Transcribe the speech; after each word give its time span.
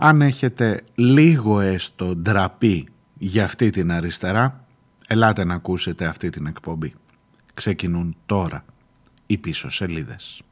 Αν 0.00 0.22
έχετε 0.22 0.80
λίγο 0.94 1.60
έστω 1.60 2.16
ντραπή 2.16 2.88
για 3.18 3.44
αυτή 3.44 3.70
την 3.70 3.92
αριστερά, 3.92 4.64
ελάτε 5.06 5.44
να 5.44 5.54
ακούσετε 5.54 6.06
αυτή 6.06 6.30
την 6.30 6.46
εκπομπή. 6.46 6.94
Ξεκινούν 7.54 8.16
τώρα 8.26 8.64
οι 9.26 9.38
πίσω 9.38 9.70
σελίδες. 9.70 10.42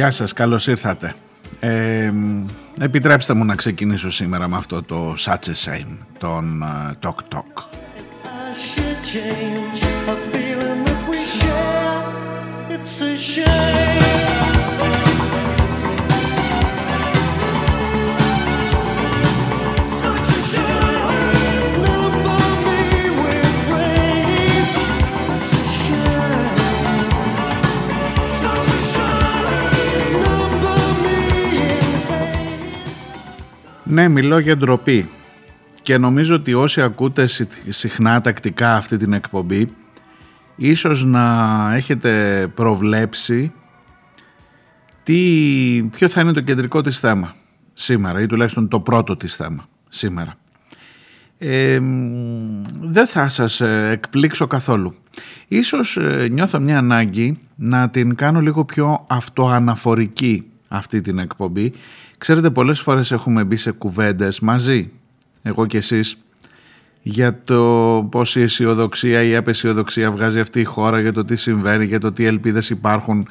Γεια 0.00 0.10
σας, 0.10 0.32
καλώς 0.32 0.66
ήρθατε. 0.66 1.14
Ε, 1.60 2.12
επιτρέψτε 2.80 3.34
μου 3.34 3.44
να 3.44 3.54
ξεκινήσω 3.54 4.10
σήμερα 4.10 4.48
με 4.48 4.56
αυτό 4.56 4.82
το 4.82 5.14
Such 5.18 5.32
a 5.32 5.54
Shame, 5.64 5.96
τον 6.18 6.64
uh, 6.64 7.08
Talk 7.08 7.36
Talk. 7.36 7.68
It's 12.72 13.02
a 13.02 13.16
shame 13.16 14.49
Ναι, 33.90 34.08
μιλώ 34.08 34.38
για 34.38 34.56
ντροπή. 34.56 35.08
Και 35.82 35.98
νομίζω 35.98 36.34
ότι 36.34 36.54
όσοι 36.54 36.82
ακούτε 36.82 37.26
συχνά 37.68 38.20
τακτικά 38.20 38.76
αυτή 38.76 38.96
την 38.96 39.12
εκπομπή, 39.12 39.72
ίσως 40.56 41.04
να 41.04 41.74
έχετε 41.74 42.46
προβλέψει 42.54 43.52
τι, 45.02 45.88
ποιο 45.92 46.08
θα 46.08 46.20
είναι 46.20 46.32
το 46.32 46.40
κεντρικό 46.40 46.80
της 46.80 46.98
θέμα 46.98 47.34
σήμερα 47.72 48.20
ή 48.20 48.26
τουλάχιστον 48.26 48.68
το 48.68 48.80
πρώτο 48.80 49.16
της 49.16 49.36
θέμα 49.36 49.68
σήμερα. 49.88 50.34
Ε, 51.38 51.78
δεν 52.80 53.06
θα 53.06 53.28
σας 53.28 53.60
ε, 53.60 53.90
εκπλήξω 53.92 54.46
καθόλου. 54.46 54.94
Ίσως 55.48 55.96
ε, 55.96 56.28
νιώθω 56.30 56.60
μια 56.60 56.78
ανάγκη 56.78 57.38
να 57.56 57.90
την 57.90 58.14
κάνω 58.14 58.40
λίγο 58.40 58.64
πιο 58.64 59.06
αυτοαναφορική 59.08 60.44
αυτή 60.68 61.00
την 61.00 61.18
εκπομπή 61.18 61.72
Ξέρετε 62.20 62.50
πολλές 62.50 62.80
φορές 62.80 63.12
έχουμε 63.12 63.44
μπει 63.44 63.56
σε 63.56 63.70
κουβέντες 63.70 64.40
μαζί, 64.40 64.90
εγώ 65.42 65.66
και 65.66 65.76
εσείς, 65.76 66.18
για 67.02 67.42
το 67.44 67.62
πώς 68.10 68.36
η 68.36 68.40
αισιοδοξία 68.40 69.22
ή 69.22 69.30
η 69.30 69.36
απεσιοδοξία 69.36 70.10
βγάζει 70.10 70.40
αυτή 70.40 70.60
η 70.60 70.64
χώρα, 70.64 71.00
για 71.00 71.12
το 71.12 71.24
τι 71.24 71.36
συμβαίνει, 71.36 71.84
για 71.84 72.00
το 72.00 72.12
τι 72.12 72.24
ελπίδες 72.24 72.70
υπάρχουν, 72.70 73.28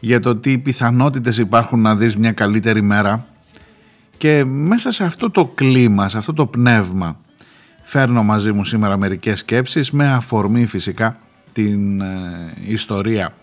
για 0.00 0.20
το 0.20 0.36
τι 0.36 0.58
πιθανότητες 0.58 1.38
υπάρχουν 1.38 1.80
να 1.80 1.96
δεις 1.96 2.16
μια 2.16 2.32
καλύτερη 2.32 2.82
μέρα. 2.82 3.26
Και 4.16 4.44
μέσα 4.44 4.90
σε 4.90 5.04
αυτό 5.04 5.30
το 5.30 5.46
κλίμα, 5.46 6.08
σε 6.08 6.18
αυτό 6.18 6.32
το 6.32 6.46
πνεύμα, 6.46 7.16
φέρνω 7.82 8.22
μαζί 8.22 8.52
μου 8.52 8.64
σήμερα 8.64 8.96
μερικές 8.96 9.38
σκέψεις 9.38 9.90
με 9.90 10.08
αφορμή 10.08 10.66
φυσικά 10.66 11.18
την 11.52 12.00
ε, 12.00 12.54
ιστορία 12.66 13.34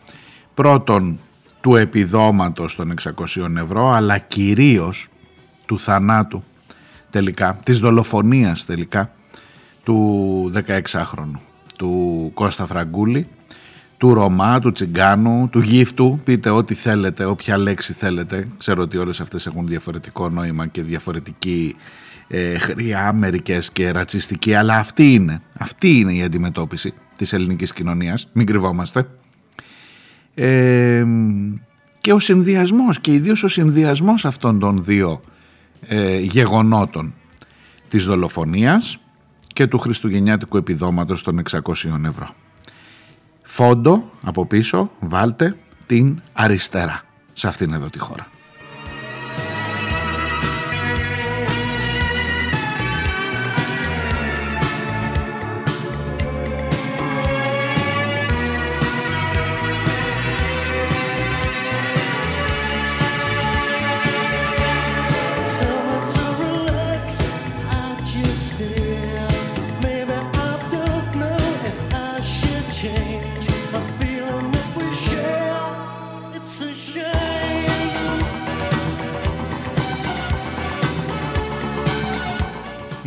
πρώτον 0.53 1.19
του 1.67 1.75
επιδόματος 1.75 2.75
των 2.75 2.93
600 3.35 3.55
ευρώ 3.57 3.89
αλλά 3.89 4.17
κυρίως 4.17 5.07
του 5.65 5.79
θανάτου 5.79 6.43
τελικά, 7.09 7.59
της 7.63 7.79
δολοφονίας 7.79 8.65
τελικά 8.65 9.11
του 9.83 10.51
16χρονου 10.53 11.39
του 11.77 12.31
Κώστα 12.33 12.65
Φραγκούλη 12.65 13.27
του 13.97 14.13
Ρωμά, 14.13 14.59
του 14.59 14.71
Τσιγκάνου, 14.71 15.49
του 15.51 15.59
Γύφτου, 15.59 16.19
πείτε 16.23 16.49
ό,τι 16.49 16.73
θέλετε, 16.73 17.25
όποια 17.25 17.57
λέξη 17.57 17.93
θέλετε. 17.93 18.47
Ξέρω 18.57 18.81
ότι 18.81 18.97
όλες 18.97 19.21
αυτές 19.21 19.45
έχουν 19.45 19.67
διαφορετικό 19.67 20.29
νόημα 20.29 20.67
και 20.67 20.81
διαφορετική 20.81 21.75
ε, 22.27 22.57
χρειά, 22.57 23.13
μερικές 23.13 23.71
και 23.71 23.91
ρατσιστική, 23.91 24.53
αλλά 24.53 24.77
αυτή 24.77 25.13
είναι, 25.13 25.41
αυτή 25.57 25.99
είναι 25.99 26.13
η 26.13 26.23
αντιμετώπιση 26.23 26.93
της 27.17 27.33
ελληνικής 27.33 27.73
κοινωνίας, 27.73 28.29
μην 28.33 28.45
κρυβόμαστε 28.45 29.07
και 32.01 32.13
ο 32.13 32.19
συνδυασμός 32.19 32.99
και 32.99 33.13
ιδίως 33.13 33.43
ο 33.43 33.47
συνδυασμός 33.47 34.25
αυτών 34.25 34.59
των 34.59 34.83
δύο 34.83 35.21
ε, 35.87 36.19
γεγονότων 36.19 37.13
της 37.87 38.05
δολοφονίας 38.05 38.99
και 39.53 39.67
του 39.67 39.79
χριστουγεννιάτικου 39.79 40.57
επιδόματος 40.57 41.23
των 41.23 41.41
600 41.49 41.59
ευρώ. 42.05 42.29
Φόντο 43.43 44.11
από 44.23 44.45
πίσω 44.45 44.91
βάλτε 44.99 45.53
την 45.85 46.21
αριστερά 46.33 47.01
σε 47.33 47.47
αυτήν 47.47 47.73
εδώ 47.73 47.89
τη 47.89 47.99
χώρα. 47.99 48.27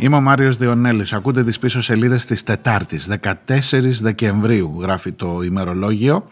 Είμαι 0.01 0.15
ο 0.15 0.21
Μάριος 0.21 0.57
Διονέλης. 0.57 1.13
Ακούτε 1.13 1.43
τις 1.43 1.59
πίσω 1.59 1.81
σελίδες 1.81 2.25
της 2.25 2.43
Τετάρτης, 2.43 3.07
14 3.07 4.01
Δεκεμβρίου 4.01 4.77
γράφει 4.79 5.11
το 5.11 5.41
ημερολόγιο. 5.43 6.27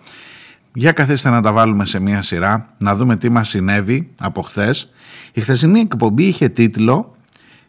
Για 0.73 0.91
καθίστε 0.91 1.29
να 1.29 1.41
τα 1.41 1.51
βάλουμε 1.51 1.85
σε 1.85 1.99
μία 1.99 2.21
σειρά, 2.21 2.75
να 2.77 2.95
δούμε 2.95 3.15
τι 3.15 3.29
μας 3.29 3.49
συνέβη 3.49 4.09
από 4.19 4.41
χθες. 4.41 4.89
Η 5.33 5.41
χθεσινή 5.41 5.79
εκπομπή 5.79 6.23
είχε 6.23 6.49
τίτλο 6.49 7.15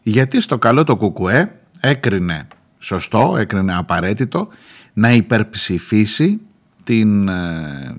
«Γιατί 0.02 0.40
στο 0.40 0.58
καλό 0.58 0.84
το 0.84 0.96
κουκουέ 0.96 1.60
έκρινε 1.80 2.46
σωστό, 2.78 3.34
έκρινε 3.38 3.76
απαραίτητο 3.76 4.48
να 4.92 5.12
υπερψηφίσει 5.12 6.40
την 6.84 7.28
ε, 7.28 7.32
ε, 7.32 7.94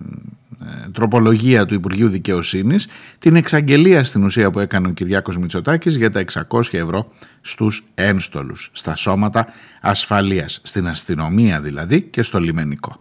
τροπολογία 0.92 1.66
του 1.66 1.74
Υπουργείου 1.74 2.10
Δικαιοσύνης 2.10 2.88
την 3.20 3.36
εξαγγελία 3.36 4.04
στην 4.04 4.24
ουσία 4.24 4.52
που 4.52 4.60
έκανε 4.60 4.88
ο 4.88 4.92
Κυριάκος 4.92 5.38
Μητσοτάκης 5.38 5.96
για 5.96 6.10
τα 6.10 6.24
600 6.50 6.62
ευρώ 6.72 7.12
στους 7.42 7.84
ένστολους, 7.96 8.70
στα 8.74 8.96
σώματα 8.96 9.48
ασφαλείας, 9.82 10.60
στην 10.64 10.88
αστυνομία 10.88 11.62
δηλαδή 11.62 12.02
και 12.02 12.22
στο 12.22 12.40
λιμενικό. 12.40 13.00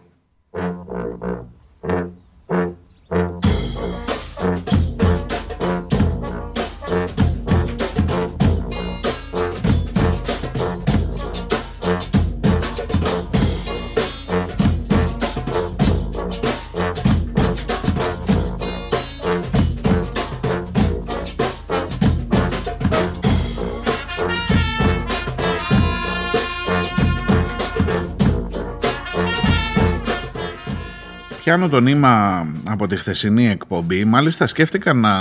Πιάνω 31.51 31.69
το 31.69 31.79
νήμα 31.79 32.45
από 32.63 32.87
τη 32.87 32.95
χθεσινή 32.95 33.49
εκπομπή. 33.49 34.05
Μάλιστα 34.05 34.47
σκέφτηκα 34.47 34.93
να 34.93 35.11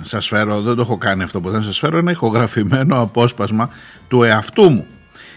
σας 0.00 0.28
φέρω, 0.28 0.60
δεν 0.60 0.74
το 0.74 0.82
έχω 0.82 0.98
κάνει 0.98 1.22
αυτό 1.22 1.40
που 1.40 1.50
θα 1.50 1.62
σας 1.62 1.78
φέρω, 1.78 1.98
ένα 1.98 2.10
ηχογραφημένο 2.10 3.00
απόσπασμα 3.00 3.70
του 4.08 4.22
εαυτού 4.22 4.70
μου. 4.70 4.86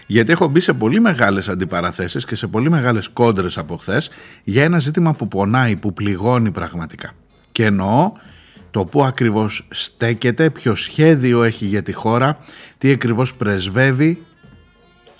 Γιατί 0.06 0.32
έχω 0.32 0.48
μπει 0.48 0.60
σε 0.60 0.72
πολύ 0.72 1.00
μεγάλες 1.00 1.48
αντιπαραθέσεις 1.48 2.24
και 2.24 2.36
σε 2.36 2.46
πολύ 2.46 2.70
μεγάλες 2.70 3.08
κόντρες 3.08 3.58
από 3.58 3.76
χθες 3.76 4.10
για 4.44 4.62
ένα 4.62 4.78
ζήτημα 4.78 5.14
που 5.14 5.28
πονάει, 5.28 5.76
που 5.76 5.92
πληγώνει 5.92 6.50
πραγματικά. 6.50 7.12
Και 7.52 7.64
εννοώ 7.64 8.12
το 8.70 8.84
που 8.84 9.04
ακριβώς 9.04 9.66
στέκεται, 9.70 10.50
ποιο 10.50 10.74
σχέδιο 10.74 11.42
έχει 11.42 11.66
για 11.66 11.82
τη 11.82 11.92
χώρα, 11.92 12.38
τι 12.78 12.90
ακριβώς 12.90 13.34
πρεσβεύει 13.34 14.22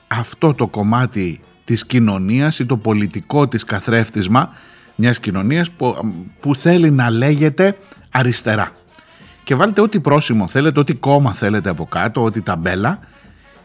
αυτό 0.06 0.54
το 0.54 0.68
κομμάτι 0.68 1.40
της 1.64 1.86
κοινωνίας 1.86 2.58
ή 2.58 2.66
το 2.66 2.76
πολιτικό 2.76 3.48
της 3.48 3.64
καθρέφτισμα 3.64 4.50
μιας 5.02 5.18
κοινωνίας 5.18 5.70
που, 5.70 5.96
που 6.40 6.56
θέλει 6.56 6.90
να 6.90 7.10
λέγεται 7.10 7.76
αριστερά. 8.12 8.70
Και 9.44 9.54
βάλτε 9.54 9.80
ό,τι 9.80 10.00
πρόσημο 10.00 10.46
θέλετε, 10.48 10.80
ό,τι 10.80 10.94
κόμμα 10.94 11.34
θέλετε 11.34 11.68
από 11.68 11.86
κάτω, 11.86 12.22
ό,τι 12.22 12.40
ταμπέλα, 12.40 12.98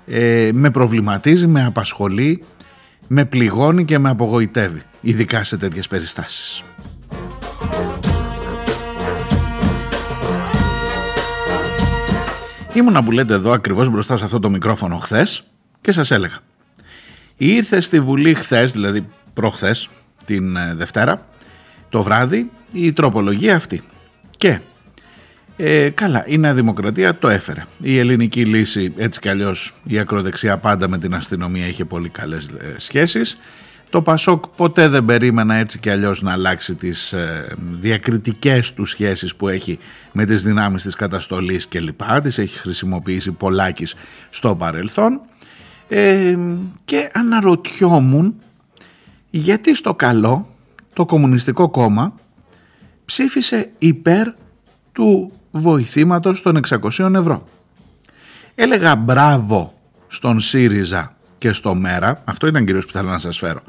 ε, 0.07 0.50
με 0.54 0.69
προβληματίζει, 0.69 1.48
με 1.48 1.66
απασχολεί, 1.66 2.44
με 3.07 3.25
πληγώνει 3.25 3.86
και 3.86 4.00
με 4.00 4.10
απογοητεύει, 4.10 4.81
ειδικά 5.01 5.44
σε 5.44 5.57
τέτοιες 5.57 5.88
περιστάσεις. 5.88 6.63
Ήμουνα 12.74 13.04
που 13.04 13.12
λέτε 13.12 13.34
εδώ 13.34 13.51
ακριβώς 13.51 13.89
μπροστά 13.89 14.18
σε 14.18 14.24
αυτό 14.24 14.39
το 14.39 14.50
μικρόφωνο 14.50 14.98
χθες 14.98 15.44
και 15.81 15.92
σας 15.92 16.12
έλεγα. 16.12 16.38
Ήρθε 17.38 17.80
στη 17.80 18.00
Βουλή 18.00 18.34
χθες, 18.34 18.72
δηλαδή 18.72 19.07
προχθές, 19.34 19.89
την 20.27 20.56
ε, 20.56 20.74
Δευτέρα, 20.75 21.25
το 21.89 22.03
βράδυ, 22.03 22.50
η 22.71 22.94
τροπολογία 22.94 23.56
αυτή. 23.56 23.81
Και 24.38 24.59
ε, 25.57 25.89
καλά, 25.89 26.24
η 26.27 26.38
Νέα 26.38 26.53
Δημοκρατία 26.53 27.18
το 27.18 27.27
έφερε. 27.27 27.63
Η 27.81 27.97
ελληνική 27.97 28.45
λύση, 28.45 28.94
έτσι 28.97 29.19
κι 29.19 29.29
αλλιώς 29.29 29.74
η 29.83 30.00
ακροδεξιά 30.00 30.57
πάντα 30.57 30.88
με 30.88 30.97
την 30.97 31.15
αστυνομία 31.15 31.68
είχε 31.68 31.85
πολύ 31.85 32.09
καλές 32.09 32.47
ε, 32.47 32.74
σχέσεις. 32.77 33.38
Το 33.89 34.01
Πασόκ 34.01 34.47
ποτέ 34.47 34.88
δεν 34.88 35.06
περίμενα 35.06 35.56
έτσι 35.56 35.79
κι 35.79 35.89
αλλιώς 35.89 36.21
να 36.21 36.31
αλλάξει 36.31 36.75
τις 36.75 37.13
ε, 37.13 37.56
διακριτικές 37.71 38.74
του 38.74 38.85
σχέσεις 38.85 39.35
που 39.35 39.47
έχει 39.47 39.79
με 40.12 40.25
τις 40.25 40.44
δυνάμεις 40.44 40.81
της 40.81 40.95
καταστολής 40.95 41.68
και 41.68 41.79
λοιπά. 41.79 42.19
Τις 42.19 42.38
έχει 42.38 42.59
χρησιμοποιήσει 42.59 43.31
πολλάκις 43.31 43.95
στο 44.29 44.56
παρελθόν. 44.56 45.21
Ε, 45.88 46.38
και 46.85 47.09
αναρωτιόμουν 47.13 48.35
γιατί 49.29 49.75
στο 49.75 49.95
καλό 49.95 50.56
το 50.94 51.06
Κομμουνιστικό 51.06 51.69
Κόμμα 51.69 52.13
ψήφισε 53.06 53.69
υπέρ 53.77 54.27
του 54.91 55.31
βοηθήματος 55.51 56.41
των 56.41 56.59
600 56.69 57.13
ευρώ. 57.15 57.47
Έλεγα 58.56 58.95
μπράβο 58.95 59.74
στον 60.07 60.39
ΣΥΡΙΖΑ 60.39 61.15
και 61.38 61.51
στο 61.51 61.75
ΜΕΡΑ, 61.75 62.21
αυτό 62.25 62.47
ήταν 62.47 62.65
κυρίως 62.65 62.85
που 62.85 62.91
θέλω 62.91 63.09
να 63.09 63.19
σας 63.19 63.38
φέρω. 63.38 63.62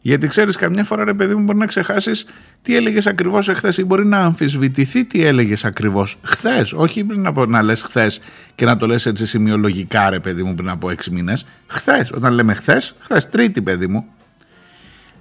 Γιατί 0.00 0.26
ξέρεις 0.26 0.56
καμιά 0.56 0.84
φορά 0.84 1.04
ρε 1.04 1.14
παιδί 1.14 1.34
μου 1.34 1.42
μπορεί 1.42 1.58
να 1.58 1.66
ξεχάσεις 1.66 2.26
τι 2.62 2.76
έλεγες 2.76 3.06
ακριβώς 3.06 3.48
εχθές 3.48 3.78
ή 3.78 3.84
μπορεί 3.84 4.06
να 4.06 4.18
αμφισβητηθεί 4.18 5.04
τι 5.04 5.24
έλεγες 5.24 5.64
ακριβώς 5.64 6.18
χθες. 6.22 6.72
Όχι 6.72 7.04
πριν 7.04 7.26
από 7.26 7.46
να 7.46 7.62
λες 7.62 7.82
χθες 7.82 8.20
και 8.54 8.64
να 8.64 8.76
το 8.76 8.86
λες 8.86 9.06
έτσι 9.06 9.26
σημειολογικά 9.26 10.10
ρε 10.10 10.20
παιδί 10.20 10.42
μου 10.42 10.54
πριν 10.54 10.68
από 10.68 10.88
6 10.88 11.10
μήνες. 11.10 11.46
Χθες, 11.66 12.12
όταν 12.12 12.32
λέμε 12.32 12.54
χθες, 12.54 12.94
χθες 12.98 13.28
τρίτη 13.28 13.62
παιδί 13.62 13.86
μου. 13.86 14.04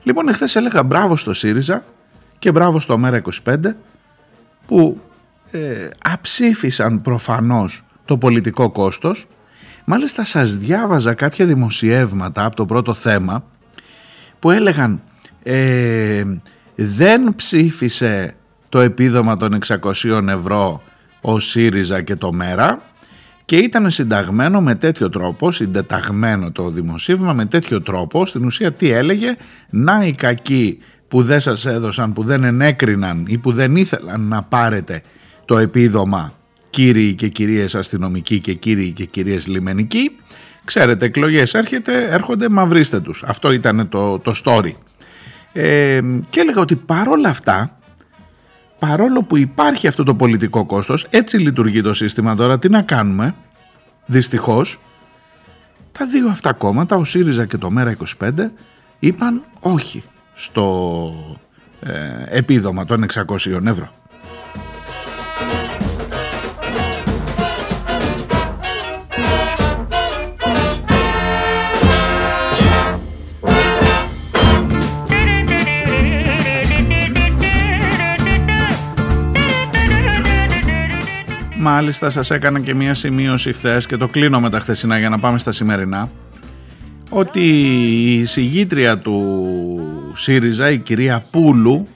Λοιπόν 0.08 0.28
εχθές 0.28 0.56
έλεγα 0.56 0.84
μπράβο 0.84 1.16
στο 1.16 1.34
ΣΥΡΙΖΑ 1.34 1.84
και 2.40 2.52
μπράβο 2.52 2.80
στο 2.80 3.00
ΜΕΡΑ25 3.04 3.58
που 4.68 5.02
ε, 5.52 5.88
αψήφισαν 6.04 7.02
προφανώς 7.02 7.84
το 8.06 8.18
πολιτικό 8.18 8.72
κόστος. 8.72 9.28
Μάλιστα 9.86 10.24
σας 10.24 10.58
διάβαζα 10.58 11.14
κάποια 11.14 11.46
δημοσιεύματα 11.46 12.46
από 12.46 12.56
το 12.56 12.66
πρώτο 12.66 12.94
θέμα 12.94 13.44
που 14.40 14.52
έλεγαν 14.52 15.02
ε, 15.44 16.24
δεν 16.76 17.36
ψήφισε 17.36 18.36
το 18.70 18.80
επίδομα 18.80 19.38
των 19.38 19.58
600 19.68 20.28
ευρώ 20.28 20.82
ο 21.22 21.40
ΣΥΡΙΖΑ 21.40 22.02
και 22.02 22.16
το 22.16 22.34
ΜΕΡΑ 22.34 22.82
και 23.48 23.56
ήταν 23.56 23.92
συνταγμένο 23.92 24.62
με 24.62 24.76
τέτοιο 24.76 25.10
τρόπο, 25.10 25.52
συντεταγμένο 25.52 26.52
το 26.52 26.70
δημοσίευμα 26.70 27.34
με 27.34 27.46
τέτοιο 27.46 27.82
τρόπο, 27.82 28.26
στην 28.26 28.46
ουσία 28.46 28.72
τι 28.72 28.90
έλεγε, 28.90 29.36
να 29.70 30.06
οι 30.06 30.12
κακοί 30.12 30.80
που 31.08 31.24
δεν 31.24 31.40
σας 31.40 31.66
έδωσαν, 31.66 32.14
που 32.14 32.24
δεν 32.24 32.44
ενέκριναν 32.44 33.26
ή 33.28 33.38
που 33.38 33.52
δεν 33.52 33.76
ήθελαν 33.76 34.22
να 34.22 34.44
πάρετε 34.44 35.02
το 35.46 35.58
επίδομα 35.58 36.34
κύριοι 36.70 37.14
και 37.16 37.28
κυρίες 37.28 37.76
αστυνομικοί 37.76 38.40
και 38.40 38.54
κύριοι 38.54 38.92
και 38.92 39.06
κυρίες 39.06 39.48
λιμενικοί. 39.48 40.12
Ξέρετε, 40.64 41.06
εκλογές 41.06 41.54
έρχεται, 41.54 42.08
έρχονται, 42.10 42.50
μαυρίστε 42.50 43.00
τους. 43.00 43.24
Αυτό 43.24 43.52
ήταν 43.52 43.90
το, 43.90 44.20
το 44.20 44.34
story. 44.44 44.72
Ε, 45.54 46.00
και 46.30 46.40
έλεγα 46.40 46.62
ότι 46.62 46.76
παρόλα 46.76 47.30
αυτά, 47.30 47.77
παρόλο 48.80 49.24
που 49.24 49.38
υπάρχει 49.38 49.88
αυτό 49.88 50.04
το 50.04 50.16
πολιτικό 50.16 50.66
κόστος, 50.66 51.08
έτσι 51.10 51.38
λειτουργεί 51.38 51.82
το 51.82 51.94
σύστημα 51.94 52.36
τώρα, 52.36 52.60
τι 52.60 52.70
να 52.70 52.82
κάνουμε, 52.82 53.36
δυστυχώς, 54.06 54.80
τα 55.92 56.06
δύο 56.06 56.30
αυτά 56.30 56.54
κόμματα, 56.54 56.96
ο 56.96 57.04
ΣΥΡΙΖΑ 57.04 57.46
και 57.46 57.58
το 57.58 57.70
ΜΕΡΑ25, 57.78 58.32
είπαν 59.00 59.44
όχι 59.60 60.04
στο 60.34 61.14
ε, 61.80 61.94
επίδομα 62.30 62.86
των 62.86 63.06
600 63.14 63.66
ευρώ. 63.66 63.90
Μάλιστα 81.70 82.10
σας 82.10 82.32
έκανα 82.32 82.60
και 82.60 82.74
μία 82.74 82.94
σημείωση 82.94 83.54
χθες 83.54 83.86
και 83.86 83.98
το 83.98 84.08
κλείνω 84.08 84.40
με 84.40 84.50
τα 84.50 84.60
χθεσινά 84.60 84.98
για 84.98 85.10
να 85.10 85.20
πάμε 85.20 85.38
στα 85.38 85.52
σημερινά 85.52 86.10
ότι 87.10 87.42
η 88.20 88.24
συγγήτρια 88.26 88.98
του 88.98 89.22
ΣΥΡΙΖΑ, 90.14 90.70
η 90.70 90.78
κυρία 90.78 91.24
Πούλου 91.32 91.88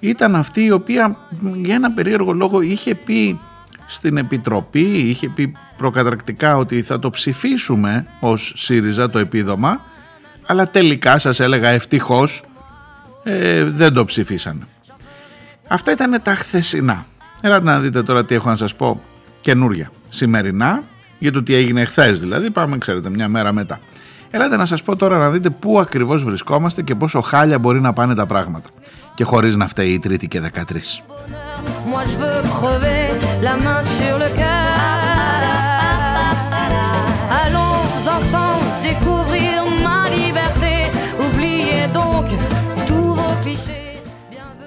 ήταν 0.00 0.36
αυτή 0.36 0.64
η 0.64 0.70
οποία 0.70 1.16
για 1.54 1.74
ένα 1.74 1.92
περίεργο 1.92 2.32
λόγο 2.32 2.60
είχε 2.60 2.94
πει 2.94 3.38
στην 3.86 4.16
Επιτροπή, 4.16 4.86
είχε 4.98 5.28
πει 5.28 5.52
προκαταρκτικά 5.76 6.56
ότι 6.56 6.82
θα 6.82 6.98
το 6.98 7.10
ψηφίσουμε 7.10 8.06
ως 8.20 8.52
ΣΥΡΙΖΑ 8.56 9.10
το 9.10 9.18
επίδομα 9.18 9.80
αλλά 10.46 10.68
τελικά 10.68 11.18
σας 11.18 11.40
έλεγα 11.40 11.68
ευτυχώς 11.68 12.42
ε, 13.22 13.64
δεν 13.64 13.92
το 13.92 14.04
ψηφίσανε. 14.04 14.66
Αυτά 15.68 15.92
ήταν 15.92 16.20
τα 16.22 16.34
χθεσινά. 16.34 17.06
Ελάτε 17.40 17.64
να 17.64 17.78
δείτε 17.80 18.02
τώρα 18.02 18.24
τι 18.24 18.34
έχω 18.34 18.48
να 18.48 18.56
σας 18.56 18.74
πω 18.74 19.00
καινούρια. 19.40 19.90
Σημερινά 20.08 20.82
για 21.18 21.32
το 21.32 21.42
τι 21.42 21.54
έγινε 21.54 21.84
χθες 21.84 22.20
δηλαδή 22.20 22.50
πάμε 22.50 22.78
ξέρετε 22.78 23.10
μια 23.10 23.28
μέρα 23.28 23.52
μετά. 23.52 23.80
Ελάτε 24.30 24.56
να 24.56 24.64
σας 24.64 24.82
πω 24.82 24.96
τώρα 24.96 25.18
να 25.18 25.30
δείτε 25.30 25.50
πού 25.50 25.80
ακριβώς 25.80 26.24
βρισκόμαστε 26.24 26.82
και 26.82 26.94
πόσο 26.94 27.20
χάλια 27.20 27.58
μπορεί 27.58 27.80
να 27.80 27.92
πάνε 27.92 28.14
τα 28.14 28.26
πράγματα. 28.26 28.68
Και 29.14 29.24
χωρίς 29.24 29.56
να 29.56 29.66
φταίει 29.66 29.92
η 29.92 29.98
Τρίτη 29.98 30.28
και 30.28 30.40
13. 30.40 31.02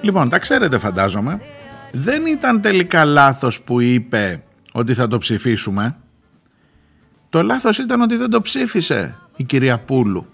Λοιπόν, 0.02 0.28
τα 0.28 0.38
ξέρετε 0.38 0.78
φαντάζομαι 0.78 1.40
δεν 1.92 2.26
ήταν 2.26 2.60
τελικά 2.60 3.04
λάθος 3.04 3.60
που 3.60 3.80
είπε 3.80 4.42
ότι 4.72 4.94
θα 4.94 5.06
το 5.06 5.18
ψηφίσουμε. 5.18 5.96
Το 7.30 7.42
λάθος 7.42 7.78
ήταν 7.78 8.00
ότι 8.00 8.16
δεν 8.16 8.30
το 8.30 8.40
ψήφισε 8.40 9.16
η 9.36 9.44
κυρία 9.44 9.78
Πούλου. 9.78 10.26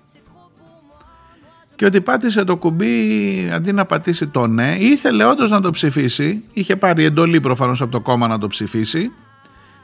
Και 1.77 1.85
ότι 1.85 2.01
πάτησε 2.01 2.45
το 2.45 2.57
κουμπί 2.57 3.51
αντί 3.53 3.73
να 3.73 3.85
πατήσει 3.85 4.27
το 4.27 4.47
ναι, 4.47 4.77
ήθελε 4.79 5.25
όντως 5.25 5.51
να 5.51 5.61
το 5.61 5.71
ψηφίσει. 5.71 6.45
Είχε 6.53 6.77
πάρει 6.77 7.05
εντολή 7.05 7.41
προφανώς 7.41 7.83
από 7.83 7.91
το 7.91 8.01
κόμμα 8.01 8.27
να 8.27 8.39
το 8.39 8.47
ψηφίσει. 8.47 9.11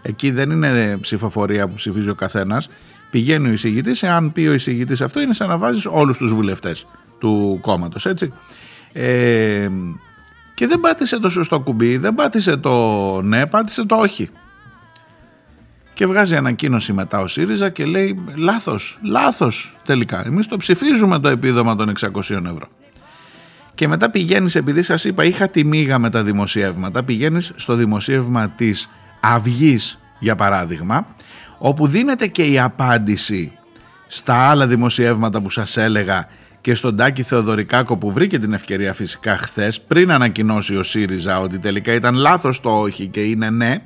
Εκεί 0.03 0.31
δεν 0.31 0.51
είναι 0.51 0.99
ψηφοφορία 1.01 1.69
που 1.69 1.75
ψηφίζει 1.75 2.09
ο 2.09 2.15
καθένας. 2.15 2.69
Πηγαίνει 3.11 3.49
ο 3.49 3.53
εισηγητής. 3.53 4.03
Εάν 4.03 4.33
πει 4.33 4.47
ο 4.47 4.53
εισηγητής 4.53 5.01
αυτό, 5.01 5.21
είναι 5.21 5.35
σαν 5.35 5.49
να 5.49 5.59
βάζεις 5.59 5.87
όλους 5.87 6.17
τους 6.19 6.35
βουλευτές 6.35 6.87
του 7.19 7.59
κόμματος. 7.63 8.07
Έτσι. 8.07 8.33
Ε, 8.93 9.69
και 10.55 10.67
δεν 10.67 10.81
πάτησε 10.81 11.19
το 11.19 11.29
σωστό 11.29 11.61
κουμπί, 11.61 11.97
δεν 11.97 12.15
πάτησε 12.15 12.57
το 12.57 13.23
ναι, 13.23 13.47
πάτησε 13.47 13.87
το 13.87 13.97
όχι. 13.97 14.31
Και 15.95 16.07
βγάζει 16.07 16.37
ανακοίνωση 16.37 16.93
μετά 16.93 17.21
ο 17.21 17.27
ΣΥΡΙΖΑ 17.27 17.71
και 17.71 17.85
λέει 17.85 18.25
λάθος, 18.35 18.99
λάθος 19.03 19.77
τελικά. 19.85 20.27
Εμείς 20.27 20.47
το 20.47 20.57
ψηφίζουμε 20.57 21.19
το 21.19 21.29
επίδομα 21.29 21.77
των 21.77 21.93
600 22.01 22.31
ευρώ. 22.31 22.69
Και 23.75 23.89
μετά 23.89 24.11
πηγαίνεις, 24.11 24.55
επειδή 24.55 24.83
σας 24.83 25.05
είπα 25.05 25.25
είχα 25.25 25.49
τη 25.49 25.65
μίγα 25.65 25.99
με 25.99 26.11
τα 26.11 26.23
δημοσιεύματα, 26.23 27.03
πηγαίνεις 27.03 27.53
στο 27.57 27.75
δημοσίευμα 27.75 28.49
της 28.49 28.91
αυγής, 29.21 29.99
για 30.19 30.35
παράδειγμα, 30.35 31.07
όπου 31.59 31.87
δίνεται 31.87 32.27
και 32.27 32.43
η 32.43 32.59
απάντηση 32.59 33.53
στα 34.07 34.35
άλλα 34.35 34.67
δημοσιεύματα 34.67 35.43
που 35.43 35.51
σας 35.51 35.77
έλεγα 35.77 36.27
και 36.63 36.75
στον 36.75 36.97
Τάκη 36.97 37.23
Θεοδωρικάκο 37.23 37.97
που 37.97 38.13
βρήκε 38.13 38.39
την 38.39 38.53
ευκαιρία 38.53 38.93
φυσικά 38.93 39.37
χθες 39.37 39.81
πριν 39.81 40.13
ανακοινώσει 40.13 40.77
ο 40.77 40.83
ΣΥΡΙΖΑ 40.83 41.41
ότι 41.41 41.59
τελικά 41.59 41.93
ήταν 41.93 42.15
λάθος 42.15 42.61
το 42.61 42.81
όχι 42.81 43.07
και 43.07 43.21
είναι 43.21 43.51
ναι 43.51 43.83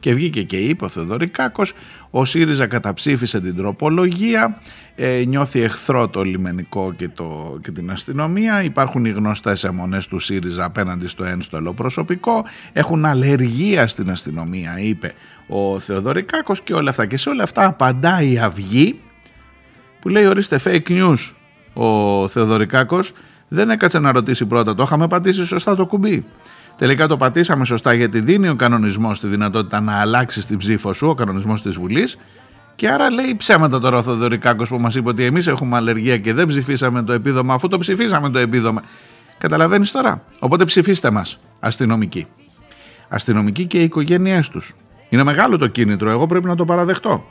και 0.00 0.14
βγήκε 0.14 0.42
και 0.42 0.56
είπε 0.56 0.84
ο 0.84 0.88
Θεοδωρικάκος 0.88 1.72
ο 2.10 2.24
ΣΥΡΙΖΑ 2.24 2.66
καταψήφισε 2.66 3.40
την 3.40 3.56
τροπολογία 3.56 4.60
ε, 4.96 5.22
νιώθει 5.26 5.60
εχθρό 5.60 6.08
το 6.08 6.22
λιμενικό 6.22 6.92
και, 6.96 7.08
το, 7.08 7.58
και 7.62 7.70
την 7.70 7.90
αστυνομία 7.90 8.62
υπάρχουν 8.62 9.04
οι 9.04 9.10
γνωστές 9.10 9.64
αιμονές 9.64 10.06
του 10.06 10.18
ΣΥΡΙΖΑ 10.18 10.64
απέναντι 10.64 11.06
στο 11.06 11.24
ένστολο 11.24 11.72
προσωπικό 11.72 12.44
έχουν 12.72 13.04
αλλεργία 13.04 13.86
στην 13.86 14.10
αστυνομία 14.10 14.78
είπε 14.78 15.12
ο 15.46 15.78
Θεοδωρικάκος 15.78 16.60
και 16.62 16.74
όλα 16.74 16.90
αυτά. 16.90 17.06
Και 17.06 17.16
σε 17.16 17.28
όλα 17.28 17.42
αυτά 17.42 17.66
απαντάει 17.66 18.32
η 18.32 18.38
Αυγή 18.38 19.00
που 20.00 20.08
λέει 20.08 20.24
ορίστε 20.24 20.60
fake 20.64 20.88
news 20.88 21.32
ο 21.82 22.28
Θεοδωρικάκος 22.28 23.12
δεν 23.48 23.70
έκατσε 23.70 23.98
να 23.98 24.12
ρωτήσει 24.12 24.46
πρώτα 24.46 24.74
το 24.74 24.82
είχαμε 24.82 25.06
πατήσει 25.06 25.46
σωστά 25.46 25.76
το 25.76 25.86
κουμπί; 25.86 26.24
Τελικά 26.76 27.06
το 27.06 27.16
πατήσαμε 27.16 27.64
σωστά 27.64 27.92
γιατί 27.92 28.20
δίνει 28.20 28.48
ο 28.48 28.54
κανονισμός 28.54 29.20
τη 29.20 29.26
δυνατότητα 29.26 29.80
να 29.80 30.00
αλλάξεις 30.00 30.46
την 30.46 30.58
ψήφο 30.58 30.92
σου, 30.92 31.08
ο 31.08 31.14
κανονισμός 31.14 31.62
της 31.62 31.74
Βουλής. 31.76 32.18
Και 32.76 32.88
άρα 32.88 33.10
λέει 33.10 33.34
ψέματα 33.36 33.80
τώρα 33.80 33.98
ο 33.98 34.02
Θοδωρικάκο 34.02 34.64
που 34.64 34.78
μας 34.78 34.94
είπε 34.94 35.08
ότι 35.08 35.24
εμείς 35.24 35.46
έχουμε 35.46 35.76
αλλεργία 35.76 36.18
και 36.18 36.34
δεν 36.34 36.46
ψηφίσαμε 36.46 37.02
το 37.02 37.12
επίδομα, 37.12 37.54
αφού 37.54 37.68
το 37.68 37.78
ψηφίσαμε 37.78 38.30
το 38.30 38.38
επίδομα. 38.38 38.82
Καταλαβαίνεις 39.38 39.90
τώρα; 39.90 40.22
Οπότε 40.38 40.64
ψηφίστε 40.64 41.10
μας, 41.10 41.40
αστυνομικοί. 41.60 42.26
Αστυνομικοί 43.08 43.66
και 43.66 43.78
οι 43.78 43.82
οικογένειές 43.82 44.48
τους. 44.48 44.74
Είναι 45.08 45.22
μεγάλο 45.22 45.58
το 45.58 45.66
κίνητρο, 45.66 46.10
εγώ 46.10 46.26
πρέπει 46.26 46.46
να 46.46 46.54
το 46.54 46.64
παραδεχτώ. 46.64 47.24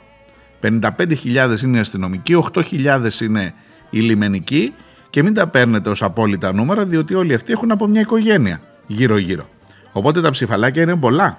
55.000 0.60 1.62
είναι 1.62 1.76
οι 1.76 1.80
αστυνομικοί, 1.80 2.34
8.000 2.52 3.20
είναι 3.20 3.54
οι 3.90 4.00
λιμενικοί 4.00 4.74
και 5.10 5.22
μην 5.22 5.34
τα 5.34 5.48
παίρνετε 5.48 5.90
ως 5.90 6.02
απόλυτα 6.02 6.52
νούμερα 6.52 6.84
διότι 6.84 7.14
όλοι 7.14 7.34
αυτοί 7.34 7.52
έχουν 7.52 7.70
από 7.70 7.86
μια 7.86 8.00
οικογένεια 8.00 8.60
γύρω-γύρω. 8.86 9.48
Οπότε 9.92 10.20
τα 10.20 10.30
ψηφαλάκια 10.30 10.82
είναι 10.82 10.96
πολλά. 10.96 11.38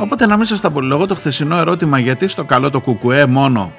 Οπότε 0.00 0.26
να 0.26 0.36
μην 0.36 0.44
σας 0.44 0.60
τα 0.60 0.70
πολυλογώ 0.70 1.06
το 1.06 1.14
χθεσινό 1.14 1.56
ερώτημα 1.56 1.98
γιατί 1.98 2.28
στο 2.28 2.44
καλό 2.44 2.70
το 2.70 2.80
κουκουέ 2.80 3.26
μόνο 3.26 3.72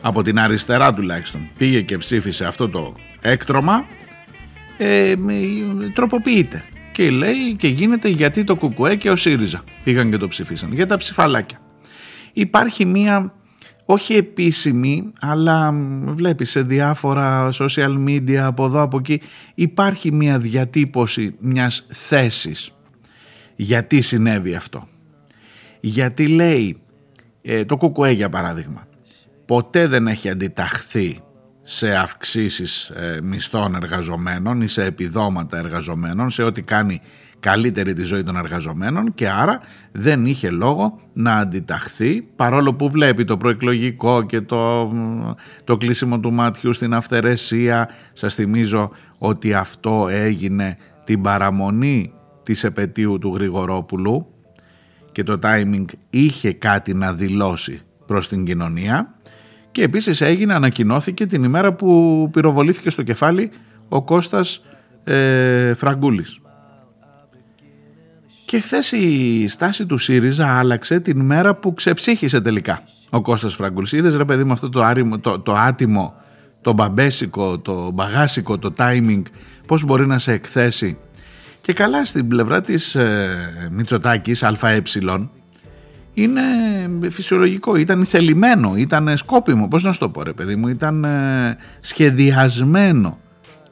από 0.00 0.22
την 0.22 0.38
αριστερά 0.38 0.94
τουλάχιστον 0.94 1.48
πήγε 1.58 1.80
και 1.80 1.98
ψήφισε 1.98 2.44
αυτό 2.44 2.68
το 2.68 2.94
έκτρωμα 3.20 3.84
ε, 4.78 5.14
τροποποιείται 5.94 6.64
και 6.96 7.10
λέει 7.10 7.54
και 7.56 7.68
γίνεται 7.68 8.08
γιατί 8.08 8.44
το 8.44 8.56
κουκουέ 8.56 8.96
και 8.96 9.10
ο 9.10 9.16
ΣΥΡΙΖΑ 9.16 9.62
πήγαν 9.84 10.10
και 10.10 10.16
το 10.16 10.28
ψηφίσαν 10.28 10.72
για 10.72 10.86
τα 10.86 10.96
ψηφαλάκια 10.96 11.58
υπάρχει 12.32 12.84
μία 12.84 13.32
όχι 13.84 14.14
επίσημη, 14.14 15.12
αλλά 15.20 15.72
βλέπεις 16.04 16.50
σε 16.50 16.62
διάφορα 16.62 17.48
social 17.52 18.04
media 18.08 18.34
από 18.34 18.64
εδώ 18.64 18.80
από 18.80 18.98
εκεί 18.98 19.20
υπάρχει 19.54 20.12
μια 20.12 20.38
διατύπωση 20.38 21.34
μιας 21.38 21.86
θέσης. 21.88 22.72
Γιατί 23.56 24.00
συνέβη 24.00 24.54
αυτό; 24.54 24.88
Γιατί 25.80 26.26
λέει 26.26 26.76
ε, 27.42 27.64
το 27.64 27.76
κουκουέ 27.76 28.10
για 28.10 28.28
παράδειγμα 28.28 28.86
ποτέ 29.46 29.86
δεν 29.86 30.06
έχει 30.06 30.28
αντιταχθεί 30.28 31.20
σε 31.68 31.94
αυξήσεις 31.94 32.88
ε, 32.90 33.20
μισθών 33.22 33.74
εργαζομένων 33.74 34.60
ή 34.60 34.68
σε 34.68 34.84
επιδόματα 34.84 35.58
εργαζομένων 35.58 36.30
σε 36.30 36.42
ό,τι 36.42 36.62
κάνει 36.62 37.00
καλύτερη 37.40 37.92
τη 37.92 38.02
ζωή 38.02 38.22
των 38.22 38.36
εργαζομένων 38.36 39.14
και 39.14 39.28
άρα 39.28 39.60
δεν 39.92 40.26
είχε 40.26 40.50
λόγο 40.50 41.00
να 41.12 41.36
αντιταχθεί 41.36 42.22
παρόλο 42.36 42.74
που 42.74 42.90
βλέπει 42.90 43.24
το 43.24 43.36
προεκλογικό 43.36 44.22
και 44.22 44.40
το, 44.40 44.92
το 45.64 45.76
κλείσιμο 45.76 46.20
του 46.20 46.32
μάτιου 46.32 46.72
στην 46.72 46.94
αυθαιρεσία. 46.94 47.88
Σας 48.12 48.34
θυμίζω 48.34 48.90
ότι 49.18 49.54
αυτό 49.54 50.08
έγινε 50.10 50.76
την 51.04 51.22
παραμονή 51.22 52.12
της 52.42 52.64
επαιτίου 52.64 53.18
του 53.18 53.34
Γρηγορόπουλου 53.34 54.26
και 55.12 55.22
το 55.22 55.38
timing 55.42 55.84
είχε 56.10 56.52
κάτι 56.52 56.94
να 56.94 57.12
δηλώσει 57.12 57.80
προς 58.06 58.28
την 58.28 58.44
κοινωνία 58.44 59.15
και 59.76 59.82
επίσης 59.82 60.20
έγινε, 60.20 60.54
ανακοινώθηκε 60.54 61.26
την 61.26 61.44
ημέρα 61.44 61.72
που 61.72 62.28
πυροβολήθηκε 62.32 62.90
στο 62.90 63.02
κεφάλι 63.02 63.50
ο 63.88 64.02
Κώστας 64.02 64.62
ε, 65.04 65.74
Φραγκούλης. 65.74 66.40
Και 68.44 68.60
χθες 68.60 68.92
η 68.92 69.48
στάση 69.48 69.86
του 69.86 69.98
ΣΥΡΙΖΑ 69.98 70.58
άλλαξε 70.58 71.00
την 71.00 71.20
μέρα 71.20 71.54
που 71.54 71.74
ξεψύχησε 71.74 72.40
τελικά 72.40 72.82
ο 73.10 73.20
Κώστας 73.20 73.54
Φραγκούλης. 73.54 73.92
Είδες 73.92 74.14
ρε 74.14 74.24
παιδί 74.24 74.44
με 74.44 74.52
αυτό 74.52 74.68
το, 74.68 74.82
άριμο, 74.82 75.18
το, 75.18 75.40
το 75.40 75.54
άτιμο, 75.54 76.14
το 76.60 76.72
μπαμπέσικο, 76.72 77.58
το 77.58 77.90
μπαγάσικο, 77.92 78.58
το 78.58 78.72
timing, 78.76 79.22
πώς 79.66 79.84
μπορεί 79.84 80.06
να 80.06 80.18
σε 80.18 80.32
εκθέσει. 80.32 80.98
Και 81.60 81.72
καλά 81.72 82.04
στην 82.04 82.28
πλευρά 82.28 82.60
της 82.60 82.94
ε, 82.94 83.68
Μητσοτάκης, 83.70 84.42
ΑΕ, 84.42 84.82
είναι 86.18 86.42
φυσιολογικό, 87.10 87.76
ήταν 87.76 88.04
θελημένο, 88.04 88.76
ήταν 88.76 89.16
σκόπιμο, 89.16 89.68
πώς 89.68 89.84
να 89.84 89.92
σου 89.92 89.98
το 89.98 90.08
πω 90.08 90.22
ρε 90.22 90.32
παιδί 90.32 90.56
μου, 90.56 90.68
ήταν 90.68 91.04
ε, 91.04 91.56
σχεδιασμένο 91.80 93.18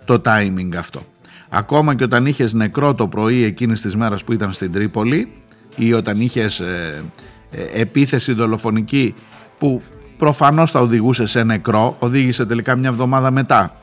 το 0.05 0.21
timing 0.25 0.77
αυτό. 0.79 1.03
Ακόμα 1.49 1.95
και 1.95 2.05
όταν 2.05 2.27
είχες 2.27 2.53
νεκρό 2.53 2.95
το 2.95 3.09
πρωί 3.09 3.45
εκείνης 3.45 3.81
της 3.81 3.97
μέρας 3.97 4.25
που 4.25 4.33
ήταν 4.33 4.53
στην 4.53 4.73
Τρίπολη 4.73 5.33
ή 5.77 5.93
όταν 5.93 6.21
είχες 6.21 6.61
ε, 6.61 7.05
ε, 7.51 7.81
επίθεση 7.81 8.33
δολοφονική 8.33 9.15
που 9.59 9.83
προφανώς 10.17 10.71
θα 10.71 10.81
οδηγούσε 10.81 11.27
σε 11.27 11.43
νεκρό, 11.43 11.97
οδήγησε 11.99 12.47
τελικά 12.47 12.77
μια 12.77 12.89
εβδομάδα 12.89 13.31
μετά. 13.31 13.77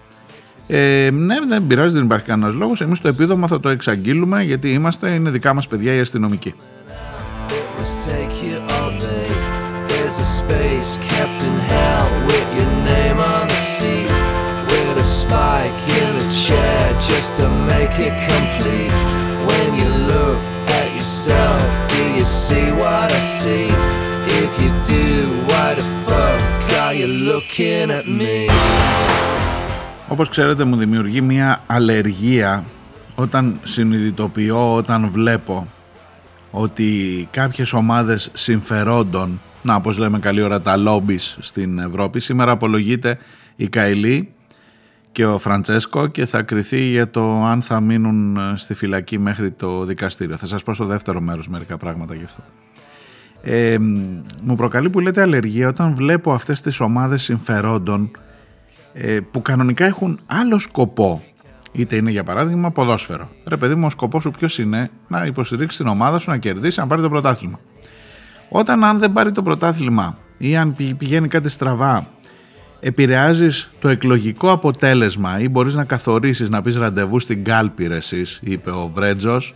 Ε, 0.67 1.09
ναι, 1.13 1.35
δεν 1.47 1.65
πειράζει, 1.67 1.93
δεν 1.93 2.03
υπάρχει 2.03 2.25
κανένας 2.25 2.53
λόγος. 2.53 2.81
Εμείς 2.81 2.99
το 3.01 3.07
επίδομα 3.07 3.47
θα 3.47 3.59
το 3.59 3.69
εξαγγείλουμε 3.69 4.43
γιατί 4.43 4.73
είμαστε, 4.73 5.09
είναι 5.09 5.29
δικά 5.29 5.53
μας 5.53 5.67
παιδιά 5.67 5.93
οι 5.93 5.99
αστυνομικοί. 5.99 6.53
spike 15.26 15.82
in 16.02 16.12
a 16.24 16.28
chair 16.44 16.82
just 17.10 17.30
to 17.38 17.46
make 17.72 17.94
it 18.06 18.14
complete. 18.30 18.94
When 19.48 19.68
you 19.80 19.88
look 20.12 20.40
at 20.78 20.88
yourself, 20.98 21.62
do 21.92 22.02
you 22.18 22.26
see 22.42 22.66
what 22.80 23.08
I 23.20 23.22
see? 23.38 23.66
If 24.42 24.52
you 24.62 24.70
do, 24.94 25.06
why 25.50 25.68
the 25.78 25.86
fuck 26.06 26.40
are 26.84 26.94
you 27.00 27.08
looking 27.30 27.86
at 27.98 28.06
me? 28.20 28.48
Όπως 30.08 30.28
ξέρετε 30.28 30.64
μου 30.64 30.76
δημιουργεί 30.76 31.20
μια 31.20 31.62
αλλεργία 31.66 32.64
όταν 33.14 33.60
συνειδητοποιώ, 33.62 34.74
όταν 34.74 35.10
βλέπω 35.10 35.66
ότι 36.51 37.27
κάποιες 37.31 37.73
ομάδες 37.73 38.29
συμφερόντων, 38.33 39.41
να 39.63 39.75
όπως 39.75 39.97
λέμε 39.97 40.19
καλή 40.19 40.41
ώρα 40.41 40.61
τα 40.61 40.77
λόμπις 40.77 41.37
στην 41.39 41.79
Ευρώπη, 41.79 42.19
σήμερα 42.19 42.51
απολογείται 42.51 43.17
η 43.55 43.69
Καηλή 43.69 44.29
και 45.11 45.25
ο 45.25 45.37
Φραντσέσκο 45.37 46.07
και 46.07 46.25
θα 46.25 46.41
κριθεί 46.41 46.81
για 46.81 47.09
το 47.09 47.43
αν 47.43 47.61
θα 47.61 47.79
μείνουν 47.79 48.37
ε, 48.37 48.53
στη 48.55 48.73
φυλακή 48.73 49.19
μέχρι 49.19 49.51
το 49.51 49.85
δικαστήριο. 49.85 50.37
Θα 50.37 50.45
σας 50.45 50.63
πω 50.63 50.73
στο 50.73 50.85
δεύτερο 50.85 51.21
μέρος 51.21 51.47
μερικά 51.47 51.77
πράγματα 51.77 52.15
γι' 52.15 52.23
αυτό. 52.23 52.43
Ε, 53.43 53.77
μου 54.43 54.55
προκαλεί 54.55 54.89
που 54.89 54.99
λέτε 54.99 55.21
αλλεργία 55.21 55.67
όταν 55.67 55.95
βλέπω 55.95 56.33
αυτές 56.33 56.61
τις 56.61 56.79
ομάδες 56.79 57.23
συμφερόντων 57.23 58.11
ε, 58.93 59.19
που 59.31 59.41
κανονικά 59.41 59.85
έχουν 59.85 60.19
άλλο 60.25 60.59
σκοπό 60.59 61.23
είτε 61.71 61.95
είναι 61.95 62.11
για 62.11 62.23
παράδειγμα 62.23 62.71
ποδόσφαιρο. 62.71 63.29
Ρε 63.45 63.57
παιδί 63.57 63.75
μου, 63.75 63.85
ο 63.85 63.89
σκοπός 63.89 64.23
σου 64.23 64.31
ποιος 64.31 64.57
είναι 64.57 64.89
να 65.07 65.25
υποστηρίξεις 65.25 65.77
την 65.77 65.87
ομάδα 65.87 66.19
σου, 66.19 66.29
να 66.29 66.37
κερδίσεις, 66.37 66.77
να 66.77 66.87
πάρεις 66.87 67.03
το 67.03 67.09
πρωτάθλημα. 67.09 67.59
Όταν 68.49 68.83
αν 68.83 68.99
δεν 68.99 69.11
πάρει 69.11 69.31
το 69.31 69.41
πρωτάθλημα 69.41 70.17
ή 70.37 70.57
αν 70.57 70.75
πηγαίνει 70.97 71.27
κάτι 71.27 71.49
στραβά 71.49 72.07
επηρεάζεις 72.81 73.71
το 73.79 73.89
εκλογικό 73.89 74.51
αποτέλεσμα 74.51 75.39
ή 75.39 75.49
μπορείς 75.49 75.75
να 75.75 75.83
καθορίσεις 75.83 76.49
να 76.49 76.61
πεις 76.61 76.75
ραντεβού 76.75 77.19
στην 77.19 77.43
κάλπη 77.43 77.87
ρε 77.87 77.95
εσείς, 77.95 78.39
είπε 78.43 78.69
ο 78.69 78.91
Βρέτζος 78.93 79.53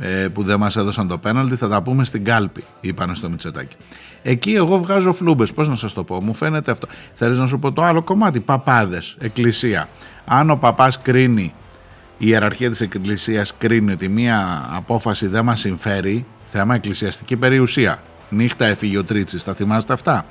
ε, 0.00 0.28
που 0.28 0.42
δεν 0.42 0.58
μας 0.58 0.76
έδωσαν 0.76 1.08
το 1.08 1.18
πέναλτι 1.18 1.56
θα 1.56 1.68
τα 1.68 1.82
πούμε 1.82 2.04
στην 2.04 2.24
κάλπη 2.24 2.64
είπανε 2.80 3.14
στο 3.14 3.30
Μητσοτάκι 3.30 3.76
εκεί 4.26 4.54
εγώ 4.54 4.78
βγάζω 4.78 5.12
φλούμπες. 5.12 5.52
Πως 5.52 5.68
να 5.68 5.74
σας 5.74 5.92
το 5.92 6.04
πω; 6.04 6.22
Μου 6.22 6.34
φαίνεται 6.34 6.70
αυτό. 6.70 6.86
Θέλεις 7.12 7.38
να 7.38 7.46
σου 7.46 7.58
πω 7.58 7.72
το 7.72 7.82
άλλο 7.82 8.02
κομμάτι; 8.02 8.40
Παπάδες, 8.40 9.16
εκκλησία. 9.20 9.88
Αν 10.24 10.50
ο 10.50 10.56
παπάς 10.56 11.02
κρίνει 11.02 11.54
η 12.18 12.26
ιεραρχία 12.28 12.70
της 12.70 12.80
εκκλησίας 12.80 13.56
κρίνει 13.56 13.92
ότι 13.92 14.08
μία 14.08 14.68
απόφαση 14.72 15.26
δεν 15.26 15.44
μας 15.44 15.60
συμφέρει 15.60 16.26
θέμα 16.46 16.74
εκκλησιαστική 16.74 17.36
περιουσία. 17.36 18.02
Νύχτα 18.28 18.66
έφυγε 18.66 18.98
ο 18.98 19.04
Τρίτσης, 19.04 19.42
θα 19.42 19.54
θυμάστε 19.54 19.92
αυτά; 19.92 20.26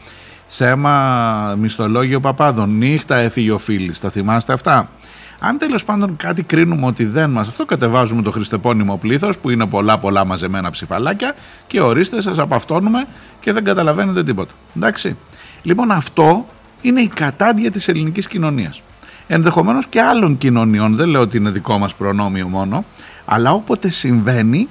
Θέμα 0.48 1.56
μισθολόγιο 1.58 2.20
παπάδων, 2.20 2.78
νύχτα 2.78 3.16
έφυγε 3.16 3.52
ο 3.52 3.58
φίλης, 3.58 4.00
τα 4.00 4.10
θυμάστε 4.10 4.54
αυτά; 4.54 4.90
Αν 5.39 5.58
τέλος 5.58 5.86
πάντων 5.86 6.15
κάτι 6.15 6.44
κρίνουμε 6.44 6.86
ότι 6.86 7.06
δεν 7.06 7.30
μας, 7.30 7.48
αυτό 7.48 7.65
κατεβάζουμε 7.65 8.22
το 8.22 8.32
χριστεπώνυμο 8.32 8.98
πλήθος 8.98 9.39
που 9.39 9.50
είναι 9.50 9.65
πολλά 9.65 10.00
πολλά 10.00 10.25
μαζεμένα 10.25 10.70
ψηφαλάκια 10.70 11.36
και 11.68 11.82
ορίστε 11.82 12.22
σας 12.22 12.39
απαυτώνουμε 12.39 13.08
και 13.39 13.54
δεν 13.54 13.63
καταλαβαίνετε 13.63 14.24
τίποτα. 14.24 14.54
Εντάξει. 14.77 15.18
Λοιπόν, 15.62 15.92
αυτό 15.92 16.46
είναι 16.82 17.01
η 17.01 17.08
κατάντια 17.08 17.72
της 17.72 17.88
ελληνικής 17.88 18.27
κοινωνίας. 18.27 18.82
Ενδεχομένως 19.27 19.88
και 19.88 20.01
άλλων 20.01 20.38
κοινωνιών, 20.38 20.96
δεν 20.96 21.08
λέω 21.08 21.22
ότι 21.22 21.38
είναι 21.38 21.50
δικό 21.50 21.77
μας 21.77 21.96
προνόμιο 21.96 22.48
μόνο, 22.48 22.86
αλλά 23.25 23.51
όποτε 23.51 23.89
συμβαίνει, 23.89 24.70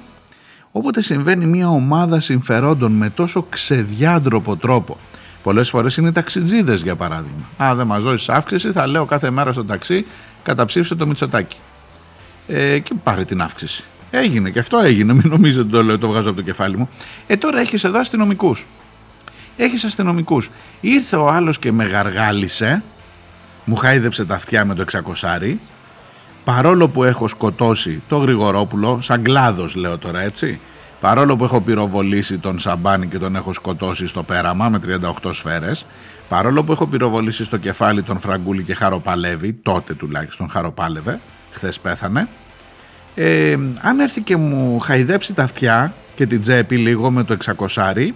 όποτε 0.71 1.01
συμβαίνει 1.01 1.45
μια 1.45 1.69
ομάδα 1.69 2.19
συμφερόντων 2.19 2.91
με 2.91 3.09
τόσο 3.09 3.45
ξεδιάντροπο 3.49 4.55
τρόπο, 4.55 4.97
Πολλές 5.45 5.69
φορές 5.69 5.97
είναι 5.97 6.11
ταξιτζίδες 6.11 6.81
για 6.81 6.95
παράδειγμα. 6.95 7.45
Α, 7.63 7.75
δεν 7.75 7.87
μας 7.87 8.03
δώσεις 8.03 8.29
αύξηση, 8.29 8.71
θα 8.71 8.87
λέω 8.87 9.05
κάθε 9.05 9.29
μέρα 9.29 9.51
στο 9.51 9.65
ταξί 9.65 10.05
καταψήφισε 10.45 10.95
το 10.95 11.07
Μητσοτάκι. 11.07 11.57
Ε, 12.47 12.79
και 12.79 12.93
πάρε 13.03 13.25
την 13.25 13.41
αύξηση. 13.41 13.83
Έγινε 14.11 14.49
και 14.49 14.59
αυτό 14.59 14.77
έγινε. 14.77 15.13
Μην 15.13 15.29
νομίζετε 15.29 15.61
ότι 15.61 15.71
το 15.71 15.83
λέω, 15.83 15.97
το 15.97 16.07
βγάζω 16.07 16.29
από 16.29 16.37
το 16.37 16.43
κεφάλι 16.43 16.77
μου. 16.77 16.89
Ε, 17.27 17.37
τώρα 17.37 17.59
έχεις 17.59 17.83
εδώ 17.83 17.99
αστυνομικούς. 17.99 18.67
Έχεις 19.57 19.83
αστυνομικούς. 19.83 20.49
Ήρθε 20.81 21.15
ο 21.15 21.29
άλλος 21.29 21.59
και 21.59 21.71
με 21.71 21.83
γαργάλισε, 21.83 22.83
μου 23.65 23.75
χάιδεψε 23.75 24.25
τα 24.25 24.35
αυτιά 24.35 24.65
με 24.65 24.75
το 24.75 24.85
600 24.91 25.55
παρόλο 26.43 26.89
που 26.89 27.03
έχω 27.03 27.27
σκοτώσει 27.27 28.03
το 28.07 28.17
Γρηγορόπουλο, 28.17 29.01
σαν 29.01 29.23
κλάδος 29.23 29.75
λέω 29.75 29.97
τώρα 29.97 30.21
έτσι, 30.21 30.59
παρόλο 31.05 31.35
που 31.35 31.43
έχω 31.43 31.61
πυροβολήσει 31.61 32.37
τον 32.37 32.59
Σαμπάνη 32.59 33.07
και 33.07 33.17
τον 33.17 33.35
έχω 33.35 33.53
σκοτώσει 33.53 34.07
στο 34.07 34.23
πέραμα 34.23 34.69
με 34.69 34.79
38 35.23 35.29
σφαίρες, 35.29 35.85
παρόλο 36.27 36.63
που 36.63 36.71
έχω 36.71 36.87
πυροβολήσει 36.87 37.43
στο 37.43 37.57
κεφάλι 37.57 38.03
τον 38.03 38.19
Φραγκούλη 38.19 38.63
και 38.63 38.75
χαροπαλεύει, 38.75 39.53
τότε 39.53 39.93
τουλάχιστον 39.93 40.49
χαροπάλευε, 40.49 41.19
χθες 41.51 41.79
πέθανε, 41.79 42.27
ε, 43.15 43.57
αν 43.81 43.99
έρθει 43.99 44.21
και 44.21 44.35
μου 44.35 44.79
χαϊδέψει 44.79 45.33
τα 45.33 45.43
αυτιά 45.43 45.93
και 46.15 46.25
την 46.25 46.41
τσέπη 46.41 46.77
λίγο 46.77 47.11
με 47.11 47.23
το 47.23 47.37
600 47.75 48.13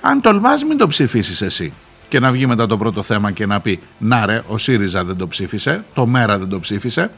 αν 0.00 0.20
τολμάς 0.20 0.64
μην 0.64 0.76
το 0.76 0.86
ψηφίσεις 0.86 1.42
εσύ 1.42 1.72
και 2.08 2.20
να 2.20 2.30
βγει 2.32 2.46
μετά 2.46 2.66
το 2.66 2.76
πρώτο 2.76 3.02
θέμα 3.02 3.30
και 3.30 3.46
να 3.46 3.60
πει 3.60 3.80
να 3.98 4.26
ρε 4.26 4.42
ο 4.46 4.58
ΣΥΡΙΖΑ 4.58 5.04
δεν 5.04 5.16
το 5.16 5.28
ψήφισε, 5.28 5.84
το 5.94 6.06
ΜΕΡΑ 6.06 6.38
δεν 6.38 6.48
το 6.48 6.60
ψήφισε 6.60 7.10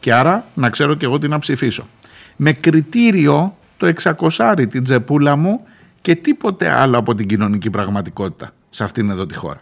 και 0.00 0.14
άρα 0.14 0.44
να 0.54 0.70
ξέρω 0.70 0.94
και 0.94 1.04
εγώ 1.04 1.18
τι 1.18 1.28
να 1.28 1.38
ψηφίσω. 1.38 1.88
Με 2.36 2.52
κριτήριο 2.52 3.57
το 3.78 3.92
600 4.36 4.66
την 4.68 4.82
τσεπούλα 4.82 5.36
μου 5.36 5.60
και 6.00 6.16
τίποτε 6.16 6.70
άλλο 6.70 6.98
από 6.98 7.14
την 7.14 7.26
κοινωνική 7.26 7.70
πραγματικότητα 7.70 8.50
σε 8.70 8.84
αυτήν 8.84 9.10
εδώ 9.10 9.26
τη 9.26 9.34
χώρα. 9.34 9.60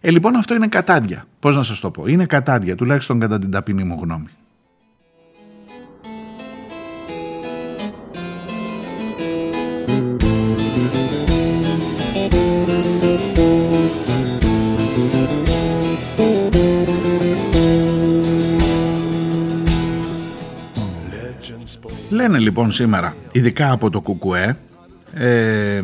Ε, 0.00 0.10
λοιπόν 0.10 0.36
αυτό 0.36 0.54
είναι 0.54 0.68
κατάντια. 0.68 1.24
Πώς 1.38 1.56
να 1.56 1.62
σας 1.62 1.80
το 1.80 1.90
πω; 1.90 2.06
Είναι 2.06 2.26
κατάντια, 2.26 2.74
τουλάχιστον 2.74 3.20
κατά 3.20 3.38
την 3.38 3.50
ταπεινή 3.50 3.84
μου 3.84 3.98
γνώμη. 4.02 4.28
Λένε 22.22 22.38
λοιπόν 22.38 22.72
σήμερα, 22.72 23.16
ειδικά 23.32 23.72
από 23.72 23.90
το 23.90 24.00
Κουκουέ, 24.00 24.56
ε, 25.14 25.82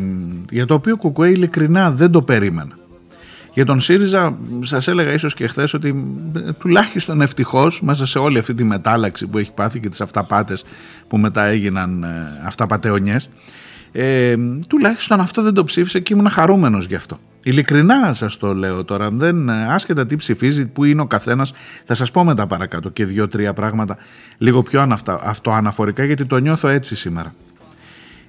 για 0.49 0.65
το 0.65 0.73
οποίο 0.73 0.97
Κουκουέ 0.97 1.29
ειλικρινά 1.29 1.91
δεν 1.91 2.11
το 2.11 2.21
περίμενα. 2.21 2.77
Για 3.53 3.65
τον 3.65 3.79
ΣΥΡΙΖΑ 3.79 4.37
σας 4.61 4.87
έλεγα 4.87 5.13
ίσως 5.13 5.33
και 5.33 5.47
χθες 5.47 5.73
ότι 5.73 6.15
ε, 6.35 6.51
τουλάχιστον 6.51 7.21
ευτυχώς 7.21 7.81
μέσα 7.81 8.05
σε 8.05 8.19
όλη 8.19 8.37
αυτή 8.37 8.53
τη 8.53 8.63
μετάλλαξη 8.63 9.27
που 9.27 9.37
έχει 9.37 9.51
πάθει 9.53 9.79
και 9.79 9.89
τις 9.89 10.01
αυταπάτες 10.01 10.63
που 11.07 11.17
μετά 11.17 11.43
έγιναν 11.43 12.03
ε, 12.03 12.07
αυταπατεωνιές 12.45 13.29
ε, 13.91 14.35
τουλάχιστον 14.67 15.19
αυτό 15.19 15.41
δεν 15.41 15.53
το 15.53 15.63
ψήφισε 15.63 15.99
και 15.99 16.13
ήμουν 16.13 16.29
χαρούμενος 16.29 16.85
γι' 16.85 16.95
αυτό. 16.95 17.19
Ειλικρινά 17.43 18.13
σας 18.13 18.37
το 18.37 18.53
λέω 18.53 18.83
τώρα, 18.83 19.09
δεν, 19.11 19.49
ε, 19.49 19.73
άσχετα 19.73 20.05
τι 20.05 20.15
ψηφίζει, 20.15 20.67
που 20.67 20.83
είναι 20.83 21.01
ο 21.01 21.05
καθένας, 21.05 21.53
θα 21.85 21.93
σας 21.93 22.11
πω 22.11 22.23
μετά 22.23 22.47
παρακάτω 22.47 22.89
και 22.89 23.05
δύο-τρία 23.05 23.53
πράγματα 23.53 23.97
λίγο 24.37 24.63
πιο 24.63 24.81
αναφτα, 24.81 25.19
αυτοαναφορικά 25.23 26.03
γιατί 26.03 26.25
το 26.25 26.37
νιώθω 26.37 26.67
έτσι 26.67 26.95
σήμερα. 26.95 27.33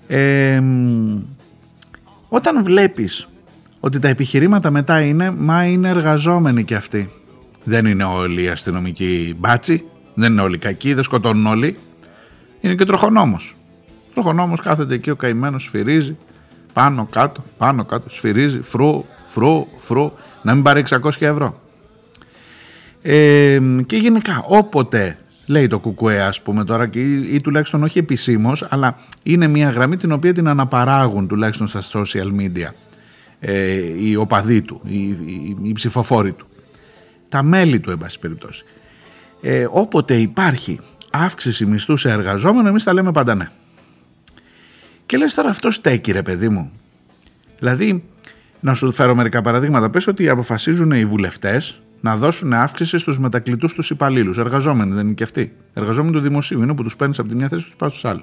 Ε, 0.06 0.62
όταν 2.28 2.64
βλέπεις 2.64 3.28
ότι 3.80 3.98
τα 3.98 4.08
επιχειρήματα 4.08 4.70
μετά 4.70 5.00
είναι 5.00 5.30
μα 5.30 5.64
είναι 5.64 5.88
εργαζόμενοι 5.88 6.64
κι 6.64 6.74
αυτοί. 6.74 7.10
Δεν 7.64 7.86
είναι 7.86 8.04
όλοι 8.04 8.42
οι 8.42 8.48
αστυνομικοί 8.48 9.36
μπάτσι, 9.38 9.84
δεν 10.14 10.32
είναι 10.32 10.40
όλοι 10.40 10.58
κακοί, 10.58 10.94
δεν 10.94 11.02
σκοτώνουν 11.02 11.46
όλοι. 11.46 11.78
Είναι 12.60 12.74
και 12.74 12.84
τροχονόμος. 12.84 13.56
Τροχονόμος 14.14 14.60
κάθεται 14.60 14.94
εκεί 14.94 15.10
ο 15.10 15.16
καημένος 15.16 15.62
σφυρίζει 15.62 16.16
πάνω 16.72 17.08
κάτω, 17.10 17.44
πάνω 17.58 17.84
κάτω, 17.84 18.10
σφυρίζει, 18.10 18.60
φρού, 18.60 19.04
φρού, 19.24 19.66
φρού, 19.78 20.12
να 20.42 20.54
μην 20.54 20.62
πάρει 20.62 20.84
600 20.88 21.10
ευρώ. 21.18 21.60
Ε, 23.02 23.58
και 23.86 23.96
γενικά 23.96 24.44
όποτε 24.46 25.18
λέει 25.46 25.66
το 25.66 25.78
κουκουέ 25.78 26.22
ας 26.22 26.42
πούμε 26.42 26.64
τώρα 26.64 26.86
και, 26.86 27.00
ή, 27.00 27.40
τουλάχιστον 27.40 27.82
όχι 27.82 27.98
επισήμως, 27.98 28.66
αλλά 28.68 28.98
είναι 29.22 29.46
μια 29.46 29.70
γραμμή 29.70 29.96
την 29.96 30.12
οποία 30.12 30.32
την 30.32 30.48
αναπαράγουν 30.48 31.28
τουλάχιστον 31.28 31.66
στα 31.66 31.82
social 31.82 32.40
media 32.40 32.68
ε, 33.40 33.72
οι 33.98 34.16
οπαδοί 34.16 34.62
του, 34.62 34.80
οι, 34.84 35.08
οι, 35.08 35.56
οι 35.62 35.72
ψηφοφόροι 35.72 36.32
του, 36.32 36.46
τα 37.28 37.42
μέλη 37.42 37.80
του 37.80 37.90
εν 37.90 37.98
πάση 37.98 38.18
περιπτώσει. 38.18 38.64
Ε, 39.40 39.66
όποτε 39.70 40.14
υπάρχει 40.14 40.80
αύξηση 41.10 41.66
μισθού 41.66 41.96
σε 41.96 42.10
εργαζόμενο 42.10 42.68
εμείς 42.68 42.84
τα 42.84 42.92
λέμε 42.92 43.12
πάντα 43.12 43.34
ναι. 43.34 43.48
Και 45.10 45.16
λες 45.16 45.34
τώρα 45.34 45.48
αυτό 45.48 45.70
στέκει 45.70 46.12
ρε 46.12 46.22
παιδί 46.22 46.48
μου. 46.48 46.70
Δηλαδή, 47.58 48.04
να 48.60 48.74
σου 48.74 48.92
φέρω 48.92 49.14
μερικά 49.14 49.42
παραδείγματα. 49.42 49.90
Πες 49.90 50.06
ότι 50.06 50.28
αποφασίζουν 50.28 50.90
οι 50.90 51.04
βουλευτές 51.04 51.80
να 52.00 52.16
δώσουν 52.16 52.52
αύξηση 52.52 52.98
στους 52.98 53.18
μετακλητούς 53.18 53.74
τους 53.74 53.90
υπαλλήλους. 53.90 54.38
Εργαζόμενοι 54.38 54.92
δεν 54.92 55.06
είναι 55.06 55.14
και 55.14 55.22
αυτοί. 55.22 55.56
Εργαζόμενοι 55.74 56.12
του 56.12 56.20
δημοσίου 56.20 56.62
είναι 56.62 56.74
που 56.74 56.82
τους 56.82 56.96
παίρνεις 56.96 57.18
από 57.18 57.28
τη 57.28 57.34
μια 57.34 57.48
θέση 57.48 57.62
και 57.62 57.68
τους 57.68 57.76
πας 57.76 57.90
στους 57.90 58.04
άλλους. 58.04 58.22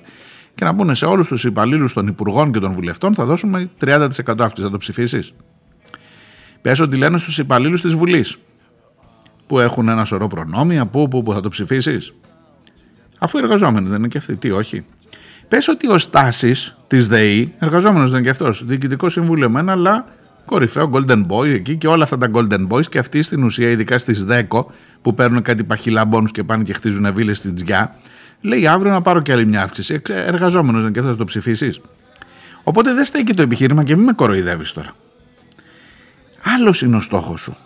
Και 0.56 0.64
να 0.64 0.76
πούνε 0.76 0.94
σε 0.94 1.06
όλους 1.06 1.28
τους 1.28 1.44
υπαλλήλους 1.44 1.94
των 1.94 2.08
υπουργών 2.08 2.52
και 2.52 2.60
των 2.60 2.74
βουλευτών 2.74 3.14
θα 3.14 3.26
δώσουμε 3.26 3.70
30% 3.80 4.10
αύξηση. 4.38 4.62
Θα 4.62 4.70
το 4.70 4.78
ψηφίσεις. 4.78 5.34
Πες 6.62 6.80
ότι 6.80 6.98
λένε 6.98 7.18
στους 7.18 7.38
υπαλλήλους 7.38 7.82
της 7.82 7.94
Βουλής 7.94 8.38
που 9.48 9.60
έχουν 9.60 9.88
ένα 9.88 10.04
σωρό 10.04 10.28
προνόμια, 10.28 10.86
που, 10.86 11.08
που, 11.08 11.24
που 11.24 11.34
θα 11.34 11.40
το 11.40 11.50
ψηφίσεις. 11.50 12.14
Αφού 13.20 13.38
οι 13.38 13.42
εργαζόμενοι 13.44 13.88
δεν 13.88 13.98
είναι 13.98 14.08
και 14.08 14.18
αυτοί, 14.18 14.36
τι 14.36 14.52
όχι. 14.52 14.86
Πες 15.48 15.68
ότι 15.68 15.88
ο 15.88 15.98
Στάσης 15.98 16.78
της 16.88 17.08
ΔΕΗ, 17.08 17.54
εργαζόμενος 17.60 18.10
δεν 18.10 18.18
είναι 18.20 18.26
και 18.26 18.32
αυτός, 18.32 18.66
διοικητικό 18.66 19.10
συμβούλιο 19.10 19.50
μένα, 19.50 19.72
αλλά 19.72 20.06
κορυφαίο 20.46 20.90
Golden 20.94 21.26
Boy 21.28 21.48
εκεί 21.48 21.76
και 21.76 21.88
όλα 21.88 22.04
αυτά 22.04 22.18
τα 22.18 22.30
Golden 22.34 22.68
Boys 22.68 22.86
και 22.86 23.00
αυτοί 23.00 23.22
στην 23.22 23.44
ουσία, 23.44 23.70
ειδικά 23.70 23.98
στις 23.98 24.26
10 24.30 24.66
που 25.02 25.14
παίρνουν 25.14 25.42
κάτι 25.42 25.64
παχυλαμπόνου 25.64 26.26
και 26.26 26.44
πάνε 26.44 26.64
και 26.64 26.74
χτίζουν 26.74 27.14
βίλες 27.14 27.38
στην 27.38 27.56
τζιά, 27.56 27.96
λέει 28.42 28.68
αύριο 28.68 28.92
να 28.92 29.02
πάρω 29.02 29.22
και 29.22 29.32
άλλη 29.32 29.46
μια 29.46 29.62
αύξηση. 29.62 30.02
Εργαζόμενος 30.08 30.84
δεν 30.84 30.92
και 30.92 31.00
αυτός, 31.00 31.14
θα 31.14 31.20
το 31.20 31.26
ψηφίσεις. 31.26 31.82
Οπότε 32.64 32.94
δεν 32.94 33.04
στέκει 33.04 33.34
το 33.34 33.42
επιχείρημα 33.42 33.84
και 33.84 33.96
μην 33.96 34.06
με 34.06 34.14
κοροϊδεύεις 34.14 34.74
τώρα. 34.74 34.92
Άλλος 36.56 36.82
είναι 36.82 36.96
ο 36.96 37.02
στόχος 37.02 37.42
σου. 37.42 37.58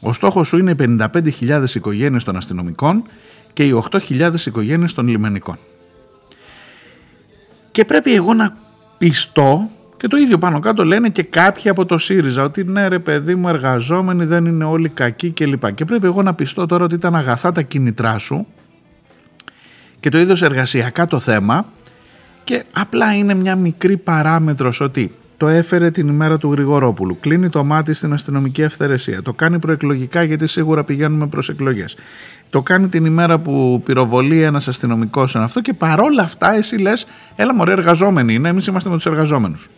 Ο 0.00 0.12
στόχος 0.12 0.48
σου 0.48 0.58
είναι 0.58 0.70
οι 0.70 0.74
55.000 0.78 1.64
οικογένειες 1.74 2.24
των 2.24 2.36
αστυνομικών 2.36 3.02
και 3.52 3.64
οι 3.64 3.82
8.000 3.90 4.46
οικογένειες 4.46 4.92
των 4.92 5.08
λιμενικών 5.08 5.58
και 7.70 7.84
πρέπει 7.84 8.14
εγώ 8.14 8.34
να 8.34 8.56
πιστώ 8.98 9.70
και 9.96 10.06
το 10.06 10.16
ίδιο 10.16 10.38
πάνω 10.38 10.58
κάτω 10.58 10.84
λένε 10.84 11.08
και 11.08 11.22
κάποιοι 11.22 11.70
από 11.70 11.86
το 11.86 11.98
ΣΥΡΙΖΑ 11.98 12.42
ότι 12.42 12.64
ναι 12.64 12.88
ρε 12.88 12.98
παιδί 12.98 13.34
μου 13.34 13.48
εργαζόμενοι 13.48 14.24
δεν 14.24 14.46
είναι 14.46 14.64
όλοι 14.64 14.88
κακοί 14.88 15.30
κλπ. 15.30 15.72
Και 15.74 15.84
πρέπει 15.84 16.06
εγώ 16.06 16.22
να 16.22 16.34
πιστώ 16.34 16.66
τώρα 16.66 16.84
ότι 16.84 16.94
ήταν 16.94 17.16
αγαθά 17.16 17.52
τα 17.52 17.62
κινητρά 17.62 18.18
σου 18.18 18.46
και 20.00 20.08
το 20.08 20.18
είδος 20.18 20.42
εργασιακά 20.42 21.06
το 21.06 21.18
θέμα 21.18 21.66
και 22.44 22.64
απλά 22.72 23.14
είναι 23.14 23.34
μια 23.34 23.56
μικρή 23.56 23.96
παράμετρος 23.96 24.80
ότι 24.80 25.14
το 25.36 25.48
έφερε 25.48 25.90
την 25.90 26.08
ημέρα 26.08 26.38
του 26.38 26.52
Γρηγορόπουλου. 26.52 27.20
Κλείνει 27.20 27.48
το 27.48 27.64
μάτι 27.64 27.92
στην 27.92 28.12
αστυνομική 28.12 28.62
ευθερεσία. 28.62 29.22
Το 29.22 29.32
κάνει 29.32 29.58
προεκλογικά 29.58 30.22
γιατί 30.22 30.46
σίγουρα 30.46 30.84
πηγαίνουμε 30.84 31.26
προς 31.26 31.48
εκλογές. 31.48 31.96
Το 32.50 32.62
κάνει 32.62 32.88
την 32.88 33.04
ημέρα 33.04 33.38
που 33.38 33.82
πυροβολεί 33.84 34.42
ένας 34.42 34.68
αστυνομικός 34.68 35.30
σε 35.30 35.38
αυτό 35.38 35.60
και 35.60 35.72
παρόλα 35.72 36.22
αυτά 36.22 36.54
εσύ 36.54 36.76
λες, 36.76 37.06
έλα 37.36 37.54
μωρέ, 37.54 37.72
εργαζόμενοι 37.72 38.34
είναι. 38.34 38.48
Εμείς 38.48 38.66
είμαστε 38.66 38.88
με 38.88 38.94
τους 38.96 39.06
εργαζόμενους. 39.06 39.68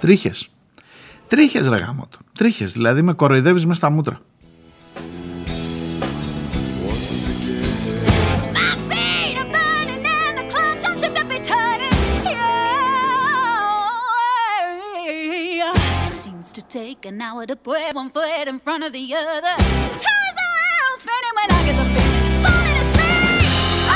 Τρίχες. 0.00 0.48
Τρίχες, 1.26 1.68
ρε 1.68 1.76
γάμοτο. 1.76 2.18
Τρίχες. 2.38 2.72
Δηλαδή 2.72 3.02
με 3.02 3.12
κοροϊδεύεις 3.12 3.66
μες 3.66 3.76
στα 3.76 3.90
μούτρα. 3.90 4.20
Take 16.80 17.04
an 17.12 17.20
hour 17.26 17.42
to 17.50 17.56
put 17.68 17.80
one 18.00 18.10
foot 18.16 18.44
in 18.52 18.58
front 18.64 18.82
of 18.86 18.90
the 18.98 19.06
other. 19.22 19.54
Ties 20.02 20.36
around 20.48 20.96
spinning 21.04 21.34
when 21.38 21.48
I 21.56 21.60
get 21.66 21.76
the 21.80 21.86
feeling 21.94 22.24
it's 22.30 22.40
falling 22.44 22.78
asleep. 22.84 23.42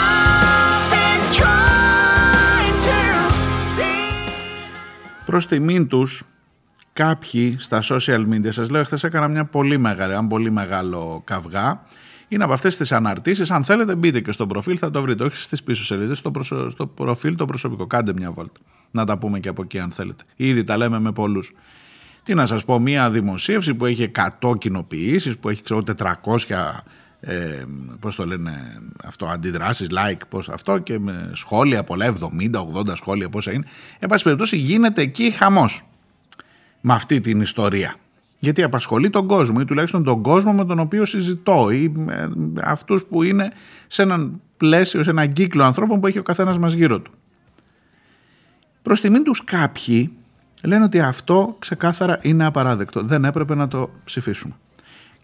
I've 0.04 0.86
been 0.94 1.22
trying 1.40 2.76
to 2.88 2.96
see. 3.74 4.32
Προς 5.26 5.46
τιμήν 5.46 5.88
τους 5.88 6.22
κάποιοι 6.92 7.56
στα 7.58 7.82
social 7.82 8.28
media, 8.28 8.52
σας 8.52 8.70
λέω, 8.70 8.84
χθες 8.84 9.04
έκανα 9.04 9.28
μια 9.28 9.44
πολύ 9.44 9.78
μεγάλη, 9.78 10.12
ένα 10.12 10.26
πολύ 10.26 10.50
μεγάλο 10.50 11.22
καυγά, 11.24 11.80
είναι 12.28 12.44
από 12.44 12.52
αυτές 12.52 12.76
τις 12.76 12.92
αναρτήσεις, 12.92 13.50
αν 13.50 13.64
θέλετε 13.64 13.94
μπείτε 13.94 14.20
και 14.20 14.32
στο 14.32 14.46
προφίλ 14.46 14.76
θα 14.80 14.90
το 14.90 15.02
βρείτε, 15.02 15.24
όχι 15.24 15.36
στις 15.36 15.62
πίσω 15.62 15.84
σελίδες, 15.84 16.18
στο, 16.18 16.32
στο 16.70 16.86
προφίλ 16.86 17.36
το 17.36 17.44
προσωπικό, 17.44 17.86
κάντε 17.86 18.12
μια 18.12 18.32
βόλτα. 18.32 18.60
Να 18.90 19.04
τα 19.04 19.18
πούμε 19.18 19.40
και 19.40 19.48
από 19.48 19.62
εκεί 19.62 19.78
αν 19.78 19.90
θέλετε. 19.90 20.24
Ήδη 20.36 20.64
τα 20.64 20.76
λέμε 20.76 21.00
με 21.00 21.12
πολλούς. 21.12 21.52
Τι 22.26 22.34
να 22.34 22.46
σας 22.46 22.64
πω, 22.64 22.78
μια 22.78 23.10
δημοσίευση 23.10 23.74
που 23.74 23.86
έχει 23.86 24.10
100 24.40 24.58
κοινοποιήσεις, 24.58 25.38
που 25.38 25.48
έχει 25.48 25.62
ξέρω 25.62 25.82
400 25.82 26.84
ε, 27.20 27.64
πώς 28.00 28.16
το 28.16 28.26
λένε 28.26 28.80
αυτό, 29.04 29.26
αντιδράσεις, 29.26 29.88
like, 29.90 30.20
πώς 30.28 30.48
αυτό 30.48 30.78
και 30.78 30.98
με 30.98 31.30
σχόλια 31.32 31.84
πολλά, 31.84 32.14
70-80 32.20 32.94
σχόλια 32.94 33.28
πόσα 33.28 33.52
είναι. 33.52 33.66
Εν 33.98 34.08
πάση 34.08 34.22
περιπτώσει 34.22 34.56
γίνεται 34.56 35.02
εκεί 35.02 35.30
χαμός 35.30 35.82
με 36.80 36.92
αυτή 36.92 37.20
την 37.20 37.40
ιστορία. 37.40 37.94
Γιατί 38.38 38.62
απασχολεί 38.62 39.10
τον 39.10 39.26
κόσμο 39.26 39.56
ή 39.60 39.64
τουλάχιστον 39.64 40.04
τον 40.04 40.22
κόσμο 40.22 40.52
με 40.52 40.64
τον 40.64 40.78
οποίο 40.78 41.04
συζητώ 41.04 41.70
ή 41.70 41.92
αυτούς 42.62 43.04
που 43.04 43.22
είναι 43.22 43.52
σε 43.86 44.02
έναν 44.02 44.40
πλαίσιο, 44.56 45.02
σε 45.02 45.10
έναν 45.10 45.32
κύκλο 45.32 45.64
ανθρώπων 45.64 46.00
που 46.00 46.06
έχει 46.06 46.18
ο 46.18 46.22
καθένας 46.22 46.58
μας 46.58 46.72
γύρω 46.72 47.00
του. 47.00 47.10
Προς 48.82 49.00
τιμήν 49.00 49.22
τους 49.22 49.44
κάποιοι 49.44 50.12
λένε 50.64 50.84
ότι 50.84 51.00
αυτό 51.00 51.56
ξεκάθαρα 51.58 52.18
είναι 52.22 52.44
απαράδεκτο. 52.44 53.02
Δεν 53.02 53.24
έπρεπε 53.24 53.54
να 53.54 53.68
το 53.68 53.90
ψηφίσουμε 54.04 54.54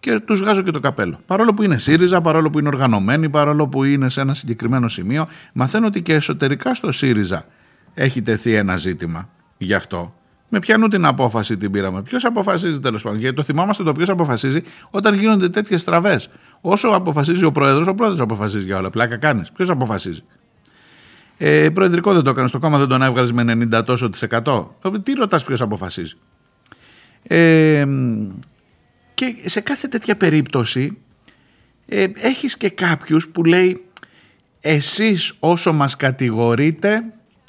και 0.03 0.19
τους 0.19 0.39
βγάζω 0.39 0.61
και 0.61 0.71
το 0.71 0.79
καπέλο. 0.79 1.19
Παρόλο 1.25 1.53
που 1.53 1.63
είναι 1.63 1.77
ΣΥΡΙΖΑ, 1.77 2.21
παρόλο 2.21 2.49
που 2.49 2.59
είναι 2.59 2.67
οργανωμένοι, 2.67 3.29
παρόλο 3.29 3.67
που 3.67 3.83
είναι 3.83 4.09
σε 4.09 4.21
ένα 4.21 4.33
συγκεκριμένο 4.33 4.87
σημείο, 4.87 5.27
μαθαίνω 5.53 5.87
ότι 5.87 6.01
και 6.01 6.13
εσωτερικά 6.13 6.73
στο 6.73 6.91
ΣΥΡΙΖΑ 6.91 7.45
έχει 7.93 8.21
τεθεί 8.21 8.53
ένα 8.53 8.75
ζήτημα 8.75 9.29
γι' 9.57 9.73
αυτό. 9.73 10.13
Με 10.49 10.59
ποιανού 10.59 10.87
την 10.87 11.05
απόφαση 11.05 11.57
την 11.57 11.71
πήραμε. 11.71 12.01
Ποιος 12.01 12.25
αποφασίζει 12.25 12.79
τέλος 12.79 13.03
πάντων; 13.03 13.19
Γιατί 13.19 13.35
το 13.35 13.43
θυμάμαστε 13.43 13.83
το 13.83 13.91
ποιος 13.91 14.09
αποφασίζει 14.09 14.61
όταν 14.89 15.13
γίνονται 15.15 15.49
τέτοιες 15.49 15.81
στραβές. 15.81 16.29
Όσο 16.61 16.87
αποφασίζει 16.87 17.45
ο 17.45 17.51
πρόεδρος, 17.51 17.87
ο 17.87 17.95
πρόεδρος 17.95 18.19
αποφασίζει 18.19 18.65
για 18.65 18.77
όλα. 18.77 18.89
Πλάκα 18.89 19.17
κάνεις. 19.17 19.51
Ποιος 19.51 19.69
αποφασίζει; 19.69 20.23
Ε, 21.37 21.69
προεδρικό 21.69 22.13
δεν 22.13 22.23
το 22.23 22.29
έκανε 22.29 22.47
στο 22.47 22.59
κόμμα, 22.59 22.77
δεν 22.77 22.87
τον 22.87 23.01
έβγαλες 23.01 23.31
με 23.31 23.67
90 23.77 23.83
τόσο 23.85 24.09
της 24.09 24.21
εκατό. 24.21 24.75
Τι 25.03 25.13
ρωτάς 25.13 25.43
ποιος 25.43 25.61
αποφασίζει; 25.61 26.15
Ε, 27.27 27.85
και 29.13 29.35
σε 29.45 29.61
κάθε 29.61 29.87
τέτοια 29.87 30.15
περίπτωση 30.15 30.97
ε, 31.85 32.05
έχεις 32.15 32.57
και 32.57 32.69
κάποιους 32.69 33.27
που 33.27 33.43
λέει 33.43 33.83
εσείς 34.59 35.33
όσο 35.39 35.73
μας 35.73 35.95
κατηγορείτε, 35.95 37.03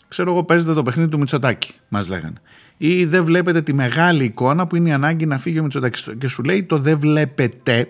ξέρω 0.09 0.31
εγώ 0.31 0.45
παίζετε 0.45 0.73
το 0.73 0.83
παιχνίδι 0.83 1.11
του 1.11 1.19
Μητσοτάκη, 1.19 1.73
μας 1.89 2.09
λέγανε. 2.09 2.41
Ή 2.77 3.05
δεν 3.05 3.25
βλέπετε 3.25 3.63
τη 3.63 3.75
μεγάλη 3.75 4.25
εικόνα 4.25 4.67
που 4.67 4.77
είναι 4.77 4.89
η 4.89 4.93
ανάγκη 4.93 5.27
να 5.27 5.39
φύγει 5.39 5.59
ο 5.59 5.63
Μητσοτάκης 5.63 6.09
και 6.19 6.29
σου 6.29 6.43
λέει 6.43 6.65
το 6.65 6.79
δεν 6.79 6.99
βλέπετε 6.99 7.89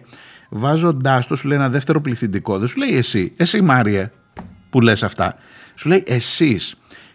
βάζοντάς 0.51 1.27
το 1.27 1.37
σου 1.37 1.49
λέει 1.49 1.59
ένα 1.59 1.69
δεύτερο 1.69 2.01
πληθυντικό, 2.01 2.59
δεν 2.59 2.69
σου 2.69 2.79
λέει 2.79 2.97
εσύ, 2.97 3.33
εσύ 3.37 3.61
Μάριε 3.61 4.11
που 4.71 4.81
λες 4.81 5.03
αυτά, 5.03 5.37
σου 5.75 5.89
λέει 5.89 6.03
εσείς 6.07 6.75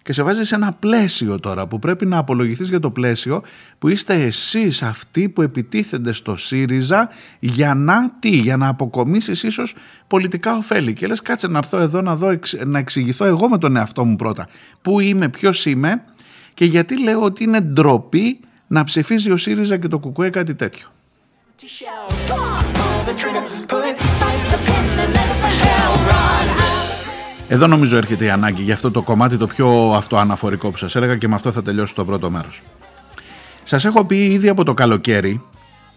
και 0.10 0.16
σε 0.16 0.24
βάζει 0.24 0.44
σε 0.44 0.56
ένα 0.56 0.74
πλαίσιο 0.74 1.40
τώρα 1.40 1.68
που 1.68 1.80
πρέπει 1.80 2.06
να 2.06 2.18
απολογηθείς 2.18 2.70
για 2.70 2.80
το 2.80 2.92
πλαίσιο 2.92 3.44
που 3.80 3.88
είστε 3.88 4.14
εσείς 4.14 4.82
αυτοί 4.82 5.30
που 5.30 5.42
επιτίθενται 5.42 6.12
στο 6.12 6.36
ΣΥΡΙΖΑ 6.36 7.10
για 7.40 7.74
να 7.74 8.12
τι, 8.20 8.30
για 8.30 8.58
να 8.58 8.68
αποκομίσεις 8.68 9.44
ίσως 9.44 9.76
πολιτικά 10.08 10.56
ωφέλη. 10.56 10.94
Και 10.94 11.08
λες 11.08 11.22
κάτσε 11.22 11.48
να 11.48 11.58
έρθω 11.58 11.78
εδώ 11.78 12.02
να, 12.02 12.16
δω, 12.16 12.40
να 12.66 12.80
εξηγηθώ 12.80 13.26
εγώ 13.26 13.50
με 13.50 13.58
τον 13.58 13.76
εαυτό 13.76 14.06
μου 14.06 14.16
πρώτα. 14.16 14.48
Πού 14.82 15.00
είμαι, 15.00 15.30
ποιος 15.30 15.66
είμαι 15.66 16.04
και 16.54 16.66
γιατί 16.66 17.04
λέω 17.04 17.22
ότι 17.22 17.44
είναι 17.44 17.62
ντροπή 17.62 18.40
να 18.68 18.84
ψηφίζει 18.84 19.32
ο 19.32 19.38
ΣΥΡΙΖΑ 19.38 19.78
και 19.78 19.88
το 19.88 20.00
ΚΚΕ 20.00 20.30
κάτι 20.30 20.56
τέτοιο. 20.56 20.88
Εδώ 27.52 27.68
νομίζω 27.68 27.98
έρχεται 27.98 28.26
η 28.26 28.30
ανάγκη 28.30 28.62
για 28.62 28.74
αυτό 28.74 28.92
το 28.92 29.02
κομμάτι 29.02 29.38
το 29.38 29.48
πιο 29.48 29.92
αυτοαναφορικό 29.96 30.72
που 30.72 30.78
σας 30.78 30.96
έλεγα 30.96 31.18
και 31.18 31.28
με 31.28 31.36
αυτό 31.36 31.52
θα 31.52 31.62
τελειώσω 31.62 31.94
το 31.94 32.06
πρώτο 32.06 32.30
μέρος. 32.30 32.62
Σας 33.64 33.86
έχω 33.86 34.06
πει 34.06 34.26
ήδη 34.26 34.50
από 34.50 34.64
το 34.64 34.74
καλοκαίρι, 34.74 35.42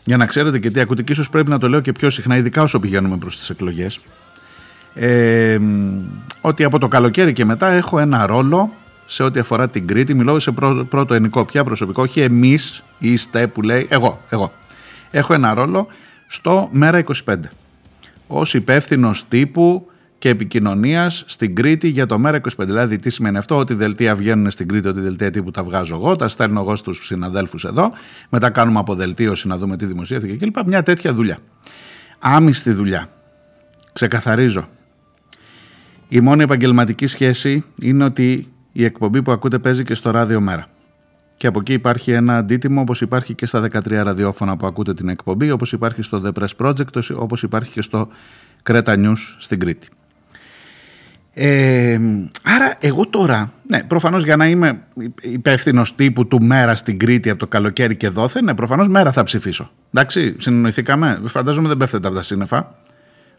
για 0.04 0.16
να 0.16 0.26
ξέρετε 0.26 0.58
και 0.58 0.70
τι 0.70 0.80
ακούτε 0.80 1.02
και 1.02 1.12
ίσως 1.12 1.30
πρέπει 1.30 1.50
να 1.50 1.58
το 1.58 1.68
λέω 1.68 1.80
και 1.80 1.92
πιο 1.92 2.10
συχνά, 2.10 2.36
ειδικά 2.36 2.62
όσο 2.62 2.80
πηγαίνουμε 2.80 3.16
προς 3.16 3.38
τις 3.38 3.50
εκλογές, 3.50 4.00
ε, 4.94 5.58
ότι 6.40 6.64
από 6.64 6.78
το 6.78 6.88
καλοκαίρι 6.88 7.32
και 7.32 7.44
μετά 7.44 7.70
έχω 7.70 7.98
ένα 7.98 8.26
ρόλο 8.26 8.72
σε 9.06 9.22
ό,τι 9.22 9.40
αφορά 9.40 9.68
την 9.68 9.86
Κρήτη. 9.86 10.14
Μιλώ 10.14 10.38
σε 10.38 10.50
πρώτο 10.88 11.14
ενικό 11.14 11.44
πια 11.44 11.64
προσωπικό, 11.64 12.02
όχι 12.02 12.20
εμείς 12.20 12.84
είστε 12.98 13.46
που 13.46 13.62
λέει 13.62 13.86
εγώ, 13.90 14.20
εγώ. 14.28 14.52
Έχω 15.10 15.34
ένα 15.34 15.54
ρόλο 15.54 15.86
στο 16.26 16.68
Μέρα 16.72 17.04
25 17.24 17.34
ως 18.26 18.54
υπεύθυνος 18.54 19.28
τύπου 19.28 19.86
και 20.22 20.28
επικοινωνίας 20.28 21.24
στην 21.26 21.54
Κρήτη 21.54 21.88
για 21.88 22.06
το 22.06 22.18
ΜΕΡΑ 22.18 22.36
25. 22.36 22.64
Δηλαδή, 22.64 22.96
τι 22.96 23.10
σημαίνει 23.10 23.38
αυτό, 23.38 23.56
ότι 23.56 23.74
δελτία 23.74 24.14
βγαίνουν 24.14 24.50
στην 24.50 24.68
Κρήτη, 24.68 24.88
ότι 24.88 25.00
δελτία 25.00 25.30
τύπου 25.30 25.50
τα 25.50 25.62
βγάζω 25.62 25.94
εγώ, 25.94 26.16
τα 26.16 26.28
στέλνω 26.28 26.60
εγώ 26.60 26.76
στους 26.76 27.06
συναδέλφους 27.06 27.64
εδώ, 27.64 27.92
μετά 28.28 28.50
κάνουμε 28.50 28.78
αποδελτίωση 28.78 29.48
να 29.48 29.58
δούμε 29.58 29.76
τι 29.76 29.86
δημοσιεύθηκε 29.86 30.36
κλπ. 30.36 30.66
Μια 30.66 30.82
τέτοια 30.82 31.12
δουλειά. 31.12 31.38
Άμυστη 32.18 32.70
δουλειά. 32.70 33.08
Ξεκαθαρίζω. 33.92 34.68
Η 36.08 36.20
μόνη 36.20 36.42
επαγγελματική 36.42 37.06
σχέση 37.06 37.64
είναι 37.80 38.04
ότι 38.04 38.52
η 38.72 38.84
εκπομπή 38.84 39.22
που 39.22 39.32
ακούτε 39.32 39.58
παίζει 39.58 39.82
και 39.82 39.94
στο 39.94 40.10
ράδιο 40.10 40.40
μέρα. 40.40 40.66
Και 41.36 41.46
από 41.46 41.60
εκεί 41.60 41.72
υπάρχει 41.72 42.10
ένα 42.10 42.36
αντίτιμο 42.36 42.80
όπως 42.80 43.00
υπάρχει 43.00 43.34
και 43.34 43.46
στα 43.46 43.60
13 43.72 44.02
ραδιόφωνα 44.02 44.56
που 44.56 44.66
ακούτε 44.66 44.94
την 44.94 45.08
εκπομπή, 45.08 45.50
όπως 45.50 45.72
υπάρχει 45.72 46.02
στο 46.02 46.22
The 46.24 46.42
Press 46.42 46.66
Project, 46.66 47.16
όπως 47.16 47.42
υπάρχει 47.42 47.72
και 47.72 47.82
στο 47.82 48.08
Creta 48.64 48.94
News 48.96 49.18
στην 49.38 49.60
Κρήτη. 49.60 49.88
Ε, 51.34 51.98
άρα 52.42 52.76
εγώ 52.80 53.06
τώρα, 53.06 53.52
ναι, 53.66 53.82
προφανώς 53.82 54.24
για 54.24 54.36
να 54.36 54.48
είμαι 54.48 54.82
υπεύθυνος 55.22 55.94
τύπου 55.94 56.26
του 56.26 56.42
μέρα 56.42 56.74
στην 56.74 56.98
Κρήτη 56.98 57.30
από 57.30 57.38
το 57.38 57.46
καλοκαίρι 57.46 57.96
και 57.96 58.08
δόθε, 58.08 58.42
ναι, 58.42 58.54
προφανώς 58.54 58.88
μέρα 58.88 59.12
θα 59.12 59.22
ψηφίσω. 59.22 59.70
Εντάξει, 59.92 60.36
συνεννοηθήκαμε, 60.38 61.22
φαντάζομαι 61.26 61.68
δεν 61.68 61.76
πέφτεται 61.76 62.06
από 62.06 62.16
τα 62.16 62.22
σύννεφα. 62.22 62.74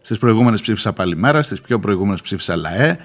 Στις 0.00 0.18
προηγούμενες 0.18 0.60
ψήφισα 0.60 0.92
πάλι 0.92 1.16
μέρα, 1.16 1.42
στις 1.42 1.60
πιο 1.60 1.78
προηγούμενες 1.78 2.20
ψήφισα 2.20 2.56
ΛΑΕ. 2.56 2.96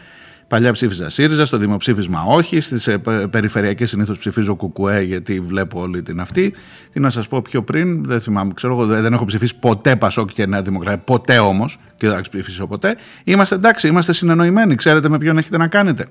Παλιά 0.49 0.71
ψήφιζα 0.71 1.09
ΣΥΡΙΖΑ, 1.09 1.45
στο 1.45 1.57
δημοψήφισμα 1.57 2.23
όχι. 2.23 2.59
Στις 2.59 2.87
ε, 2.87 2.97
περιφερειακές 3.29 3.89
συνήθως 3.89 4.17
ψηφίζω 4.17 4.55
ΚΚΕ 4.55 4.99
γιατί 4.99 5.39
βλέπω 5.39 5.81
όλη 5.81 6.01
την 6.01 6.19
αυτή. 6.19 6.53
Τι 6.91 6.99
να 6.99 7.09
σας 7.09 7.27
πω 7.27 7.41
πιο 7.41 7.63
πριν, 7.63 8.03
δεν 8.05 8.21
θυμάμαι, 8.21 8.53
ξέρω 8.53 8.85
δεν 8.85 9.13
έχω 9.13 9.25
ψηφίσει 9.25 9.59
ποτέ 9.59 9.95
Πασόκ 9.95 10.29
και 10.33 10.45
Νέα 10.45 10.61
Δημοκρατία. 10.61 11.03
Ποτέ 11.03 11.37
όμως 11.37 11.77
και 11.95 12.07
δεν 12.07 12.15
θα 12.15 12.21
ψηφίσω 12.21 12.67
ποτέ. 12.67 12.95
Είμαστε 13.23 13.55
εντάξει, 13.55 13.87
είμαστε 13.87 14.13
συνεννοημένοι. 14.13 14.75
Ξέρετε 14.75 15.09
με 15.09 15.17
ποιον 15.17 15.37
έχετε 15.37 15.57
να 15.57 15.67
κάνετε. 15.67 16.05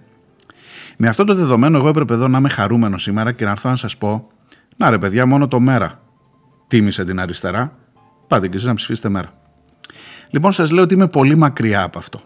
Με 0.96 1.09
αυτό 1.09 1.24
το 1.24 1.35
δεδομένο, 1.35 1.79
εγώ 1.79 1.88
έπρεπε 1.88 2.14
εδώ 2.14 2.29
να 2.29 2.38
είμαι 2.38 2.48
χαρούμενο 2.48 2.98
σήμερα 2.98 3.33
και 3.33 3.44
να 3.44 3.51
έρθω 3.51 3.68
να 3.68 3.77
σας 3.77 3.96
πω, 3.96 4.29
να 4.77 4.90
ρε 4.90 4.98
παιδιά, 4.98 5.27
μόνο 5.27 5.48
το 5.48 5.61
μέρα 5.61 6.01
τίμησε 6.68 7.05
την 7.05 7.20
αριστερά. 7.20 7.77
Πάτε 8.27 8.48
και 8.48 8.57
εσείς 8.57 8.68
να 8.68 8.74
ψηφίσετε 8.74 9.09
μέρα. 9.09 9.33
Λοιπόν, 10.31 10.53
σας 10.53 10.70
λέω 10.70 10.83
ότι 10.83 10.94
είμαι 10.94 11.09
πολύ 11.09 11.37
μακριά 11.37 11.83
από 11.83 11.98
αυτό 11.98 12.20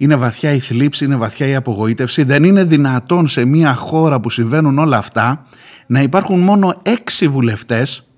είναι 0.00 0.16
βαθιά 0.16 0.52
η 0.52 0.58
θλίψη, 0.58 1.04
είναι 1.04 1.16
βαθιά 1.16 1.46
η 1.46 1.54
απογοήτευση. 1.54 2.22
Δεν 2.22 2.44
είναι 2.44 2.64
δυνατόν 2.64 3.28
σε 3.28 3.44
μια 3.44 3.74
χώρα 3.74 4.20
που 4.20 4.30
συμβαίνουν 4.30 4.78
όλα 4.78 4.96
αυτά 4.96 5.46
να 5.86 6.02
υπάρχουν 6.02 6.40
μόνο 6.40 6.74
έξι 6.82 7.28
βουλευτές 7.28 8.08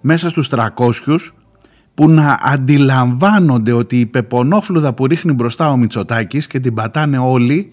μέσα 0.00 0.28
στους 0.28 0.50
300 0.50 0.68
που 1.94 2.08
να 2.08 2.38
αντιλαμβάνονται 2.42 3.72
ότι 3.72 4.00
η 4.00 4.06
πεπονόφλουδα 4.06 4.94
που 4.94 5.06
ρίχνει 5.06 5.32
μπροστά 5.32 5.70
ο 5.70 5.76
Μητσοτάκης 5.76 6.46
και 6.46 6.60
την 6.60 6.74
πατάνε 6.74 7.18
όλοι 7.18 7.72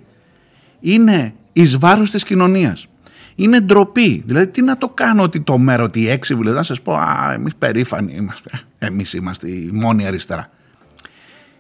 είναι 0.79 1.33
εις 1.53 1.77
βάρος 1.77 2.11
της 2.11 2.23
κοινωνίας. 2.23 2.87
Είναι 3.35 3.59
ντροπή. 3.59 4.23
Δηλαδή 4.25 4.47
τι 4.47 4.61
να 4.61 4.77
το 4.77 4.89
κάνω 4.89 5.23
ότι 5.23 5.41
το 5.41 5.57
μέρο 5.57 5.83
ότι 5.83 6.01
οι 6.01 6.09
έξι 6.09 6.35
βουλευτές 6.35 6.57
να 6.57 6.63
σας 6.63 6.81
πω 6.81 6.93
α, 6.93 7.33
εμείς 7.33 7.55
περήφανοι 7.55 8.13
είμαστε. 8.15 8.49
Εμείς 8.77 9.13
είμαστε 9.13 9.49
η 9.49 9.69
μόνη 9.73 10.07
αριστερά. 10.07 10.49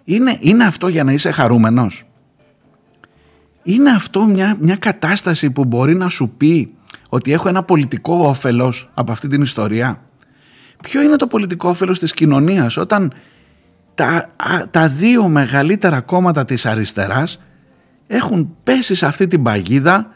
Είναι, 0.03 0.37
είναι 0.39 0.65
αυτό 0.65 0.87
για 0.87 1.03
να 1.03 1.11
είσαι 1.11 1.31
χαρούμενος. 1.31 2.03
Είναι 3.63 3.89
αυτό 3.89 4.25
μια, 4.25 4.57
μια 4.59 4.75
κατάσταση 4.75 5.51
που 5.51 5.65
μπορεί 5.65 5.95
να 5.95 6.09
σου 6.09 6.29
πει 6.37 6.73
ότι 7.09 7.31
έχω 7.31 7.47
ένα 7.47 7.63
πολιτικό 7.63 8.15
όφελος 8.15 8.89
από 8.93 9.11
αυτή 9.11 9.27
την 9.27 9.41
ιστορία. 9.41 10.01
Ποιο 10.81 11.01
είναι 11.01 11.15
το 11.15 11.27
πολιτικό 11.27 11.69
όφελος 11.69 11.99
της 11.99 12.13
κοινωνίας; 12.13 12.77
Όταν 12.77 13.13
τα, 13.95 14.29
τα 14.71 14.87
δύο 14.87 15.27
μεγαλύτερα 15.27 16.01
κόμματα 16.01 16.45
της 16.45 16.65
αριστεράς 16.65 17.41
έχουν 18.07 18.55
πέσει 18.63 18.95
σε 18.95 19.05
αυτή 19.05 19.27
την 19.27 19.43
παγίδα, 19.43 20.11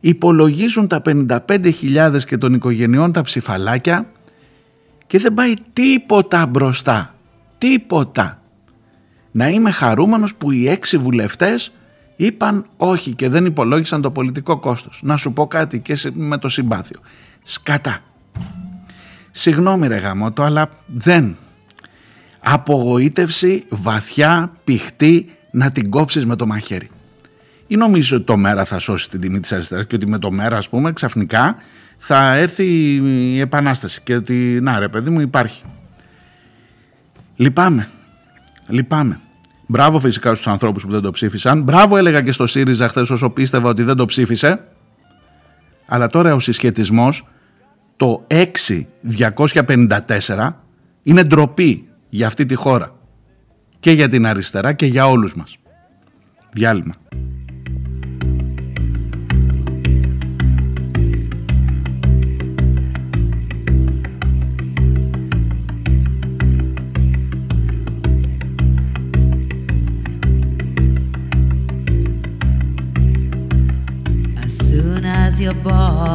υπολογίζουν 0.00 0.88
τα 0.88 1.02
55.000 1.04 2.24
και 2.26 2.36
των 2.38 2.54
οικογενειών 2.54 3.12
τα 3.12 3.20
ψηφαλάκια 3.20 4.06
και 5.06 5.18
δεν 5.18 5.34
πάει 5.34 5.54
τίποτα 5.72 6.46
μπροστά. 6.46 7.14
Τίποτα 7.58 8.41
να 9.32 9.48
είμαι 9.48 9.70
χαρούμενος 9.70 10.34
που 10.34 10.50
οι 10.50 10.68
έξι 10.68 10.96
βουλευτές 10.96 11.72
Είπαν 12.16 12.66
όχι 12.76 13.14
και 13.14 13.28
δεν 13.28 13.44
υπολόγισαν 13.44 14.02
το 14.02 14.10
πολιτικό 14.10 14.58
κόστος. 14.58 15.00
Να 15.02 15.16
σου 15.16 15.32
πω 15.32 15.46
κάτι 15.46 15.80
και 15.80 15.96
με 16.12 16.38
το 16.38 16.48
συμπάθειο. 16.48 17.00
Σκατά. 17.42 17.98
Συγγνώμη 19.30 19.86
ρε 19.86 19.96
γαμώτο, 19.96 20.42
αλλά 20.42 20.68
δεν. 20.86 21.36
Απογοήτευση 22.40 23.64
βαθιά, 23.68 24.52
πηχτή, 24.64 25.36
να 25.50 25.70
την 25.70 25.90
κόψεις 25.90 26.26
με 26.26 26.36
το 26.36 26.46
μαχαίρι. 26.46 26.90
Ή 27.66 27.76
νομίζεις 27.76 28.12
ότι 28.12 28.24
το 28.24 28.36
μέρα 28.36 28.64
θα 28.64 28.78
σώσει 28.78 29.10
την 29.10 29.20
τιμή 29.20 29.40
της 29.40 29.52
αριστεράς 29.52 29.86
και 29.86 29.94
ότι 29.94 30.06
με 30.06 30.18
το 30.18 30.30
μέρα 30.30 30.56
ας 30.56 30.68
πούμε 30.68 30.92
ξαφνικά 30.92 31.56
θα 31.96 32.34
έρθει 32.34 32.64
η 33.34 33.40
επανάσταση 33.40 34.00
και 34.02 34.14
ότι 34.14 34.58
να 34.62 34.78
ρε 34.78 34.88
παιδί 34.88 35.10
μου 35.10 35.20
υπάρχει. 35.20 35.62
Λυπάμαι. 37.36 37.88
Λυπάμαι. 38.68 39.20
Μπράβο 39.66 40.00
φυσικά 40.00 40.34
στους 40.34 40.46
ανθρώπους 40.46 40.84
που 40.84 40.90
δεν 40.90 41.00
το 41.00 41.10
ψήφισαν. 41.10 41.62
Μπράβο 41.62 41.96
έλεγα 41.96 42.22
και 42.22 42.32
στο 42.32 42.46
ΣΥΡΙΖΑ 42.46 42.88
χθες 42.88 43.10
όσο 43.10 43.30
πίστευα 43.30 43.68
ότι 43.68 43.82
δεν 43.82 43.96
το 43.96 44.04
ψήφισε. 44.04 44.64
Αλλά 45.86 46.06
τώρα 46.06 46.34
ο 46.34 46.38
συσχετισμός 46.38 47.28
το 47.96 48.26
6254 48.26 50.50
είναι 51.02 51.24
ντροπή 51.24 51.88
για 52.08 52.26
αυτή 52.26 52.46
τη 52.46 52.54
χώρα. 52.54 52.96
Και 53.80 53.90
για 53.90 54.08
την 54.08 54.26
αριστερά 54.26 54.72
και 54.72 54.86
για 54.86 55.08
όλους 55.08 55.34
μας. 55.34 55.56
Διάλειμμα. 56.52 56.94
above. 75.52 76.11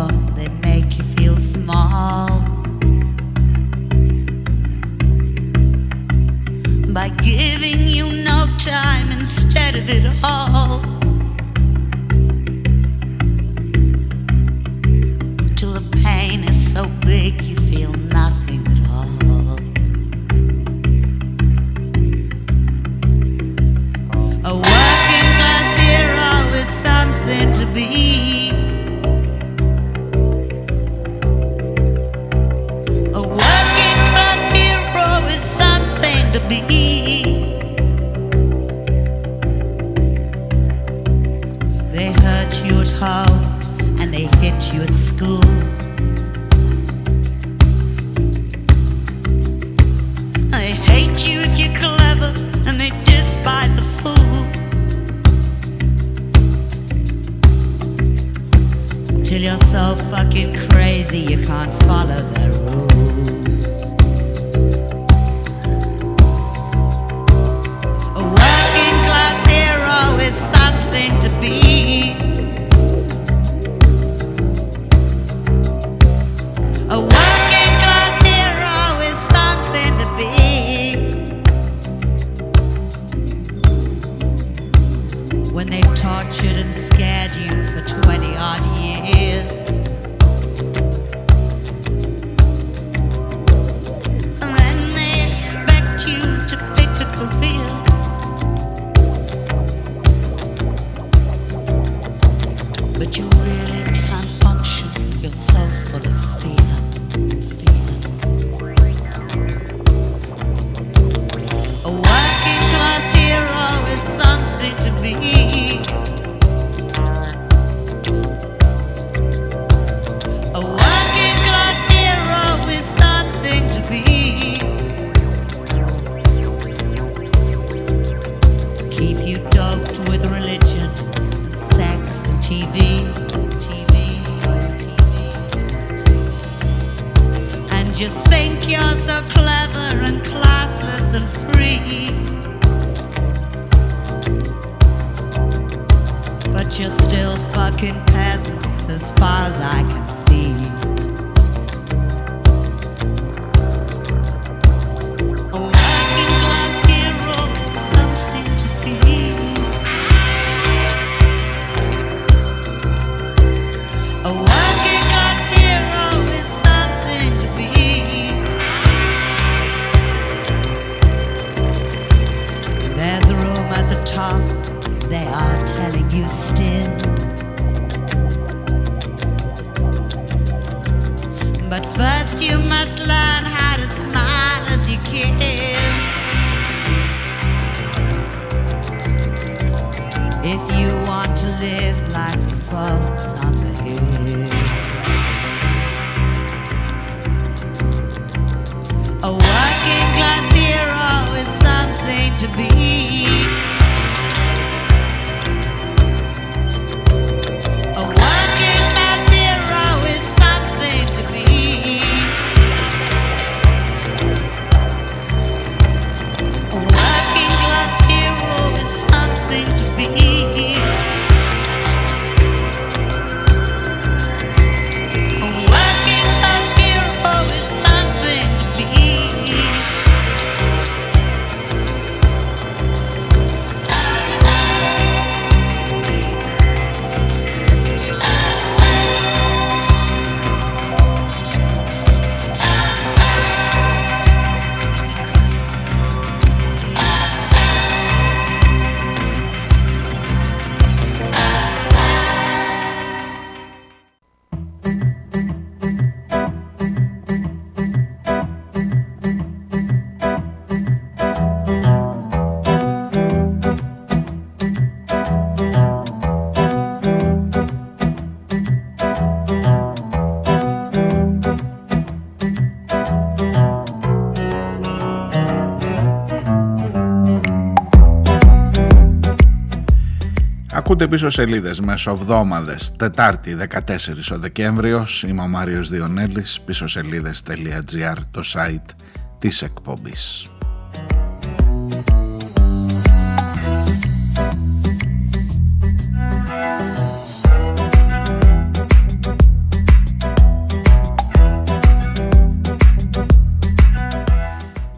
Ακούτε 280.98 281.16
πίσω 281.16 281.30
σελίδες 281.30 281.80
μεσοβδόμαδες 281.80 282.92
Τετάρτη 282.92 283.58
14 283.70 284.32
ο 284.34 284.40
Δεκέμβριος. 284.40 285.24
Είμαι 285.24 285.42
ο 285.42 285.48
Μάριος 285.48 285.90
Διονέλης 285.90 286.62
Πίσω 286.66 286.88
σελίδες.gr 286.88 288.18
το 288.32 288.42
site 288.54 288.94
της 289.38 289.62
εκπομπής. 289.62 290.50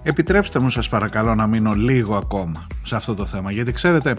Επιτρέψτε 0.03 0.59
μου 0.59 0.69
σας 0.69 0.89
παρακαλώ 0.89 1.35
να 1.35 1.47
μείνω 1.47 1.73
λίγο 1.73 2.15
ακόμα 2.15 2.67
σε 2.83 2.95
αυτό 2.95 3.15
το 3.15 3.25
θέμα 3.25 3.51
γιατί 3.51 3.71
ξέρετε 3.71 4.15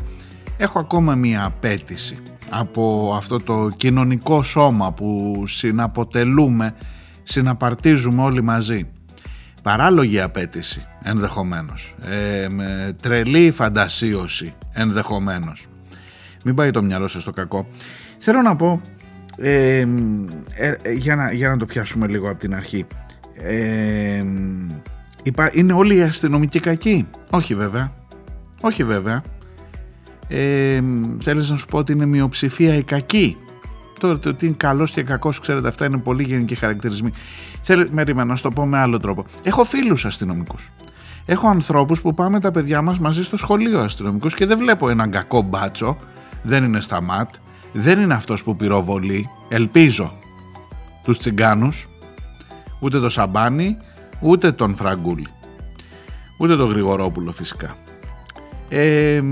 έχω 0.61 0.79
ακόμα 0.79 1.15
μία 1.15 1.45
απέτηση 1.45 2.19
από 2.51 3.15
αυτό 3.17 3.41
το 3.41 3.69
κοινωνικό 3.77 4.43
σώμα 4.43 4.93
που 4.93 5.43
συναποτελούμε, 5.47 6.75
συναπαρτίζουμε 7.23 8.23
όλοι 8.23 8.43
μαζί. 8.43 8.89
Παράλογη 9.63 10.21
απέτηση 10.21 10.87
ενδεχομένως, 11.05 11.95
ε, 12.07 12.47
με 12.51 12.97
τρελή 13.03 13.51
φαντασίωση 13.51 14.55
ενδεχομένως. 14.73 15.67
Μην 16.45 16.55
πάει 16.55 16.71
το 16.71 16.83
μυαλό 16.83 17.09
σας 17.09 17.23
στο 17.23 17.31
κακό. 17.31 17.67
Θέλω 18.19 18.43
να 18.43 18.57
πω, 18.57 18.81
ε, 19.39 19.79
ε, 20.55 20.93
για, 20.93 21.17
να, 21.17 21.33
για 21.33 21.49
να 21.49 21.57
το 21.57 21.67
πιάσουμε 21.67 22.07
λίγο 22.07 22.31
από 22.31 22.39
την 22.39 22.55
αρχή, 22.55 22.87
είναι 25.53 25.73
όλοι 25.73 25.97
οι 25.97 26.03
αστυνομικοί 26.03 26.61
κακοί; 26.61 27.07
Όχι 27.31 27.55
βέβαια. 27.55 27.93
Όχι 28.63 28.85
βέβαια 28.85 29.23
ε, 30.31 30.83
θέλεις 31.19 31.51
να 31.51 31.57
σου 31.57 31.67
πω 31.67 31.79
ότι 31.79 31.93
είναι 31.93 32.07
μειοψηφία 32.07 32.75
η 32.75 32.83
κακή; 32.83 33.37
Τώρα 34.01 34.19
το 34.19 34.29
ότι 34.29 34.47
είναι 34.47 34.55
καλός 34.59 34.91
και 34.91 35.03
κακός, 35.03 35.41
ξέρετε, 35.41 35.69
αυτά 35.69 35.85
είναι 35.85 35.99
πολύ 35.99 36.23
γενικοί 36.23 36.55
χαρακτηρισμοί. 36.55 37.13
Θέλω, 37.63 37.87
με 37.91 38.05
να 38.05 38.37
σου 38.37 38.43
το 38.43 38.51
πω 38.51 38.67
με 38.67 38.79
άλλο 38.79 38.99
τρόπο. 38.99 39.25
Έχω 39.43 39.65
φίλους 39.65 40.05
αστυνομικούς. 40.05 40.71
Έχω 41.27 41.49
ανθρώπους 41.49 42.01
που 42.01 42.15
πάμε 42.15 42.41
τα 42.41 42.51
παιδιά 42.51 42.83
μας 42.83 42.99
μαζί 42.99 43.25
στο 43.25 43.37
σχολείο 43.37 43.81
αστυνομικούς 43.81 44.35
και 44.35 44.47
δεν 44.47 44.59
βλέπω 44.59 44.89
έναν 44.89 45.11
κακό 45.11 45.43
μπάτσο. 45.43 45.97
Δεν 46.43 46.65
είναι 46.65 46.81
στα 46.81 47.01
ματ. 47.01 47.35
Δεν 47.73 48.01
είναι 48.01 48.15
αυτός 48.15 48.43
που 48.43 48.57
πυροβολεί. 48.57 49.29
Ελπίζω 49.49 50.13
τους 51.03 51.19
τσιγκάνους. 51.19 51.89
Ούτε 52.81 52.99
το 52.99 53.09
σαμπάνι, 53.09 53.77
ούτε 54.21 54.53
τον 54.53 54.75
φραγκούλι. 54.75 55.27
Ούτε 56.39 56.57
τον 56.57 56.71
Γρηγορόπουλο 56.71 57.33
φυσικά. 57.33 57.77
Ε, 58.69 59.23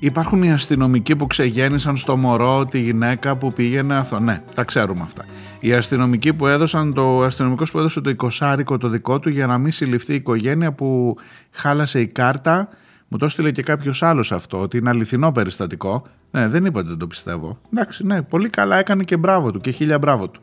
Υπάρχουν 0.00 0.42
οι 0.42 0.52
αστυνομικοί 0.52 1.16
που 1.16 1.26
ξεγέννησαν 1.26 1.96
στο 1.96 2.16
μωρό 2.16 2.66
τη 2.66 2.78
γυναίκα 2.78 3.36
που 3.36 3.52
πήγαινε 3.52 3.96
αυτό. 3.96 4.20
Ναι, 4.20 4.42
τα 4.54 4.64
ξέρουμε 4.64 5.00
αυτά. 5.02 5.24
Οι 5.60 5.72
αστυνομικοί 5.72 6.34
που 6.34 6.46
έδωσαν, 6.46 6.94
το 6.94 7.22
αστυνομικός 7.22 7.70
που 7.70 7.78
έδωσε 7.78 8.00
το 8.00 8.14
20 8.40 8.78
το 8.78 8.88
δικό 8.88 9.18
του 9.18 9.28
για 9.28 9.46
να 9.46 9.58
μην 9.58 9.72
συλληφθεί 9.72 10.12
η 10.12 10.14
οικογένεια 10.14 10.72
που 10.72 11.16
χάλασε 11.50 12.00
η 12.00 12.06
κάρτα. 12.06 12.68
Μου 13.08 13.18
το 13.18 13.24
έστειλε 13.24 13.50
και 13.50 13.62
κάποιος 13.62 14.02
άλλος 14.02 14.32
αυτό, 14.32 14.60
ότι 14.60 14.76
είναι 14.76 14.88
αληθινό 14.88 15.32
περιστατικό. 15.32 16.06
Ναι, 16.30 16.48
δεν 16.48 16.64
είπα 16.64 16.78
ότι 16.78 16.88
δεν 16.88 16.98
το 16.98 17.06
πιστεύω. 17.06 17.58
Εντάξει, 17.72 18.06
ναι, 18.06 18.22
πολύ 18.22 18.48
καλά 18.48 18.78
έκανε 18.78 19.04
και 19.04 19.16
μπράβο 19.16 19.50
του 19.50 19.60
και 19.60 19.70
χίλια 19.70 19.98
μπράβο 19.98 20.28
του. 20.28 20.40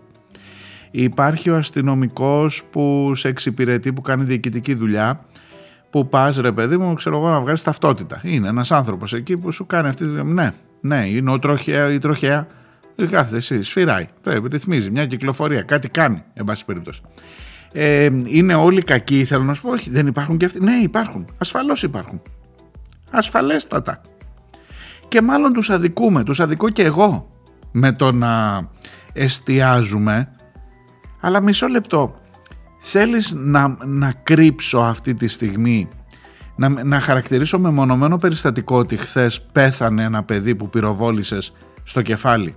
Υπάρχει 0.92 1.50
ο 1.50 1.56
αστυνομικός 1.56 2.64
που 2.72 3.12
σε 3.16 3.28
εξυπηρετεί, 3.28 3.94
που 3.94 4.02
κάνει 4.02 4.24
διοικητική 4.24 4.74
δουλειά 4.74 5.26
που 5.96 6.08
πας, 6.08 6.38
ρε 6.38 6.52
παιδί 6.52 6.78
μου, 6.78 6.94
ξέρω 6.94 7.18
εγώ 7.18 7.30
να 7.30 7.40
βγάλεις 7.40 7.64
ταυτότητα. 7.64 8.22
Είναι 8.24 8.48
ένας 8.48 8.72
άνθρωπος 8.72 9.14
εκεί 9.14 9.38
που 9.38 9.52
σου 9.52 9.66
κάνει 9.66 9.88
αυτή 9.88 10.06
τη 10.06 10.24
Ναι, 10.24 10.52
ναι, 10.82 11.08
είναι 11.08 11.32
ο 11.32 11.40
τροχέα, 11.40 11.92
η 11.92 11.98
τροχέα. 11.98 12.48
Κάθε 13.10 13.36
εσύ, 13.36 13.64
σφυράει. 13.64 14.08
Πρέπει, 14.22 14.48
ρυθμίζει 14.48 14.92
μια 14.92 15.06
κυκλοφορία. 15.06 15.62
Κάτι 15.62 15.90
κάνει, 15.90 16.24
εν 16.34 16.46
πάση 16.46 16.66
περιπτώσει. 16.66 17.02
Ε, 17.74 18.10
είναι 18.26 18.56
όλοι 18.56 18.82
κακοί, 18.82 19.24
θέλω 19.24 19.44
να 19.44 19.54
σου 19.54 19.62
πω. 19.62 19.72
Όχι, 19.72 19.90
δεν 19.90 20.08
υπάρχουν 20.08 20.38
και 20.38 20.46
αυτοί. 20.46 20.60
Ναι, 20.60 20.76
υπάρχουν. 20.76 21.26
Ασφαλώς 21.38 21.84
υπάρχουν. 21.84 22.22
Ασφαλέστατα. 23.12 24.02
Και 25.08 25.22
μάλλον 25.22 25.54
τους 25.54 25.70
αδικούμε. 25.70 26.24
Τους 26.24 26.40
αδικώ 26.40 26.70
και 26.70 26.84
εγώ 26.84 27.32
με 27.72 27.92
το 27.92 28.12
να 28.12 28.62
εστιάζουμε. 29.14 30.30
Αλλά 31.22 31.42
μισό 31.42 31.68
λεπτό 31.68 32.16
θέλεις 32.88 33.34
να, 33.38 33.78
να 33.86 34.14
κρύψω 34.24 34.80
αυτή 34.80 35.14
τη 35.14 35.28
στιγμή 35.28 35.88
να, 36.56 36.70
να 36.70 37.00
χαρακτηρίσω 37.00 37.60
με 37.60 37.70
μονομένο 37.70 38.18
περιστατικό 38.18 38.78
ότι 38.78 38.96
χθες 38.96 39.42
πέθανε 39.42 40.04
ένα 40.04 40.24
παιδί 40.24 40.56
που 40.56 40.70
πυροβόλησες 40.70 41.54
στο 41.84 42.02
κεφάλι. 42.02 42.56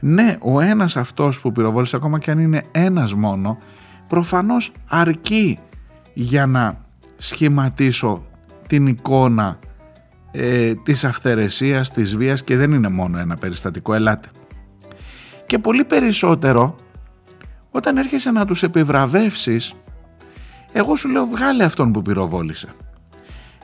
Ναι, 0.00 0.36
ο 0.40 0.60
ένας 0.60 0.96
αυτός 0.96 1.40
που 1.40 1.52
πυροβόλησε 1.52 1.96
ακόμα 1.96 2.18
και 2.18 2.30
αν 2.30 2.38
είναι 2.38 2.62
ένας 2.72 3.14
μόνο 3.14 3.58
προφανώς 4.08 4.72
αρκεί 4.88 5.58
για 6.12 6.46
να 6.46 6.84
σχηματίσω 7.16 8.24
την 8.66 8.86
εικόνα 8.86 9.58
ε, 10.30 10.74
της 10.74 11.04
αυθαιρεσίας, 11.04 11.90
της 11.90 12.16
βίας 12.16 12.44
και 12.44 12.56
δεν 12.56 12.72
είναι 12.72 12.88
μόνο 12.88 13.18
ένα 13.18 13.36
περιστατικό, 13.36 13.94
ελάτε. 13.94 14.28
Και 15.46 15.58
πολύ 15.58 15.84
περισσότερο 15.84 16.74
όταν 17.70 17.96
έρχεσαι 17.96 18.30
να 18.30 18.46
τους 18.46 18.62
επιβραβεύσεις, 18.62 19.74
εγώ 20.72 20.96
σου 20.96 21.08
λέω 21.08 21.24
βγάλε 21.24 21.64
αυτόν 21.64 21.92
που 21.92 22.02
πυροβόλησε. 22.02 22.68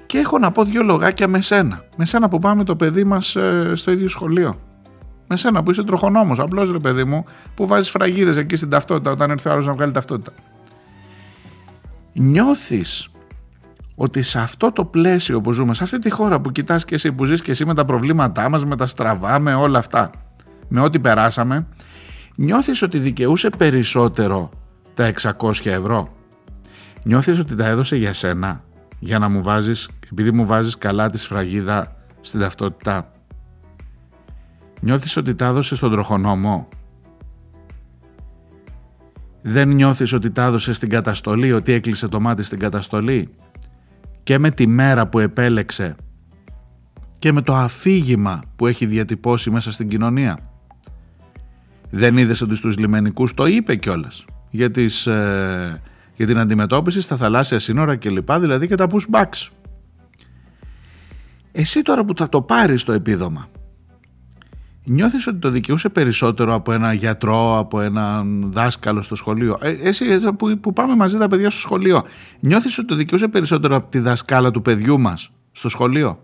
Και 0.06 0.18
έχω 0.18 0.38
να 0.38 0.50
πω 0.50 0.64
δύο 0.64 0.82
λογάκια 0.82 1.28
με 1.28 1.40
σένα. 1.40 1.84
Με 1.96 2.04
σένα 2.04 2.28
που 2.28 2.38
πάμε 2.38 2.64
το 2.64 2.76
παιδί 2.76 3.04
μας 3.04 3.36
ε, 3.36 3.72
στο 3.74 3.90
ίδιο 3.90 4.08
σχολείο. 4.08 4.60
Με 5.26 5.36
σένα 5.36 5.62
που 5.62 5.70
είσαι 5.70 5.84
τροχονόμος, 5.84 6.38
απλώς 6.38 6.70
ρε 6.70 6.78
παιδί 6.78 7.04
μου, 7.04 7.24
που 7.54 7.66
βάζεις 7.66 7.90
φραγίδες 7.90 8.36
εκεί 8.36 8.56
στην 8.56 8.70
ταυτότητα 8.70 9.10
όταν 9.10 9.30
έρθει 9.30 9.48
ο 9.48 9.52
άλλος 9.52 9.66
να 9.66 9.72
βγάλει 9.72 9.92
ταυτότητα. 9.92 10.32
Νιώθεις 12.12 13.10
ότι 13.94 14.22
σε 14.22 14.38
αυτό 14.38 14.72
το 14.72 14.84
πλαίσιο 14.84 15.40
που 15.40 15.52
ζούμε, 15.52 15.74
σε 15.74 15.84
αυτή 15.84 15.98
τη 15.98 16.10
χώρα 16.10 16.40
που 16.40 16.52
κοιτάς 16.52 16.84
και 16.84 16.94
εσύ, 16.94 17.12
που 17.12 17.24
ζεις 17.24 17.42
και 17.42 17.50
εσύ 17.50 17.64
με 17.64 17.74
τα 17.74 17.84
προβλήματά 17.84 18.50
μας, 18.50 18.64
με 18.64 18.76
τα 18.76 18.86
στραβά, 18.86 19.38
με 19.38 19.54
όλα 19.54 19.78
αυτά, 19.78 20.10
με 20.68 20.80
ό,τι 20.80 20.98
περάσαμε, 20.98 21.66
νιώθεις 22.36 22.82
ότι 22.82 22.98
δικαιούσε 22.98 23.50
περισσότερο 23.50 24.50
τα 24.94 25.12
600 25.38 25.66
ευρώ; 25.66 26.14
Νιώθεις 27.04 27.38
ότι 27.38 27.54
τα 27.54 27.66
έδωσε 27.66 27.96
για 27.96 28.12
σένα, 28.12 28.64
για 28.98 29.18
να 29.18 29.28
μου 29.28 29.42
βάζεις, 29.42 29.88
επειδή 30.12 30.30
μου 30.30 30.46
βάζεις 30.46 30.78
καλά 30.78 31.10
τη 31.10 31.18
σφραγίδα 31.18 31.96
στην 32.20 32.40
ταυτότητα. 32.40 33.12
Νιώθεις 34.80 35.16
ότι 35.16 35.34
τα 35.34 35.46
έδωσε 35.46 35.76
στον 35.76 35.92
τροχονόμο; 35.92 36.68
Δεν 39.42 39.68
νιώθεις 39.68 40.12
ότι 40.12 40.30
τα 40.30 40.44
έδωσε 40.44 40.72
στην 40.72 40.88
καταστολή, 40.88 41.52
ότι 41.52 41.72
έκλεισε 41.72 42.08
το 42.08 42.20
μάτι 42.20 42.42
στην 42.42 42.58
καταστολή; 42.58 43.28
Και 44.22 44.38
με 44.38 44.50
τη 44.50 44.66
μέρα 44.66 45.06
που 45.06 45.18
επέλεξε 45.18 45.94
και 47.18 47.32
με 47.32 47.42
το 47.42 47.54
αφήγημα 47.54 48.42
που 48.56 48.66
έχει 48.66 48.86
διατυπώσει 48.86 49.50
μέσα 49.50 49.72
στην 49.72 49.88
κοινωνία; 49.88 50.38
Δεν 51.90 52.16
είδες 52.16 52.40
ότι 52.40 52.54
στους 52.54 52.78
λιμενικούς 52.78 53.34
το 53.34 53.46
είπε 53.46 53.76
κιόλας 53.76 54.24
για, 54.50 54.66
ε, 54.66 55.80
για 56.14 56.26
την 56.26 56.38
αντιμετώπιση 56.38 57.00
στα 57.00 57.16
θαλάσσια 57.16 57.58
σύνορα 57.58 57.96
κλπ. 57.96 58.32
Δηλαδή 58.32 58.66
και 58.66 58.74
τα 58.74 58.86
pushbacks. 58.90 59.48
Εσύ 61.52 61.82
τώρα 61.82 62.04
που 62.04 62.12
θα 62.16 62.28
το 62.28 62.42
πάρεις 62.42 62.84
το 62.84 62.92
επίδομα 62.92 63.48
νιώθεις 64.86 65.26
ότι 65.26 65.38
το 65.38 65.50
δικαιούσε 65.50 65.88
περισσότερο 65.88 66.54
από 66.54 66.72
ένα 66.72 66.92
γιατρό, 66.92 67.58
από 67.58 67.80
έναν 67.80 68.52
δάσκαλο 68.52 69.02
στο 69.02 69.14
σχολείο; 69.14 69.58
Ε, 69.60 69.70
εσύ 69.70 70.04
που, 70.38 70.58
που 70.60 70.72
πάμε 70.72 70.96
μαζί 70.96 71.18
τα 71.18 71.28
παιδιά 71.28 71.50
στο 71.50 71.60
σχολείο, 71.60 72.02
νιώθεις 72.40 72.78
ότι 72.78 72.86
το 72.86 72.94
δικαιούσε 72.94 73.28
περισσότερο 73.28 73.76
από 73.76 73.90
τη 73.90 73.98
δασκάλα 73.98 74.50
του 74.50 74.62
παιδιού 74.62 75.00
μας 75.00 75.30
στο 75.52 75.68
σχολείο; 75.68 76.18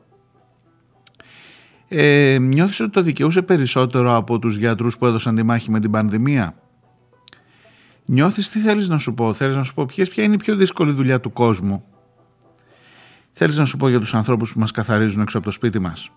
Ε, 1.95 2.39
νιώθεις 2.39 2.81
ότι 2.81 2.91
το 2.91 3.03
δικαιούσε 3.03 3.43
περισσότερο 3.43 4.17
από 4.17 4.39
τους 4.39 4.57
γιατρούς 4.57 4.99
που 4.99 5.07
έδωσαν 5.07 5.35
τη 5.35 5.43
μάχη 5.43 5.71
με 5.71 5.81
την 5.81 5.91
πανδημία; 5.91 6.55
Νιώθεις 8.05 8.49
τι 8.49 8.59
θέλεις 8.59 8.89
να 8.89 8.99
σου 8.99 9.15
πω; 9.15 9.33
Θέλεις 9.33 9.57
να 9.57 9.63
σου 9.63 9.75
πω 9.75 9.85
ποιες, 9.85 10.09
ποια 10.09 10.25
είναι 10.25 10.35
η 10.35 10.37
πιο 10.37 10.57
δύσκολη 10.57 10.93
δουλειά 10.93 11.21
του 11.21 11.33
κόσμου; 11.33 11.85
Θέλεις 13.33 13.57
να 13.57 13.65
σου 13.65 13.77
πω 13.77 13.89
για 13.89 14.01
τους 14.01 14.15
ανθρώπους 14.15 14.53
που 14.53 14.59
μας 14.59 14.71
καθαρίζουν 14.71 15.23
έξω 15.23 15.37
από 15.37 15.47
το 15.47 15.53
σπίτι 15.53 15.79
μας; 15.79 16.11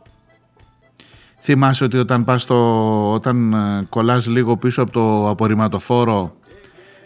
Θυμάσαι 1.39 1.83
ότι 1.83 1.97
όταν, 1.97 2.23
πας 2.23 2.41
στο, 2.41 3.11
όταν 3.11 3.53
ε, 3.53 3.85
κολλάς 3.89 4.27
λίγο 4.27 4.57
πίσω 4.57 4.81
από 4.81 4.91
το 4.91 5.29
απορριμματοφόρο 5.29 6.35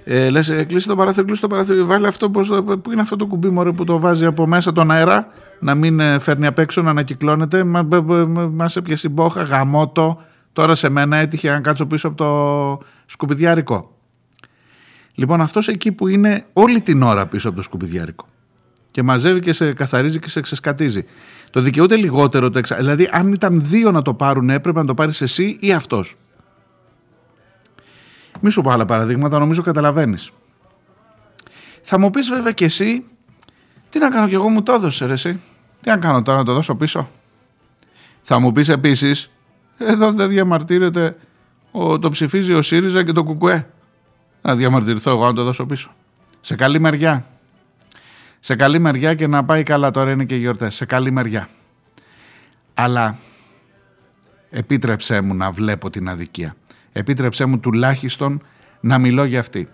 ε, 0.04 0.30
λες 0.30 0.50
ε, 0.50 0.64
κλείσει 0.64 0.88
το 0.88 0.95
παράθυρο, 0.95 1.26
κλείσει 1.26 1.41
το 1.41 1.47
παράθυρο, 1.47 1.86
βάλε 1.86 2.08
αυτό, 2.08 2.30
πώς, 2.30 2.47
που 2.82 2.91
είναι 2.91 3.02
αυτό 3.02 3.16
το 3.16 3.26
κουμπί 3.26 3.50
μωρέ, 3.50 3.72
που 3.72 3.84
το 3.84 4.00
βάζει 4.00 4.26
από 4.26 4.47
μέσα 4.47 4.72
τον 4.72 4.91
αέρα, 4.91 5.28
να 5.60 5.76
μην 5.76 6.00
ε, 6.00 6.20
φέρνει 6.20 6.45
απ' 6.45 6.60
έξω, 6.60 6.82
να 6.82 6.89
ανακυκλώνεται, 6.89 7.64
μα, 7.64 7.88
μας 8.52 8.76
έπιασε 8.76 9.08
η 9.08 9.12
μπόχα, 9.14 9.43
γαμότο, 9.43 10.22
τώρα 10.54 10.76
σε 10.76 10.89
μένα 10.89 11.18
έτυχε 11.18 11.52
να 11.52 11.62
κάτσω 11.62 11.86
πίσω 11.86 12.08
από 12.08 12.18
το 12.18 12.86
σκουπιδιάρικο. 13.06 13.93
Λοιπόν 15.14 15.41
αυτός 15.41 15.68
εκεί 15.68 15.91
που 15.91 16.08
είναι 16.08 16.45
όλη 16.54 16.82
την 16.82 17.02
ώρα 17.02 17.28
πίσω 17.28 17.47
από 17.47 17.58
το 17.58 17.64
σκουπιδιάρικο 17.64 18.26
και 18.91 19.04
μαζεύει 19.04 19.39
και 19.39 19.54
σε 19.54 19.74
καθαρίζει 19.74 20.20
και 20.20 20.30
σε 20.30 20.41
ξεσκατίζει. 20.41 21.06
Το 21.50 21.62
δικαιούται 21.62 21.95
λιγότερο 21.95 22.50
το 22.50 22.60
εξάμεινο. 22.60 22.88
Δηλαδή, 22.88 23.10
αν 23.12 23.34
ήταν 23.34 23.62
δύο 23.64 23.91
να 23.91 24.02
το 24.02 24.14
πάρουν, 24.14 24.50
έπρεπε 24.50 24.80
να 24.80 24.86
το 24.86 24.93
πάρεις 24.93 25.22
εσύ 25.22 25.58
ή 25.60 25.74
αυτός. 25.74 26.16
Μη 28.39 28.51
σου 28.51 28.61
πω 28.61 28.69
άλλα 28.69 28.85
παραδείγματα, 28.85 29.39
νομίζω 29.39 29.61
καταλαβαίνεις. 29.61 30.31
Θα 31.81 31.99
μου 31.99 32.09
πεις 32.09 32.29
βέβαια 32.29 32.51
και 32.51 32.65
εσύ, 32.65 33.05
τι 33.89 33.99
να 33.99 34.07
κάνω 34.07 34.27
κι 34.27 34.33
εγώ 34.33 34.49
μου 34.49 34.63
το 34.63 34.73
έδωσε 34.73 35.05
ρε 35.05 35.13
εσύ. 35.13 35.39
Τι 35.81 35.89
να 35.89 35.97
κάνω 35.97 36.21
τώρα 36.21 36.37
να 36.37 36.45
το 36.45 36.53
δώσω 36.53 36.75
πίσω. 36.75 37.09
Θα 38.21 38.39
μου 38.39 38.51
πεις 38.51 38.69
επίσης, 38.69 39.31
εδώ 39.77 40.11
δεν 40.11 40.29
διαμαρτύρεται, 40.29 41.15
ο, 41.71 41.99
το 41.99 42.09
ψηφίζει 42.09 42.53
ο 42.53 42.61
ΣΥΡΙΖΑ 42.61 43.03
και 43.03 43.11
το 43.11 43.23
ΚΚΕ. 43.23 43.67
Να 44.41 44.55
διαμαρτυρηθώ 44.55 45.11
εγώ 45.11 45.25
να 45.25 45.33
το 45.33 45.43
δώσω 45.43 45.65
πίσω. 45.65 45.91
Σε 46.41 46.55
καλή 46.55 46.79
μεριά. 46.79 47.25
Σε 48.39 48.55
καλή 48.55 48.79
μεριά 48.79 49.13
και 49.13 49.27
να 49.27 49.45
πάει 49.45 49.63
καλά 49.63 49.91
τώρα 49.91 50.11
είναι 50.11 50.25
και 50.25 50.35
γιορτές. 50.35 50.75
Σε 50.75 50.85
καλή 50.85 51.11
μεριά. 51.11 51.49
Αλλά 52.73 53.17
επίτρεψέ 54.49 55.21
μου 55.21 55.35
να 55.35 55.51
βλέπω 55.51 55.89
την 55.89 56.09
αδικία. 56.09 56.55
Επίτρεψέ 56.91 57.45
μου 57.45 57.59
τουλάχιστον 57.59 58.41
να 58.79 58.97
μιλώ 58.97 59.23
για 59.23 59.39
αυτή. 59.39 59.67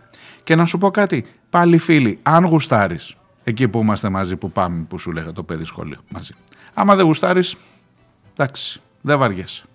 Και 0.44 0.56
να 0.56 0.66
σου 0.66 0.78
πω 0.78 0.92
κάτι, 0.92 1.26
πάλι 1.50 1.78
φίλοι, 1.78 2.20
αν 2.22 2.46
γουστάρεις, 2.46 3.16
εκεί 3.44 3.68
που 3.68 3.80
είμαστε 3.80 4.10
μαζί, 4.10 4.36
που 4.36 4.52
πάμε, 4.52 4.86
που 4.90 5.00
σου 5.00 5.12
λέγα 5.12 5.32
το 5.32 5.44
παιδί 5.44 5.66
σχολείο 5.66 6.00
μαζί. 6.10 6.34
Άμα 6.74 6.96
δεν 6.96 7.06
γουστάρεις, 7.06 7.58
εντάξει, 8.34 8.82
δεν 9.02 9.18
βαριέσαι. 9.18 9.66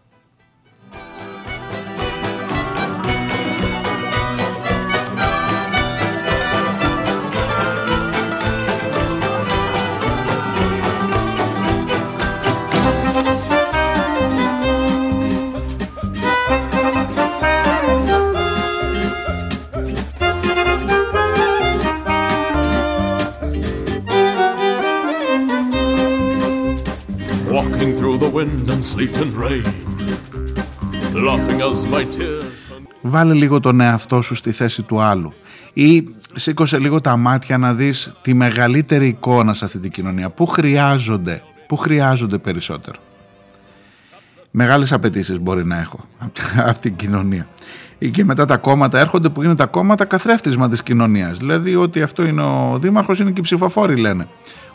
Βάλε 33.03 33.35
λίγο 33.35 33.61
τον 33.61 33.81
εαυτό 33.81 34.21
σου 34.21 34.35
στη 34.35 34.53
θέση 34.53 34.83
του 34.83 35.01
άλλου 35.01 35.33
ή 35.73 36.05
σήκωσε 36.35 36.79
λίγο 36.79 37.01
τα 37.01 37.17
μάτια 37.17 37.59
να 37.59 37.75
δεις 37.75 38.13
τη 38.23 38.35
μεγαλύτερη 38.35 39.09
εικόνα 39.09 39.55
σε 39.55 39.65
αυτή 39.65 39.79
την 39.79 39.91
κοινωνία. 39.91 40.31
Πού 40.31 40.47
χρειάζονται, 40.47 41.43
πού 41.67 41.77
χρειάζονται 41.77 42.39
περισσότερο. 42.39 42.97
Μεγάλες 44.51 44.93
απαιτήσεις 44.93 45.41
μπορεί 45.41 45.67
να 45.67 45.81
έχω 45.81 46.01
από 46.69 46.79
την 46.79 46.97
κοινωνία. 46.97 47.49
Και 48.11 48.25
μετά 48.25 48.45
τα 48.45 48.57
κόμματα 48.57 48.99
έρχονται 48.99 49.29
που 49.29 49.43
είναι 49.43 49.55
τα 49.55 49.67
κόμματα 49.67 50.05
καθρέφτισμα 50.05 50.69
της 50.69 50.83
κοινωνίας. 50.83 51.39
Δηλαδή 51.39 51.75
ότι 51.75 52.03
αυτό 52.03 52.25
είναι 52.25 52.43
ο 52.43 52.79
δήμαρχος 52.81 53.19
είναι 53.19 53.31
και 53.31 53.41
οι 53.41 53.43
ψηφοφόροι 53.43 53.97
λένε. 53.97 54.29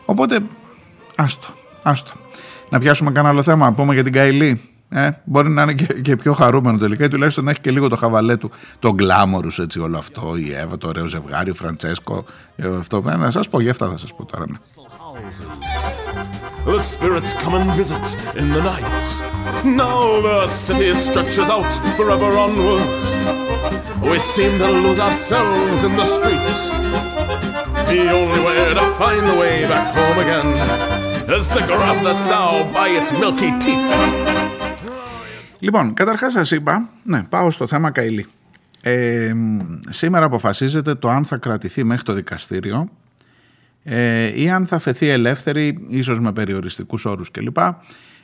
Οπότε 0.05 0.39
άστο, 1.15 1.47
άστο. 1.83 2.24
Να 2.69 2.79
πιάσουμε 2.79 3.11
κανένα 3.11 3.33
άλλο 3.33 3.43
θέμα, 3.43 3.71
πούμε 3.71 3.93
για 3.93 4.03
την 4.03 4.11
Καηλή. 4.11 4.61
Ε, 4.89 5.09
μπορεί 5.23 5.49
να 5.49 5.61
είναι 5.61 5.73
και, 6.01 6.15
πιο 6.15 6.33
χαρούμενο 6.33 6.77
τελικά 6.77 7.05
ή 7.05 7.07
τουλάχιστον 7.07 7.43
να 7.43 7.51
έχει 7.51 7.59
και 7.59 7.71
λίγο 7.71 7.87
το 7.87 7.95
χαβαλέ 7.95 8.37
του, 8.37 8.51
το 8.79 8.93
γκλάμορου 8.93 9.49
έτσι 9.61 9.79
όλο 9.79 9.97
αυτό, 9.97 10.33
η 10.37 10.53
Εύα, 10.53 10.77
το 10.77 10.87
ωραίο 10.87 11.05
ζευγάρι, 11.05 11.49
ο 11.49 11.53
Φραντσέσκο. 11.53 12.25
Ε, 12.55 12.67
αυτό, 12.79 13.03
ε, 13.09 13.15
να 13.15 13.31
σας 13.31 13.49
πω, 13.49 13.61
για 13.61 13.71
αυτά 13.71 13.89
θα 13.89 13.97
σας 13.97 14.13
πω 14.13 14.25
τώρα. 14.25 14.45
Ναι. 14.49 14.57
The 16.65 16.81
spirits 16.93 17.31
come 17.41 17.55
and 17.59 17.69
visit 17.81 18.05
in 18.41 18.47
the 18.55 18.61
night. 18.71 19.05
Now 19.83 19.99
the 20.27 20.47
city 20.47 20.89
stretches 21.05 21.49
out 21.55 21.71
forever 21.97 22.29
onwards. 22.45 23.01
We 24.09 24.17
seem 24.33 24.53
to 24.63 24.69
lose 24.83 24.99
ourselves 25.07 25.79
in 25.87 25.93
the 25.99 26.07
streets. 26.15 26.57
The 27.91 28.01
only 28.19 28.41
way 28.47 28.61
to 28.79 28.85
find 28.99 29.23
the 29.31 29.37
way 29.41 29.55
back 29.71 29.87
home 29.97 30.17
again 30.25 30.94
is 31.27 31.47
to 31.47 31.59
grab 31.65 31.97
the 32.03 32.13
sow 32.13 32.63
by 32.73 32.87
its 32.99 33.11
milky 33.11 33.51
teeth; 33.63 33.91
Λοιπόν, 35.59 35.93
καταρχάς 35.93 36.31
σας 36.31 36.51
είπα, 36.51 36.89
ναι, 37.03 37.23
πάω 37.23 37.51
στο 37.51 37.67
θέμα 37.67 37.91
Καηλή. 37.91 38.25
Ε, 38.81 39.33
σήμερα 39.89 40.25
αποφασίζεται 40.25 40.95
το 40.95 41.09
αν 41.09 41.25
θα 41.25 41.37
κρατηθεί 41.37 41.83
μέχρι 41.83 42.03
το 42.03 42.13
δικαστήριο 42.13 42.89
ε, 43.83 44.41
ή 44.41 44.49
αν 44.49 44.67
θα 44.67 44.79
φεθεί 44.79 45.07
ελεύθερη, 45.07 45.85
ίσως 45.87 46.19
με 46.19 46.31
περιοριστικούς 46.31 47.05
όρους 47.05 47.31
κλπ. 47.31 47.57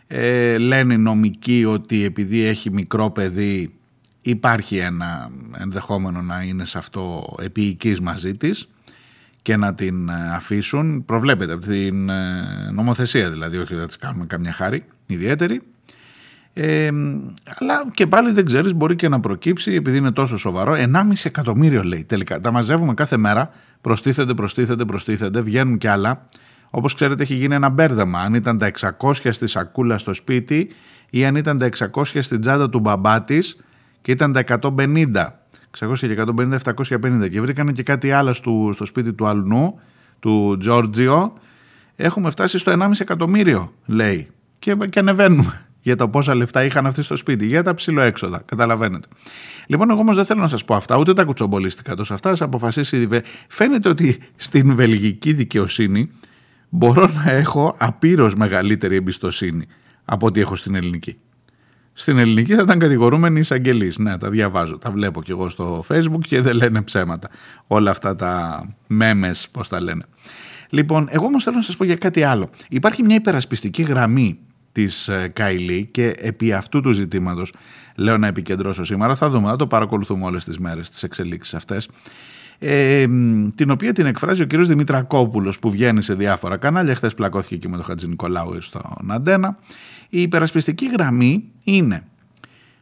Ε, 0.08 0.58
λένε 0.58 0.94
οι 0.94 0.98
νομικοί 0.98 1.66
ότι 1.66 2.04
επειδή 2.04 2.42
έχει 2.42 2.72
μικρό 2.72 3.12
παιδί 3.12 3.74
υπάρχει 4.22 4.78
ένα 4.78 5.32
ενδεχόμενο 5.58 6.22
να 6.22 6.42
είναι 6.42 6.66
σε 6.66 6.78
αυτό 6.78 7.36
επίοικης 7.42 8.00
μαζί 8.00 8.36
της 8.36 8.68
και 9.42 9.58
να 9.58 9.74
την 9.74 10.10
ε, 10.10 10.34
αφήσουν. 10.34 11.06
Προβλέπεται 11.06 11.54
από 11.54 11.66
την 11.66 12.10
ε, 12.10 12.72
νομοθεσία 12.74 13.30
δηλαδή, 13.30 13.58
όχι 13.58 13.74
ότι 13.74 13.82
θα 13.82 13.88
της 13.88 13.98
κάνουμε 13.98 14.26
καμιά 14.26 14.54
χάρη 14.54 14.86
ιδιαίτερη. 15.06 15.62
Ε, 16.54 16.90
αλλά 17.60 17.86
και 17.94 18.08
πάλι 18.08 18.32
δεν 18.32 18.46
ξέρεις 18.46 18.74
μπορεί 18.74 18.96
και 18.96 19.08
να 19.08 19.20
προκύψει 19.20 19.74
επειδή 19.74 19.98
είναι 19.98 20.12
τόσο 20.12 20.38
σοβαρό. 20.38 20.74
1,5 20.74 21.12
εκατομμύριο 21.24 21.84
λέει 21.84 22.04
τελικά. 22.04 22.42
Τα 22.42 22.52
μαζεύουμε 22.52 22.94
κάθε 22.94 23.18
μέρα. 23.18 23.50
Προστίθενται, 23.82 24.34
προστίθενται, 24.34 24.86
προστίθενται. 24.86 25.42
Βγαίνουν 25.42 25.78
κι 25.78 25.88
άλλα. 25.88 26.26
Όπως 26.70 26.94
ξέρετε 26.94 27.24
έχει 27.24 27.34
γίνει 27.34 27.56
ένα 27.56 27.70
μπέρδεμα. 27.70 28.20
Αν 28.20 28.34
ήταν 28.34 28.58
τα 28.58 28.72
600 29.00 29.14
στη 29.30 29.48
σακούλα 29.48 29.98
στο 29.98 30.14
σπίτι 30.14 30.70
ή 31.10 31.26
αν 31.26 31.36
ήταν 31.36 31.58
τα 31.58 31.70
600 31.94 32.04
στην 32.04 32.42
τσάντα 32.42 32.70
του 32.70 32.80
μπαμπά 32.80 33.24
της 33.24 33.58
και 34.02 34.12
ήταν 34.12 34.32
τα 34.32 34.44
150 34.62 35.41
600 35.80 35.94
και 35.98 36.24
150, 36.38 36.58
750 36.76 37.30
και 37.32 37.42
βρήκανε 37.42 37.72
και 37.72 37.84
κάτι 37.84 38.12
άλλο 38.12 38.34
στο, 38.34 38.70
στο 38.74 38.86
σπίτι 38.86 39.14
του 39.14 39.28
Αλνού 39.28 39.80
του 40.20 40.58
Τζόρτζιο 40.60 41.34
έχουμε 41.96 42.30
φτάσει 42.30 42.58
στο 42.58 42.72
1,5 42.80 42.92
εκατομμύριο 43.00 43.74
λέει 43.86 44.28
και, 44.60 44.76
και 44.90 45.00
ανεβαίνουμε 45.00 45.66
για 45.82 45.96
το 45.96 46.10
πόσα 46.10 46.36
λεφτά 46.36 46.64
είχαν 46.64 46.86
αυτοί 46.86 47.02
στο 47.02 47.16
σπίτι, 47.16 47.46
για 47.46 47.64
τα 47.64 47.74
ψηλοέξοδα. 47.74 48.42
Καταλαβαίνετε. 48.46 49.08
Λοιπόν, 49.68 49.90
εγώ 49.90 50.00
όμως 50.00 50.16
δεν 50.16 50.26
θέλω 50.26 50.42
να 50.42 50.48
σας 50.48 50.66
πω 50.66 50.76
αυτά, 50.76 50.98
ούτε 50.98 51.14
τα 51.14 51.24
κουτσομπολίστικα 51.24 51.96
τόσο 51.96 52.14
αυτά. 52.14 52.36
Σα 52.36 52.46
αποφασίσει 52.46 52.98
η 53.02 53.08
Φαίνεται 53.48 53.90
ότι 53.90 54.20
στην 54.36 54.76
βελγική 54.76 55.34
δικαιοσύνη 55.34 56.12
μπορώ 56.70 57.10
να 57.14 57.32
έχω 57.32 57.76
απείρως 57.78 58.36
μεγαλύτερη 58.36 58.96
εμπιστοσύνη 58.96 59.66
από 60.06 60.26
ό,τι 60.26 60.40
έχω 60.40 60.56
στην 60.56 60.76
ελληνική. 60.76 61.18
Στην 61.94 62.18
ελληνική 62.18 62.56
θα 62.56 62.62
ήταν 62.62 62.80
κατηγορούμενοι 62.80 63.40
εισαγγελείς. 63.40 63.98
Ναι, 63.98 64.18
τα 64.18 64.30
διαβάζω. 64.30 64.78
Τα 64.78 64.92
βλέπω 64.92 65.24
κι 65.24 65.32
εγώ 65.32 65.50
στο 65.50 65.84
Facebook 65.88 66.22
και 66.28 66.42
δεν 66.42 66.56
λένε 66.56 66.82
ψέματα. 66.82 67.30
Όλα 67.68 67.92
αυτά 67.92 68.16
τα 68.16 68.64
μέμε, 68.88 69.32
πώς 69.52 69.68
τα 69.68 69.82
λένε. 69.82 70.06
Λοιπόν, 70.70 71.08
εγώ 71.12 71.26
όμως 71.26 71.44
θέλω 71.44 71.56
να 71.56 71.62
σας 71.62 71.78
πω 71.78 71.84
για 71.84 71.96
κάτι 71.96 72.24
άλλο. 72.24 72.50
Υπάρχει 72.70 73.04
μια 73.04 73.16
υπερασπιστική 73.16 73.82
γραμμή 73.82 74.40
της 74.72 75.08
ε, 75.08 75.28
Καϊλή 75.28 75.90
και 75.92 76.14
επί 76.18 76.54
αυτού 76.54 76.82
του 76.82 76.92
ζητήματος 76.92 77.54
λέω 77.96 78.18
να 78.18 78.28
επικεντρώσω 78.28 78.84
σήμερα 78.84 79.16
θα 79.16 79.30
δούμε, 79.30 79.50
θα 79.50 79.56
το 79.56 79.68
παρακολουθούμε 79.68 80.26
όλες 80.26 80.44
τις 80.44 80.60
μέρες 80.60 80.90
τις 80.90 81.04
εξελίξεις 81.04 81.54
αυτές 81.54 81.88
ε, 82.64 83.08
την 83.56 83.70
οποία 83.70 83.92
την 83.94 84.06
εκφράζει 84.06 84.42
ο 84.42 84.46
κύριος 84.46 84.68
Δημητρακόπουλος 84.68 85.60
που 85.60 85.72
βγαίνει 85.72 86.02
σε 86.02 86.14
διάφορα 86.14 86.58
κανάλια. 86.58 86.96
Χθες 86.96 87.14
πλακώθηκε 87.14 87.58
και 87.58 87.68
με 87.68 87.76
τον 87.76 87.86
Χατζη 87.86 88.08
Νικολάου 88.08 88.62
στον 88.62 89.12
Αντένα. 89.12 89.58
Η 90.10 90.22
υπερασπιστική 90.22 90.88
γραμμή 90.88 91.44
είναι 91.64 92.04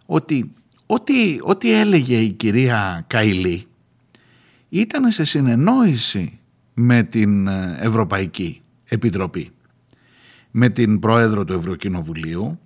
ότι 0.06 0.52
ό,τι, 0.86 1.38
ό,τι 1.42 1.74
έλεγε 1.74 2.18
η 2.18 2.30
κυρία 2.30 3.04
Καϊλή 3.08 3.66
ήταν 4.70 5.12
σε 5.12 5.24
συνεννόηση 5.24 6.40
με 6.74 7.04
την 7.04 7.48
ε, 7.48 7.78
Ευρωπαϊκή 7.80 8.62
Επιτροπή 8.86 9.52
με 10.52 10.70
την 10.70 11.00
πρόεδρο 11.00 11.46
του 11.46 11.54
Ευρωκοινοβουλίου 11.54 12.60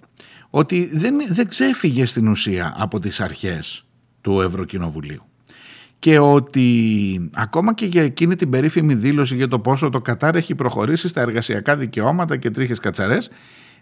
ότι 0.49 0.89
δεν, 0.93 1.15
δεν 1.29 1.47
ξέφυγε 1.47 2.05
στην 2.05 2.27
ουσία 2.27 2.73
από 2.77 2.99
τις 2.99 3.21
αρχές 3.21 3.85
του 4.21 4.41
Ευρωκοινοβουλίου 4.41 5.23
και 6.03 6.19
ότι 6.19 7.29
ακόμα 7.33 7.73
και 7.73 7.85
για 7.85 8.03
εκείνη 8.03 8.35
την 8.35 8.49
περίφημη 8.49 8.95
δήλωση 8.95 9.35
για 9.35 9.47
το 9.47 9.59
πόσο 9.59 9.89
το 9.89 10.01
Κατάρ 10.01 10.35
έχει 10.35 10.55
προχωρήσει 10.55 11.07
στα 11.07 11.21
εργασιακά 11.21 11.77
δικαιώματα 11.77 12.37
και 12.37 12.49
τρίχες 12.49 12.79
κατσαρές 12.79 13.29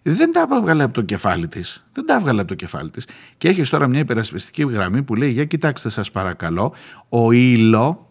δεν 0.01 0.31
τα 0.31 0.47
έβγαλε 0.51 0.83
από 0.83 0.93
το 0.93 1.01
κεφάλι 1.01 1.47
της. 1.47 1.85
Δεν 1.91 2.05
τα 2.05 2.13
έβγαλε 2.13 2.39
από 2.39 2.49
το 2.49 2.55
κεφάλι 2.55 2.89
της. 2.89 3.07
Και 3.37 3.47
έχεις 3.47 3.69
τώρα 3.69 3.87
μια 3.87 3.99
υπερασπιστική 3.99 4.63
γραμμή 4.63 5.03
που 5.03 5.15
λέει 5.15 5.31
για 5.31 5.45
κοιτάξτε 5.45 5.89
σας 5.89 6.11
παρακαλώ 6.11 6.73
ο 7.09 7.31
Ήλο 7.31 8.09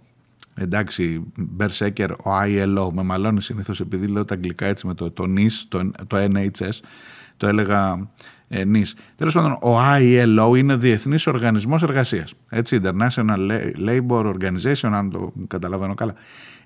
εντάξει, 0.55 1.33
Berserker, 1.59 2.09
ο 2.25 2.31
ILO, 2.45 2.93
με 2.93 3.03
μαλώνει 3.03 3.43
συνήθως 3.43 3.81
επειδή 3.81 4.07
λέω 4.07 4.25
τα 4.25 4.35
αγγλικά 4.35 4.67
έτσι 4.67 4.87
με 4.87 4.95
το, 4.95 5.11
το 5.11 5.25
NIS, 5.37 5.65
το, 5.69 5.91
το 6.07 6.17
NHS, 6.17 6.79
το 7.37 7.47
έλεγα 7.47 8.11
ε, 8.53 8.63
NIS. 8.75 8.93
Τέλος 9.17 9.35
πάντων, 9.35 9.53
ο 9.53 9.79
ILO 9.99 10.57
είναι 10.57 10.77
Διεθνής 10.77 11.27
Οργανισμός 11.27 11.83
Εργασίας, 11.83 12.35
έτσι, 12.49 12.81
International 12.83 13.51
Labour 13.87 14.35
Organization, 14.35 14.91
αν 14.93 15.11
το 15.11 15.33
καταλαβαίνω 15.47 15.95
καλά. 15.95 16.15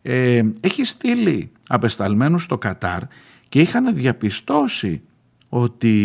Ε, 0.03 0.43
έχει 0.61 0.85
στείλει 0.85 1.51
απεσταλμένους 1.69 2.43
στο 2.43 2.59
Κατάρ 2.59 3.03
και 3.49 3.61
είχαν 3.61 3.95
διαπιστώσει 3.95 5.03
ότι 5.49 5.99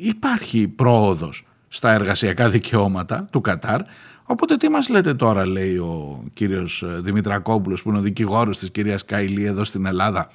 υπάρχει 0.00 0.68
πρόοδος 0.68 1.46
στα 1.68 1.92
εργασιακά 1.92 2.48
δικαιώματα 2.48 3.28
του 3.30 3.40
Κατάρ 3.40 3.80
Οπότε 4.28 4.56
τι 4.56 4.68
μας 4.68 4.88
λέτε 4.88 5.14
τώρα 5.14 5.46
λέει 5.46 5.76
ο 5.76 6.22
κύριος 6.34 6.84
Δημητρακόπουλος 7.00 7.82
που 7.82 7.88
είναι 7.88 7.98
ο 7.98 8.00
δικηγόρος 8.00 8.58
της 8.58 8.70
κυρίας 8.70 9.04
Καϊλή 9.04 9.44
εδώ 9.44 9.64
στην 9.64 9.86
Ελλάδα 9.86 10.30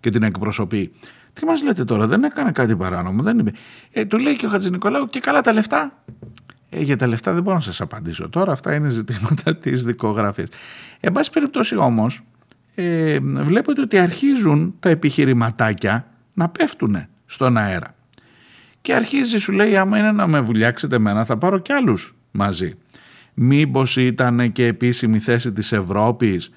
και 0.00 0.10
την 0.10 0.22
εκπροσωπεί. 0.22 0.92
Τι 1.34 1.44
μας 1.44 1.62
λέτε 1.62 1.84
τώρα 1.84 2.06
δεν 2.06 2.24
έκανε 2.24 2.52
κάτι 2.52 2.76
παράνομο 2.76 3.22
δεν 3.22 3.38
είπε. 3.38 3.52
Ε, 3.92 4.04
του 4.04 4.18
λέει 4.18 4.36
και 4.36 4.46
ο 4.46 4.48
Χατζη 4.48 4.70
Νικολάου 4.70 5.06
και 5.06 5.20
καλά 5.20 5.40
τα 5.40 5.52
λεφτά. 5.52 6.04
Ε, 6.70 6.80
για 6.82 6.96
τα 6.96 7.06
λεφτά 7.06 7.32
δεν 7.32 7.42
μπορώ 7.42 7.56
να 7.56 7.62
σας 7.62 7.80
απαντήσω 7.80 8.28
τώρα 8.28 8.52
αυτά 8.52 8.74
είναι 8.74 8.88
ζητήματα 8.88 9.56
της 9.62 9.84
δικογραφίας. 9.84 10.48
Εν 11.00 11.12
πάση 11.12 11.30
περιπτώσει 11.30 11.76
όμως 11.76 12.20
ε, 12.74 13.18
βλέπετε 13.20 13.80
ότι 13.80 13.98
αρχίζουν 13.98 14.74
τα 14.80 14.88
επιχειρηματάκια 14.88 16.06
να 16.34 16.48
πέφτουν 16.48 17.06
στον 17.26 17.56
αέρα. 17.56 17.94
Και 18.80 18.94
αρχίζει 18.94 19.38
σου 19.38 19.52
λέει 19.52 19.76
άμα 19.76 19.98
είναι 19.98 20.12
να 20.12 20.26
με 20.26 20.40
βουλιάξετε 20.40 20.96
εμένα 20.96 21.24
θα 21.24 21.38
πάρω 21.38 21.58
κι 21.58 21.72
άλλους 21.72 22.16
μαζί. 22.30 22.74
Μήπως 23.34 23.96
ήταν 23.96 24.52
και 24.52 24.66
επίσημη 24.66 25.18
θέση 25.18 25.52
της 25.52 25.72
Ευρώπης 25.72 26.50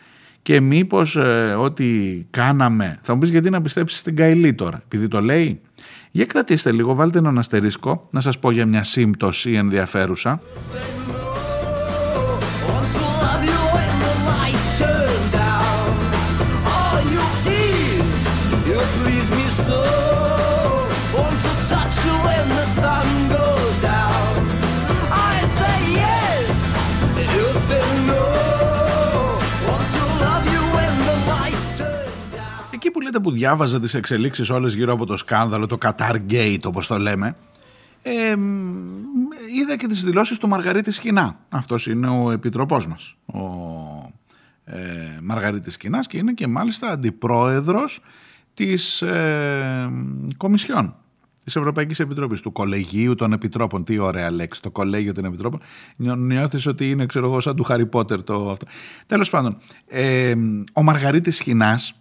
και 0.47 0.61
μήπως 0.61 1.15
ε, 1.15 1.55
ό,τι 1.59 1.85
κάναμε... 2.29 2.99
Θα 3.01 3.13
μου 3.13 3.19
πεις 3.19 3.29
γιατί 3.29 3.49
να 3.49 3.61
πιστέψεις 3.61 3.99
στην 3.99 4.15
Καηλή 4.15 4.53
τώρα, 4.53 4.81
επειδή 4.85 5.07
το 5.07 5.21
λέει; 5.21 5.61
Για 6.11 6.25
κρατήστε 6.25 6.71
λίγο, 6.71 6.95
βάλτε 6.95 7.17
έναν 7.17 7.37
αστερίσκο, 7.37 8.07
να 8.11 8.19
σας 8.19 8.39
πω 8.39 8.51
για 8.51 8.65
μια 8.65 8.83
σύμπτωση 8.83 9.51
ενδιαφέρουσα. 9.51 10.41
Λέτε 33.17 33.29
που 33.29 33.31
διάβαζα 33.31 33.79
τις 33.79 33.93
εξελίξεις 33.93 34.49
όλες 34.49 34.73
γύρω 34.75 34.93
από 34.93 35.05
το 35.05 35.17
σκάνδαλο, 35.17 35.65
το 35.65 35.77
Qatar 35.81 36.15
Gate 36.29 36.63
όπως 36.65 36.87
το 36.87 36.97
λέμε, 36.97 37.35
ε, 38.01 38.35
είδα 39.59 39.77
και 39.77 39.87
τις 39.87 40.03
δηλώσεις 40.03 40.37
του 40.37 40.47
Μαργαρίτη 40.47 40.91
Σκηνά. 40.91 41.39
Αυτός 41.51 41.87
είναι 41.87 42.07
ο 42.07 42.31
επιτροπός 42.31 42.87
μας, 42.87 43.15
ο 43.25 43.41
ε, 44.63 44.77
Μαργαρίτης 45.23 45.73
Σκηνάς 45.73 46.07
και 46.07 46.17
είναι 46.17 46.33
και 46.33 46.47
μάλιστα 46.47 46.87
αντιπρόεδρος 46.89 47.99
της 48.53 49.01
ε, 49.01 49.89
Κομισιόν 50.37 50.95
της 51.43 51.55
Ευρωπαϊκής 51.55 51.99
Επιτροπής, 51.99 52.41
του 52.41 52.51
Κολεγίου 52.51 53.15
των 53.15 53.33
Επιτρόπων. 53.33 53.83
Τι 53.83 53.97
ωραία 53.97 54.31
λέξη, 54.31 54.61
το 54.61 54.71
Κολέγιο 54.71 55.13
των 55.13 55.25
Επιτρόπων. 55.25 55.59
Νιώθεις 56.17 56.65
ότι 56.65 56.89
είναι, 56.89 57.05
ξέρω 57.05 57.25
εγώ, 57.25 57.39
σαν 57.39 57.55
του 57.55 57.63
Χάρι 57.63 57.85
Πότερ 57.85 58.23
το 58.23 58.49
αυτό. 58.51 58.65
Τέλος 59.05 59.29
πάντων, 59.29 59.57
ε, 59.87 60.33
ο 60.73 60.83
Μαργαρίτης 60.83 61.37
Σκηνάς 61.37 61.96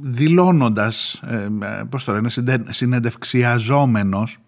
δηλώνοντας, 0.00 1.22
ε, 1.26 1.48
πώς 1.88 2.04
το 2.04 2.12
λένε, 2.12 2.28
συνεντευξιαζόμενος, 2.68 4.38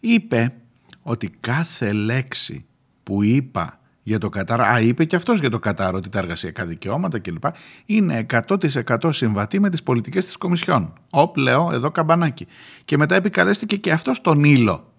είπε 0.00 0.54
ότι 1.02 1.30
κάθε 1.40 1.92
λέξη 1.92 2.64
που 3.02 3.22
είπα 3.22 3.80
για 4.02 4.18
το 4.18 4.28
Κατάρ, 4.28 4.60
α, 4.60 4.80
είπε 4.80 5.04
και 5.04 5.16
αυτός 5.16 5.40
για 5.40 5.50
το 5.50 5.58
Κατάρ 5.58 5.94
ότι 5.94 6.08
τα 6.08 6.18
εργασιακά 6.18 6.66
δικαιώματα 6.66 7.18
κλπ. 7.18 7.44
είναι 7.86 8.26
100% 8.30 9.12
συμβατή 9.12 9.60
με 9.60 9.70
τις 9.70 9.82
πολιτικές 9.82 10.24
της 10.24 10.36
Κομισιόν. 10.36 10.92
Όπ, 11.10 11.36
λέω, 11.36 11.70
εδώ 11.72 11.90
καμπανάκι. 11.90 12.46
Και 12.84 12.96
μετά 12.96 13.14
επικαλέστηκε 13.14 13.76
και 13.76 13.92
αυτός 13.92 14.20
τον 14.20 14.44
Ήλο, 14.44 14.92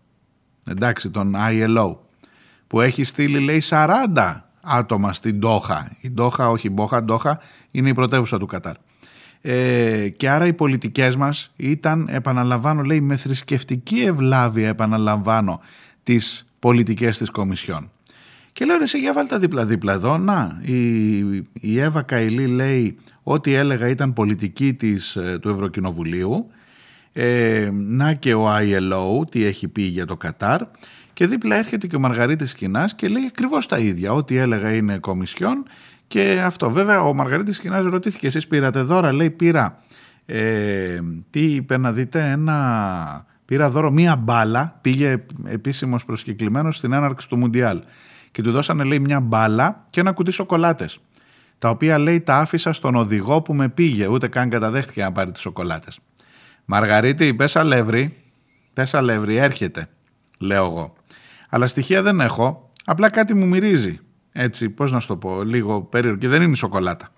εντάξει, 0.67 1.09
τον 1.09 1.35
ILO, 1.37 1.95
που 2.67 2.81
έχει 2.81 3.03
στείλει, 3.03 3.39
λέει, 3.39 3.61
40 3.69 4.46
άτομα 4.67 5.13
στην 5.13 5.39
Ντόχα. 5.39 5.91
Η 5.99 6.09
Ντόχα, 6.09 6.49
όχι 6.49 6.67
η 6.67 6.71
Μπόχα, 6.73 7.03
Ντόχα 7.03 7.39
είναι 7.71 7.89
η 7.89 7.93
πρωτεύουσα 7.93 8.37
του 8.39 8.45
Κατάρ. 8.45 8.75
Ε, 9.41 10.09
και 10.09 10.29
άρα 10.29 10.47
οι 10.47 10.53
πολιτικές 10.53 11.15
μας 11.15 11.51
ήταν, 11.55 12.07
επαναλαμβάνω, 12.11 12.81
λέει, 12.81 13.01
με 13.01 13.15
θρησκευτική 13.15 13.99
ευλάβεια, 13.99 14.67
επαναλαμβάνω, 14.67 15.61
τις 16.03 16.47
πολιτικές 16.59 17.17
της 17.17 17.29
Κομισιόν. 17.29 17.91
Και 18.53 18.65
λέω, 18.65 18.81
εσύ 18.81 18.97
για 18.97 19.13
βάλτε 19.13 19.37
δίπλα-δίπλα 19.37 19.93
εδώ, 19.93 20.17
να, 20.17 20.59
η, 20.61 21.17
η 21.53 21.79
Εύα 21.79 22.01
Καηλή 22.01 22.47
λέει 22.47 22.97
ότι 23.23 23.53
έλεγα 23.53 23.87
ήταν 23.87 24.13
πολιτική 24.13 24.73
της, 24.73 25.15
ε, 25.15 25.37
του 25.41 25.49
Ευρωκοινοβουλίου, 25.49 26.51
ε, 27.19 27.69
να 27.73 28.13
και 28.13 28.33
ο 28.33 28.55
ILO, 28.55 29.29
τι 29.31 29.45
έχει 29.45 29.67
πει 29.67 29.81
για 29.81 30.05
το 30.05 30.17
Κατάρ, 30.17 30.61
και 31.13 31.27
δίπλα 31.27 31.55
έρχεται 31.55 31.87
και 31.87 31.95
ο 31.95 31.99
Μαργαρίτης 31.99 32.53
Κινάς 32.53 32.95
και 32.95 33.07
λέει 33.07 33.25
ακριβώς 33.27 33.67
τα 33.67 33.77
ίδια. 33.77 34.13
Ό,τι 34.13 34.37
έλεγα 34.37 34.73
είναι 34.73 34.97
κομισιόν 34.97 35.65
και 36.07 36.41
αυτό. 36.45 36.69
Βέβαια 36.69 37.01
ο 37.01 37.13
Μαργαρίτης 37.13 37.59
Κινάς 37.59 37.85
ρωτήθηκε 37.85 38.27
εσείς 38.27 38.47
πήρατε 38.47 38.81
δώρα; 38.81 39.13
Λέει 39.13 39.29
πήρα, 39.29 39.81
ε, 40.25 40.99
τι 41.29 41.41
είπε 41.41 41.77
να 41.77 41.91
δείτε, 41.91 42.29
ένα... 42.31 43.25
Πήρα 43.45 43.69
δώρο 43.69 43.91
μία 43.91 44.15
μπάλα, 44.15 44.79
πήγε 44.81 45.23
επίσημος 45.45 46.05
προσκεκλημένος 46.05 46.75
στην 46.75 46.93
έναρξη 46.93 47.29
του 47.29 47.37
Μουντιάλ 47.37 47.81
και 48.31 48.41
του 48.41 48.51
δώσανε 48.51 48.83
λέει 48.83 48.99
μια 48.99 49.19
μπάλα 49.19 49.85
και 49.89 49.99
ένα 49.99 50.11
κουτί 50.11 50.31
σοκολάτες 50.31 50.99
τα 51.57 51.69
οποία 51.69 51.97
λέει 51.97 52.21
τα 52.21 52.37
άφησα 52.37 52.73
στον 52.73 52.95
οδηγό 52.95 53.41
που 53.41 53.53
με 53.53 53.69
πήγε, 53.69 54.07
ούτε 54.07 54.27
καν 54.27 54.49
καταδέχτηκε 54.49 55.01
να 55.01 55.11
πάρει 55.11 55.31
τις 55.31 55.41
σοκολάτες. 55.41 55.99
Μαργαρίτη, 56.69 57.33
πες 57.33 57.55
αλεύρι, 57.55 58.17
πες 58.73 58.93
αλεύρι, 58.93 59.35
έρχεται, 59.35 59.89
λέω 60.39 60.65
εγώ. 60.65 60.93
Αλλά 61.49 61.67
στοιχεία 61.67 62.01
δεν 62.01 62.19
έχω, 62.19 62.69
απλά 62.85 63.09
κάτι 63.09 63.33
μου 63.33 63.47
μυρίζει. 63.47 63.99
Έτσι, 64.31 64.69
πώς 64.69 64.91
να 64.91 64.99
σου 64.99 65.07
το 65.07 65.17
πω, 65.17 65.43
λίγο 65.43 65.81
περίεργο 65.81 66.19
και 66.19 66.27
δεν 66.27 66.41
είναι 66.41 66.55
σοκολάτα. 66.55 67.09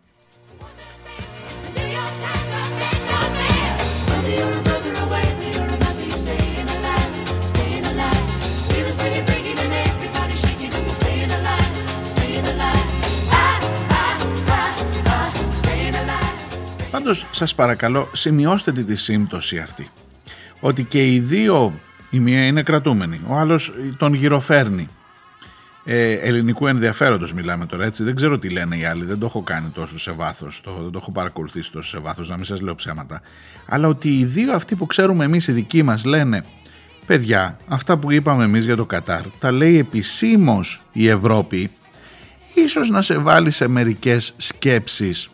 Πάντως 16.99 17.27
σας 17.31 17.55
παρακαλώ 17.55 18.09
σημειώστε 18.11 18.71
τη 18.71 18.95
σύμπτωση 18.95 19.57
αυτή. 19.57 19.87
Ότι 20.59 20.83
και 20.83 21.13
οι 21.13 21.19
δύο 21.19 21.79
η 22.09 22.19
μία 22.19 22.45
είναι 22.45 22.63
κρατούμενη, 22.63 23.21
ο 23.27 23.35
άλλος 23.35 23.73
τον 23.97 24.13
γυροφέρνει. 24.13 24.87
Ε, 25.83 26.11
ελληνικού 26.11 26.67
ενδιαφέροντος 26.67 27.33
μιλάμε 27.33 27.65
τώρα 27.65 27.85
έτσι. 27.85 28.03
Δεν 28.03 28.15
ξέρω 28.15 28.39
τι 28.39 28.49
λένε 28.49 28.77
οι 28.77 28.85
άλλοι 28.85 29.05
δεν 29.05 29.19
το 29.19 29.25
έχω 29.25 29.41
κάνει 29.41 29.69
τόσο 29.69 29.99
σε 29.99 30.11
βάθος 30.11 30.61
το, 30.61 30.71
δεν 30.81 30.91
το 30.91 30.99
έχω 31.01 31.11
παρακολουθήσει 31.11 31.71
τόσο 31.71 31.89
σε 31.89 31.99
βάθος 31.99 32.29
να 32.29 32.35
μην 32.35 32.45
σας 32.45 32.61
λέω 32.61 32.75
ψέματα. 32.75 33.21
Αλλά 33.65 33.87
ότι 33.87 34.17
οι 34.17 34.25
δύο 34.25 34.53
αυτοί 34.53 34.75
που 34.75 34.85
ξέρουμε 34.85 35.25
εμείς 35.25 35.47
οι 35.47 35.51
δικοί 35.51 35.83
μας 35.83 36.05
λένε 36.05 36.43
παιδιά 37.05 37.57
αυτά 37.67 37.97
που 37.97 38.11
είπαμε 38.11 38.43
εμείς 38.43 38.65
για 38.65 38.75
το 38.75 38.85
Κατάρ 38.85 39.21
τα 39.39 39.51
λέει 39.51 39.77
επισήμως 39.77 40.81
η 40.91 41.07
Ευρώπη. 41.07 41.71
Ίσως 42.53 42.89
να 42.89 43.01
σε 43.01 43.17
βάλει 43.17 43.51
σε 43.51 43.67
μερικές 43.67 44.33
σκέψεις 44.37 45.29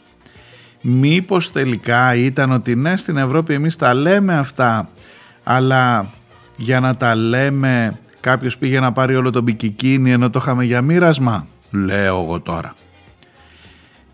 μήπως 0.87 1.51
τελικά 1.51 2.15
ήταν 2.15 2.51
ότι 2.51 2.75
ναι 2.75 2.97
στην 2.97 3.17
Ευρώπη 3.17 3.53
εμείς 3.53 3.75
τα 3.75 3.93
λέμε 3.93 4.37
αυτά 4.37 4.89
αλλά 5.43 6.11
για 6.55 6.79
να 6.79 6.95
τα 6.95 7.15
λέμε 7.15 7.99
Κάποιος 8.25 8.57
πήγε 8.57 8.79
να 8.79 8.91
πάρει 8.91 9.15
όλο 9.15 9.31
το 9.31 9.41
μπικικίνι 9.41 10.11
ενώ 10.11 10.29
το 10.29 10.39
είχαμε 10.41 10.63
για 10.63 10.81
μοίρασμα; 10.81 11.47
Λέω 11.71 12.21
εγώ 12.21 12.39
τώρα. 12.39 12.73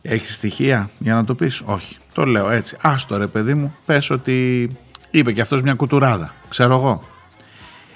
Έχεις 0.02 0.34
στοιχεία 0.34 0.90
για 1.00 1.14
να 1.14 1.26
το 1.26 1.36
πεις; 1.36 1.62
Όχι. 1.66 1.98
Το 2.14 2.26
λέω 2.26 2.50
έτσι. 2.50 2.78
Άστο 2.82 3.18
ρε 3.18 3.28
παιδί 3.28 3.54
μου. 3.54 3.76
Πες 3.86 4.10
ότι 4.10 4.70
είπε 5.12 5.32
και 5.32 5.42
αυτός 5.42 5.62
μια 5.62 5.74
κουτουράδα. 5.74 6.34
Ξέρω 6.50 6.74
εγώ. 6.74 7.04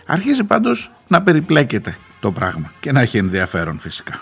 Αρχίζει 0.05 0.43
πάντως 0.43 0.91
να 1.07 1.21
περιπλέκεται 1.21 1.97
το 2.19 2.31
πράγμα 2.31 2.71
και 2.79 2.91
να 2.91 3.01
έχει 3.01 3.17
ενδιαφέρον 3.17 3.79
φυσικά. 3.79 4.21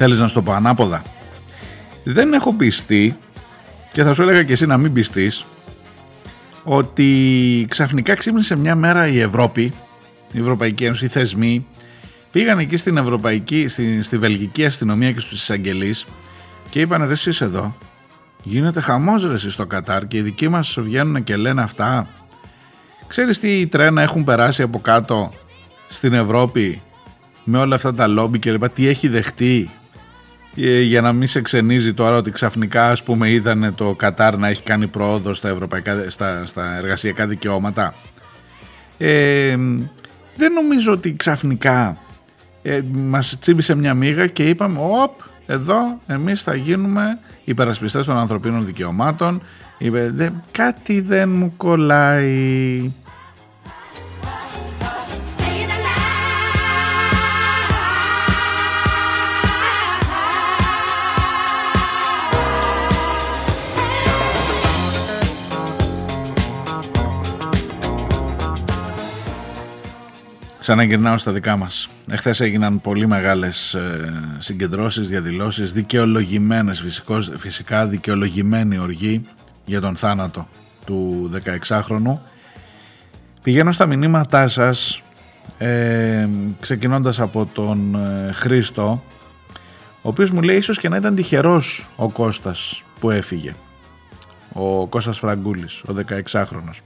Θέλεις 0.00 0.18
να 0.18 0.28
σου 0.28 0.34
το 0.34 0.42
πω 0.42 0.52
ανάποδα. 0.52 1.02
Δεν 2.04 2.32
έχω 2.32 2.54
πιστεί 2.54 3.18
και 3.92 4.02
θα 4.02 4.14
σου 4.14 4.22
έλεγα 4.22 4.42
και 4.42 4.52
εσύ 4.52 4.66
να 4.66 4.76
μην 4.76 4.92
πιστείς 4.92 5.44
ότι 6.64 7.66
ξαφνικά 7.68 8.14
ξύπνησε 8.14 8.56
μια 8.56 8.74
μέρα 8.74 9.08
η 9.08 9.20
Ευρώπη, 9.20 9.72
η 10.32 10.40
Ευρωπαϊκή 10.40 10.84
Ένωση, 10.84 11.04
οι 11.04 11.08
θεσμοί 11.08 11.66
πήγαν 12.32 12.58
εκεί 12.58 12.76
στην 12.76 12.96
Ευρωπαϊκή, 12.96 13.68
στη, 13.68 14.02
στη 14.02 14.18
Βελγική 14.18 14.64
αστυνομία 14.64 15.12
και 15.12 15.20
στους 15.20 15.40
εισαγγελείς 15.40 16.06
και 16.70 16.80
είπαν 16.80 17.06
ρε 17.06 17.12
εσείς 17.12 17.40
εδώ 17.40 17.76
γίνεται 18.42 18.80
χαμός 18.80 19.24
ρε 19.24 19.34
εσείς 19.34 19.52
στο 19.52 19.66
Κατάρ 19.66 20.06
και 20.06 20.16
οι 20.16 20.20
δικοί 20.20 20.48
μας 20.48 20.76
βγαίνουν 20.80 21.24
και 21.24 21.36
λένε 21.36 21.62
αυτά 21.62 22.08
Ξέρεις 23.06 23.38
τι 23.38 23.66
τρένα 23.66 24.02
έχουν 24.02 24.24
περάσει 24.24 24.62
από 24.62 24.80
κάτω 24.80 25.32
στην 25.88 26.12
Ευρώπη 26.12 26.82
με 27.44 27.58
όλα 27.58 27.74
αυτά 27.74 27.94
τα 27.94 28.06
λόμπι 28.06 28.38
και 28.38 28.52
λοιπά, 28.52 28.70
τι 28.70 28.86
έχει 28.86 29.08
δεχτεί 29.08 29.70
ε, 29.70 29.77
για 30.82 31.00
να 31.00 31.12
μην 31.12 31.26
σε 31.26 31.40
ξενίζει 31.40 31.94
τώρα 31.94 32.16
ότι 32.16 32.30
ξαφνικά 32.30 32.90
ας 32.90 33.02
πούμε 33.02 33.30
είδανε 33.30 33.72
το 33.72 33.94
Κατάρ 33.94 34.36
να 34.36 34.48
έχει 34.48 34.62
κάνει 34.62 34.86
πρόοδο 34.86 35.34
στα, 35.34 35.48
ευρωπαϊκά, 35.48 36.04
στα, 36.08 36.46
στα 36.46 36.76
εργασιακά 36.76 37.26
δικαιώματα. 37.26 37.94
Ε, 38.98 39.56
δεν 40.36 40.52
νομίζω 40.52 40.92
ότι 40.92 41.16
ξαφνικά 41.16 41.98
ε, 42.62 42.80
μας 42.92 43.36
τσίμπησε 43.40 43.74
μια 43.74 43.94
μίγα 43.94 44.26
και 44.26 44.48
είπαμε 44.48 44.78
«Οπ, 44.80 45.20
εδώ 45.46 46.00
εμείς 46.06 46.42
θα 46.42 46.54
γίνουμε 46.54 47.18
υπερασπιστές 47.44 48.06
των 48.06 48.16
ανθρωπίνων 48.16 48.66
δικαιωμάτων». 48.66 49.42
Είπε, 49.78 50.32
κάτι 50.50 51.00
δεν 51.00 51.28
μου 51.28 51.54
κολλάει. 51.56 52.92
Ξαναγυρνάω 70.68 71.18
στα 71.18 71.32
δικά 71.32 71.56
μας. 71.56 71.88
Εχθές 72.10 72.40
έγιναν 72.40 72.80
πολύ 72.80 73.06
μεγάλες 73.06 73.74
ε, 73.74 74.12
συγκεντρώσεις, 74.38 75.08
διαδηλώσεις, 75.08 75.72
δικαιολογημένες 75.72 76.80
φυσικώς, 76.80 77.32
φυσικά 77.36 77.86
δικαιολογημένη 77.86 78.78
οργή 78.78 79.22
για 79.64 79.80
τον 79.80 79.96
θάνατο 79.96 80.48
του 80.86 81.30
16χρονου. 81.68 82.18
Πηγαίνω 83.42 83.72
στα 83.72 83.86
μηνύματά 83.86 84.48
σας, 84.48 85.02
ε, 85.58 86.28
ξεκινώντας 86.60 87.20
από 87.20 87.46
τον 87.46 87.94
ε, 87.94 88.32
Χρήστο, 88.32 89.02
ο 90.02 90.08
οποίος 90.08 90.30
μου 90.30 90.42
λέει 90.42 90.56
ίσως 90.56 90.78
και 90.78 90.88
να 90.88 90.96
ήταν 90.96 91.14
τυχερός 91.14 91.88
ο 91.96 92.10
Κώστας 92.10 92.82
που 93.00 93.10
έφυγε. 93.10 93.54
Ο 94.52 94.86
Κώστας 94.86 95.18
Φραγκούλης, 95.18 95.82
ο 95.82 95.94
16χρονος. 95.94 96.82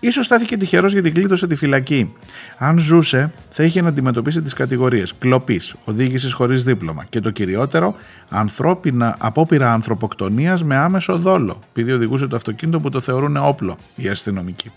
Ίσως 0.00 0.24
στάθηκε 0.24 0.56
τυχερός 0.56 0.92
γιατί 0.92 1.10
κλείτωσε 1.10 1.46
τη 1.46 1.54
φυλακή. 1.54 2.12
Αν 2.58 2.78
ζούσε, 2.78 3.32
θα 3.50 3.62
είχε 3.62 3.80
να 3.80 3.88
αντιμετωπίσει 3.88 4.42
τις 4.42 4.52
κατηγορίες 4.52 5.14
κλοπής, 5.18 5.74
οδήγησης 5.84 6.32
χωρίς 6.32 6.64
δίπλωμα 6.64 7.04
και 7.08 7.20
το 7.20 7.30
κυριότερο, 7.30 7.94
ανθρώπινα 8.28 9.16
απόπειρα 9.18 9.72
ανθρωποκτονίας 9.72 10.64
με 10.64 10.76
άμεσο 10.76 11.18
δόλο, 11.18 11.60
επειδή 11.70 11.92
οδηγούσε 11.92 12.26
το 12.26 12.36
αυτοκίνητο 12.36 12.80
που 12.80 12.88
το 12.88 13.00
θεωρούν 13.00 13.36
όπλο 13.36 13.76
οι 13.96 14.08
αστυνομικοί. 14.08 14.72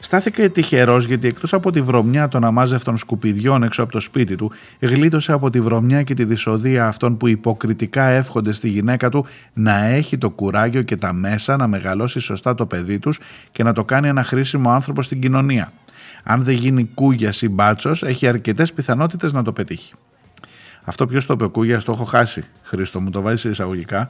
Στάθηκε 0.00 0.48
τυχερός 0.48 1.06
γιατί 1.06 1.26
εκτός 1.28 1.52
από 1.52 1.70
τη 1.70 1.80
βρωμιά 1.80 2.28
των 2.28 2.44
αμάζευτων 2.44 2.96
σκουπιδιών 2.96 3.62
έξω 3.62 3.82
από 3.82 3.92
το 3.92 4.00
σπίτι 4.00 4.36
του, 4.36 4.52
γλίτωσε 4.78 5.32
από 5.32 5.50
τη 5.50 5.60
βρωμιά 5.60 6.02
και 6.02 6.14
τη 6.14 6.24
δυσοδεία 6.24 6.86
αυτών 6.86 7.16
που 7.16 7.28
υποκριτικά 7.28 8.04
εύχονται 8.04 8.52
στη 8.52 8.68
γυναίκα 8.68 9.08
του 9.08 9.26
να 9.54 9.84
έχει 9.84 10.18
το 10.18 10.30
κουράγιο 10.30 10.82
και 10.82 10.96
τα 10.96 11.12
μέσα 11.12 11.56
να 11.56 11.66
μεγαλώσει 11.66 12.20
σωστά 12.20 12.54
το 12.54 12.66
παιδί 12.66 12.98
τους 12.98 13.20
και 13.52 13.62
να 13.62 13.72
το 13.72 13.84
κάνει 13.84 14.08
ένα 14.08 14.24
χρήσιμο 14.24 14.70
άνθρωπο 14.70 15.02
στην 15.02 15.20
κοινωνία. 15.20 15.72
Αν 16.22 16.42
δεν 16.42 16.54
γίνει 16.54 16.84
κούγια 16.94 17.32
ή 17.40 17.48
μπάτσος, 17.48 18.02
έχει 18.02 18.26
αρκετές 18.26 18.72
πιθανότητες 18.72 19.32
να 19.32 19.42
το 19.42 19.52
πετύχει. 19.52 19.94
Αυτό 20.88 21.06
ποιος 21.06 21.26
το 21.26 21.32
είπε, 21.32 21.46
Κούγιας, 21.46 21.84
το 21.84 21.92
έχω 21.92 22.04
χάσει. 22.04 22.44
Χρήστο 22.62 23.00
μου, 23.00 23.10
το 23.10 23.20
βάζεις 23.20 23.44
εισαγωγικά. 23.44 24.08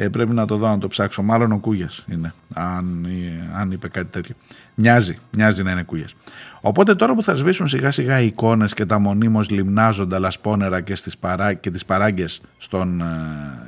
Ε, 0.00 0.08
πρέπει 0.08 0.32
να 0.32 0.46
το 0.46 0.56
δω, 0.56 0.68
να 0.68 0.78
το 0.78 0.86
ψάξω. 0.86 1.22
Μάλλον 1.22 1.52
ο 1.52 1.58
Κούγιας 1.58 2.04
είναι, 2.08 2.34
αν, 2.54 3.06
αν 3.54 3.70
είπε 3.70 3.88
κάτι 3.88 4.06
τέτοιο. 4.10 4.34
Μοιάζει, 4.74 5.18
μοιάζει 5.30 5.62
να 5.62 5.70
είναι 5.70 5.82
Κούγιας. 5.82 6.14
Οπότε 6.60 6.94
τώρα 6.94 7.14
που 7.14 7.22
θα 7.22 7.34
σβήσουν 7.34 7.68
σιγά 7.68 7.90
σιγά 7.90 8.20
οι 8.20 8.26
εικόνες 8.26 8.74
και 8.74 8.84
τα 8.84 8.98
μονίμως 8.98 9.50
λιμνάζοντα 9.50 10.18
λασπόνερα 10.18 10.80
και, 10.80 10.94
στις 10.94 11.18
παρά, 11.18 11.52
και 11.52 11.70
τις 11.70 11.84
παράγκες 11.84 12.40
στον 12.58 13.00
ε, 13.00 13.04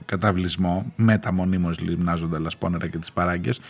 καταβλισμό, 0.05 0.93
με 0.97 1.19
τα 1.19 1.33
μονίμως 1.33 1.81
λιμνάζοντα 1.81 2.39
λασπόνερα 2.39 2.89
και 2.89 2.99
τις 2.99 3.13
παράγκες, 3.13 3.61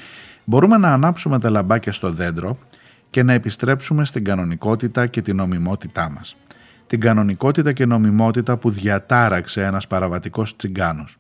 μπορούμε 0.44 0.76
να 0.76 0.92
ανάψουμε 0.92 1.38
τα 1.38 1.50
λαμπάκια 1.50 1.92
στο 1.92 2.12
δέντρο 2.12 2.58
και 3.10 3.22
να 3.22 3.32
επιστρέψουμε 3.32 4.04
στην 4.04 4.24
κανονικότητα 4.24 5.06
και 5.06 5.22
την 5.22 5.36
νομιμότητά 5.36 6.10
μας. 6.10 6.36
Την 6.86 7.00
κανονικότητα 7.00 7.72
και 7.72 7.86
νομιμότητα 7.86 8.56
που 8.56 8.70
διατάραξε 8.70 9.64
ένας 9.64 9.86
παραβατικός 9.86 10.56
τσιγκάνος 10.56 11.16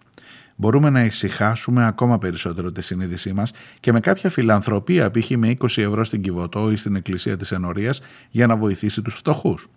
μπορούμε 0.60 0.90
να 0.90 1.04
ησυχάσουμε 1.04 1.86
ακόμα 1.86 2.18
περισσότερο 2.18 2.72
τη 2.72 2.82
συνείδησή 2.82 3.32
μας 3.32 3.52
και 3.80 3.92
με 3.92 4.00
κάποια 4.00 4.30
φιλανθρωπία 4.30 5.10
π.χ. 5.10 5.30
με 5.30 5.56
20 5.58 5.66
ευρώ 5.76 6.04
στην 6.04 6.22
Κιβωτό 6.22 6.70
ή 6.70 6.76
στην 6.76 6.96
Εκκλησία 6.96 7.36
της 7.36 7.52
Ενωρίας 7.52 8.00
για 8.30 8.46
να 8.46 8.56
βοηθήσει 8.56 9.02
τους 9.02 9.14
φτωχούς. 9.14 9.68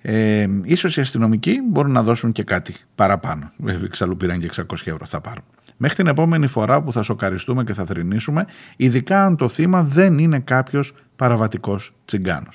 Ε, 0.00 0.46
ίσως 0.62 0.96
οι 0.96 1.00
αστυνομικοί 1.00 1.60
μπορούν 1.68 1.92
να 1.92 2.02
δώσουν 2.02 2.32
και 2.32 2.42
κάτι 2.42 2.74
παραπάνω. 2.94 3.52
Ε, 3.66 3.78
εξαλλού 3.84 4.16
πήραν 4.16 4.40
και 4.40 4.50
600 4.56 4.62
ευρώ, 4.84 5.06
θα 5.06 5.20
πάρουν. 5.20 5.44
Μέχρι 5.76 5.96
την 5.96 6.06
επόμενη 6.06 6.46
φορά 6.46 6.82
που 6.82 6.92
θα 6.92 7.02
σοκαριστούμε 7.02 7.64
και 7.64 7.72
θα 7.72 7.84
θρυνήσουμε, 7.84 8.44
ειδικά 8.76 9.24
αν 9.24 9.36
το 9.36 9.48
θύμα 9.48 9.82
δεν 9.82 10.18
είναι 10.18 10.40
κάποιος 10.40 10.94
παραβατικός 11.16 11.94
τσιγκάνος. 12.04 12.54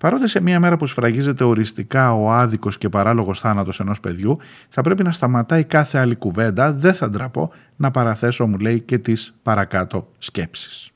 Παρότι 0.00 0.28
σε 0.28 0.40
μια 0.40 0.60
μέρα 0.60 0.76
που 0.76 0.86
σφραγίζεται 0.86 1.44
οριστικά 1.44 2.14
ο 2.14 2.30
άδικος 2.30 2.78
και 2.78 2.88
παράλογος 2.88 3.40
θάνατος 3.40 3.80
ενός 3.80 4.00
παιδιού, 4.00 4.38
θα 4.68 4.82
πρέπει 4.82 5.02
να 5.02 5.12
σταματάει 5.12 5.64
κάθε 5.64 5.98
άλλη 5.98 6.14
κουβέντα, 6.16 6.72
δεν 6.72 6.94
θα 6.94 7.08
ντραπώ 7.10 7.52
να 7.76 7.90
παραθέσω 7.90 8.46
μου 8.46 8.58
λέει 8.58 8.80
και 8.80 8.98
τις 8.98 9.34
παρακάτω 9.42 10.08
σκέψεις. 10.18 10.90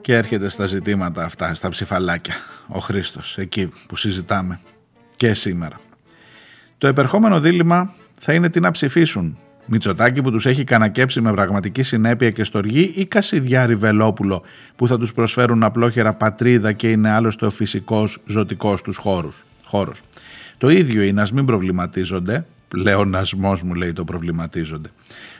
Και 0.00 0.14
έρχεται 0.14 0.48
στα 0.48 0.66
ζητήματα 0.66 1.24
αυτά, 1.24 1.54
στα 1.54 1.68
ψηφαλάκια, 1.68 2.34
ο 2.68 2.78
Χρήστος, 2.78 3.38
εκεί 3.38 3.72
που 3.88 3.96
συζητάμε 3.96 4.60
και 5.16 5.34
σήμερα. 5.34 5.80
Το 6.78 6.86
επερχόμενο 6.86 7.40
δίλημα 7.40 7.94
θα 8.18 8.32
είναι 8.32 8.50
τι 8.50 8.60
να 8.60 8.70
ψηφίσουν. 8.70 9.38
Μητσοτάκη 9.66 10.22
που 10.22 10.30
τους 10.30 10.46
έχει 10.46 10.64
κανακέψει 10.64 11.20
με 11.20 11.32
πραγματική 11.32 11.82
συνέπεια 11.82 12.30
και 12.30 12.44
στοργή 12.44 12.92
ή 12.94 13.06
Κασιδιάρη 13.06 13.74
Βελόπουλο 13.74 14.42
που 14.76 14.88
θα 14.88 14.98
τους 14.98 15.12
προσφέρουν 15.12 15.62
απλόχερα 15.62 16.12
πατρίδα 16.14 16.72
και 16.72 16.90
είναι 16.90 17.10
άλλωστε 17.10 17.46
ο 17.46 17.50
φυσικός 17.50 18.18
ζωτικός 18.26 18.82
τους 18.82 18.96
χώρους. 18.96 19.44
χώρος. 19.64 20.02
Το 20.58 20.68
ίδιο 20.68 21.02
είναι 21.02 21.20
ας 21.20 21.32
μην 21.32 21.44
προβληματίζονται, 21.44 22.46
πλεονασμός 22.68 23.62
μου 23.62 23.74
λέει 23.74 23.92
το 23.92 24.04
προβληματίζονται. 24.04 24.88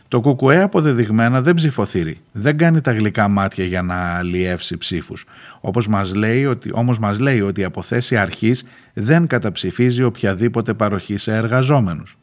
Το 0.09 0.20
κουκουέ 0.20 0.62
αποδεδειγμένα 0.62 1.43
δεν 1.43 1.55
ψηφοθύρει, 1.55 2.20
δεν 2.33 2.57
κάνει 2.57 2.81
τα 2.81 2.93
γλυκά 2.93 3.29
μάτια 3.29 3.64
για 3.64 3.83
να 3.83 3.95
αλλιεύσει 3.95 4.77
ψήφους. 4.77 5.25
Όπως 5.61 5.89
μας 5.89 6.14
λέει 6.14 6.45
ότι, 6.45 6.70
όμως 6.72 6.99
μας 6.99 7.18
λέει 7.18 7.41
ότι 7.41 7.61
η 7.61 7.64
αποθέση 7.64 8.16
αρχής 8.16 8.64
δεν 8.93 9.27
καταψηφίζει 9.27 10.03
οποιαδήποτε 10.03 10.75
παροχή 10.75 11.16
σε 11.16 11.35
εργαζόμενους. 11.35 12.16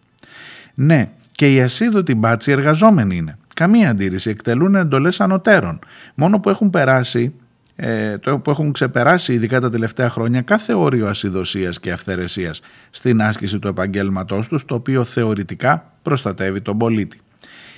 Ναι, 0.82 1.10
και 1.32 1.54
οι 1.54 1.62
ασίδωτοι 1.62 2.16
μπάτσι 2.16 2.52
εργαζόμενοι 2.52 3.16
είναι. 3.16 3.38
Καμία 3.56 3.90
αντίρρηση, 3.90 4.30
εκτελούν 4.30 4.76
εντολές 4.76 5.22
ανωτέρων. 5.22 5.80
Μόνο 6.16 6.40
που 6.40 6.50
έχουν 6.50 6.70
περάσει 6.70 7.34
ε, 7.76 8.18
το 8.18 8.40
που 8.40 8.50
έχουν 8.50 8.72
ξεπεράσει 8.72 9.34
ειδικά 9.34 9.60
τα 9.60 9.70
τελευταία 9.70 10.10
χρόνια 10.10 10.42
κάθε 10.42 10.74
όριο 10.74 11.08
ασυδοσίας 11.08 11.80
και 11.80 11.92
αυθαιρεσίας 11.92 12.62
στην 12.90 13.22
άσκηση 13.22 13.60
του 13.60 13.68
επαγγέλματός 13.68 14.48
τους, 14.48 14.66
το 14.66 14.76
οποίο 14.76 15.04
θεωρητικά 15.04 15.92
προστατεύει 16.02 16.62
τον 16.62 16.78
πολίτη. 16.78 17.20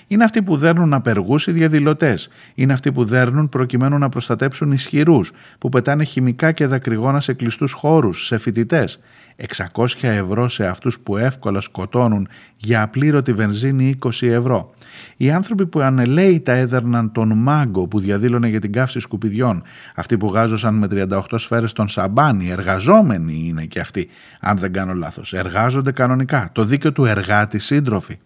Είναι 0.07 0.23
αυτοί 0.23 0.41
που 0.41 0.57
δέρνουν 0.57 0.93
απεργούς 0.93 1.47
οι 1.47 1.51
διαδηλωτές. 1.51 2.29
Είναι 2.55 2.73
αυτοί 2.73 2.91
που 2.91 3.05
δέρνουν 3.05 3.49
προκειμένου 3.49 3.97
να 3.97 4.09
προστατέψουν 4.09 4.71
ισχυρούς, 4.71 5.31
που 5.57 5.69
πετάνε 5.69 6.03
χημικά 6.03 6.51
και 6.51 6.67
δακρυγόνα 6.67 7.19
σε 7.19 7.33
κλειστούς 7.33 7.71
χώρους, 7.71 8.25
σε 8.25 8.37
φοιτητές. 8.37 8.99
600 9.35 10.07
ευρώ 10.07 10.47
σε 10.47 10.65
αυτούς 10.65 10.99
που 10.99 11.17
εύκολα 11.17 11.61
σκοτώνουν 11.61 12.27
για 12.57 12.81
απλήρωτη 12.81 13.33
βενζίνη 13.33 13.95
20 14.05 14.27
ευρώ. 14.27 14.73
Οι 15.17 15.31
άνθρωποι 15.31 15.65
που 15.65 15.79
ανελαίητα 15.79 16.51
έδερναν 16.51 17.11
τον 17.11 17.37
μάγκο 17.37 17.87
που 17.87 17.99
διαδήλωνε 17.99 18.47
για 18.47 18.59
την 18.59 18.71
καύση 18.71 18.99
σκουπιδιών, 18.99 19.63
αυτοί 19.95 20.17
που 20.17 20.27
γάζωσαν 20.27 20.75
με 20.75 20.87
38 20.91 21.19
σφαίρες 21.35 21.73
τον 21.73 21.87
σαμπάνι, 21.87 22.49
εργαζόμενοι 22.49 23.45
είναι 23.47 23.65
και 23.65 23.79
αυτοί, 23.79 24.07
αν 24.39 24.57
δεν 24.57 24.73
κάνω 24.73 24.93
λάθος, 24.93 25.33
εργάζονται 25.33 25.91
κανονικά, 25.91 26.49
το 26.51 26.65
δίκαιο 26.65 26.91
του 26.91 27.05
εργάτη 27.05 27.59
σύντροφοι. 27.59 28.19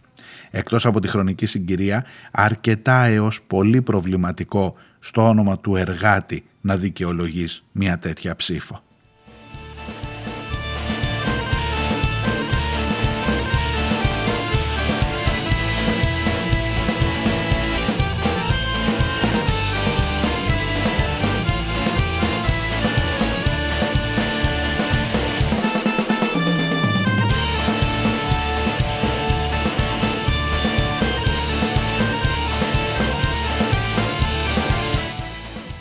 Εκτός 0.52 0.86
από 0.86 1.00
τη 1.00 1.08
χρονική 1.08 1.46
συγκυρία, 1.46 2.06
αρκετά 2.32 3.04
έως 3.04 3.42
πολύ 3.42 3.82
προβληματικό 3.82 4.76
στο 5.00 5.28
όνομα 5.28 5.60
του 5.60 5.76
εργάτη 5.76 6.44
να 6.62 6.78
δικαιολογείς 6.78 7.64
μια 7.72 8.00
τέτοια 8.00 8.36
ψήφο. 8.36 8.82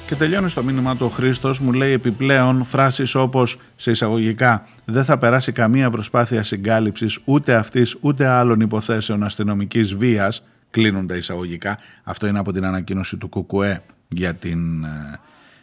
Και 0.06 0.14
τελειώνει 0.14 0.48
στο 0.48 0.62
μήνυμα 0.62 0.96
του 0.96 1.06
ο 1.06 1.08
Χρήστος, 1.08 1.60
μου 1.60 1.72
λέει 1.72 1.92
επιπλέον 1.92 2.64
φράσεις 2.64 3.14
όπως 3.14 3.58
σε 3.74 3.90
εισαγωγικά 3.90 4.66
δεν 4.84 5.04
θα 5.04 5.18
περάσει 5.18 5.52
καμία 5.52 5.90
προσπάθεια 5.90 6.42
συγκάλυψης 6.42 7.18
ούτε 7.24 7.54
αυτής 7.54 7.96
ούτε 8.00 8.26
άλλων 8.26 8.60
υποθέσεων 8.60 9.22
αστυνομικής 9.22 9.94
βίας, 9.94 10.44
κλείνουν 10.70 11.06
τα 11.06 11.16
εισαγωγικά, 11.16 11.78
αυτό 12.02 12.26
είναι 12.26 12.38
από 12.38 12.52
την 12.52 12.64
ανακοίνωση 12.64 13.16
του 13.16 13.28
ΚΚΕ 13.28 13.82
για, 14.08 14.34
την, 14.34 14.84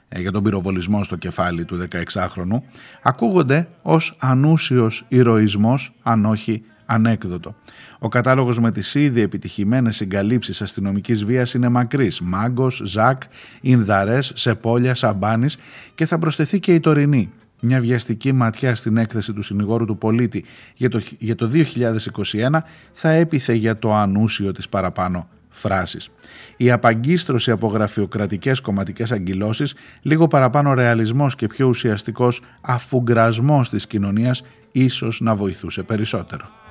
ε, 0.09 0.19
για 0.19 0.31
τον 0.31 0.43
πυροβολισμό 0.43 1.03
στο 1.03 1.15
κεφάλι 1.15 1.65
του 1.65 1.87
16χρονου, 1.91 2.61
ακούγονται 3.01 3.67
ως 3.81 4.15
ανούσιος 4.19 5.05
ηρωισμός, 5.07 5.93
αν 6.03 6.25
όχι 6.25 6.63
ανέκδοτο. 6.85 7.55
Ο 7.99 8.07
κατάλογος 8.07 8.59
με 8.59 8.71
τις 8.71 8.95
ήδη 8.95 9.21
επιτυχημένες 9.21 9.95
συγκαλύψεις 9.95 10.61
αστυνομικής 10.61 11.25
βίας 11.25 11.53
είναι 11.53 11.69
μακρύς. 11.69 12.21
Μάγκος, 12.21 12.81
Ζακ, 12.85 13.21
Ινδαρές, 13.61 14.31
Σεπόλια, 14.35 14.95
Σαμπάνης 14.95 15.57
και 15.95 16.05
θα 16.05 16.17
προσθεθεί 16.17 16.59
και 16.59 16.73
η 16.73 16.79
τωρινή. 16.79 17.29
Μια 17.61 17.79
βιαστική 17.79 18.31
ματιά 18.31 18.75
στην 18.75 18.97
έκθεση 18.97 19.33
του 19.33 19.41
συνηγόρου 19.41 19.85
του 19.85 19.97
πολίτη 19.97 20.45
για 20.75 20.89
το, 20.89 21.01
για 21.19 21.35
το 21.35 21.49
2021 21.53 22.59
θα 22.93 23.09
έπιθε 23.09 23.53
για 23.53 23.79
το 23.79 23.93
ανούσιο 23.93 24.51
της 24.51 24.69
παραπάνω 24.69 25.27
φράσεις. 25.49 26.09
Η 26.57 26.71
απαγκίστρωση 26.71 27.51
από 27.51 27.67
γραφειοκρατικές 27.67 28.59
κομματικές 28.59 29.11
αγκυλώσεις, 29.11 29.75
λίγο 30.01 30.27
παραπάνω 30.27 30.73
ρεαλισμός 30.73 31.35
και 31.35 31.47
πιο 31.47 31.67
ουσιαστικός 31.67 32.41
αφουγκρασμός 32.61 33.69
της 33.69 33.87
κοινωνίας 33.87 34.43
ίσως 34.71 35.21
να 35.21 35.35
βοηθούσε 35.35 35.83
περισσότερο. 35.83 36.62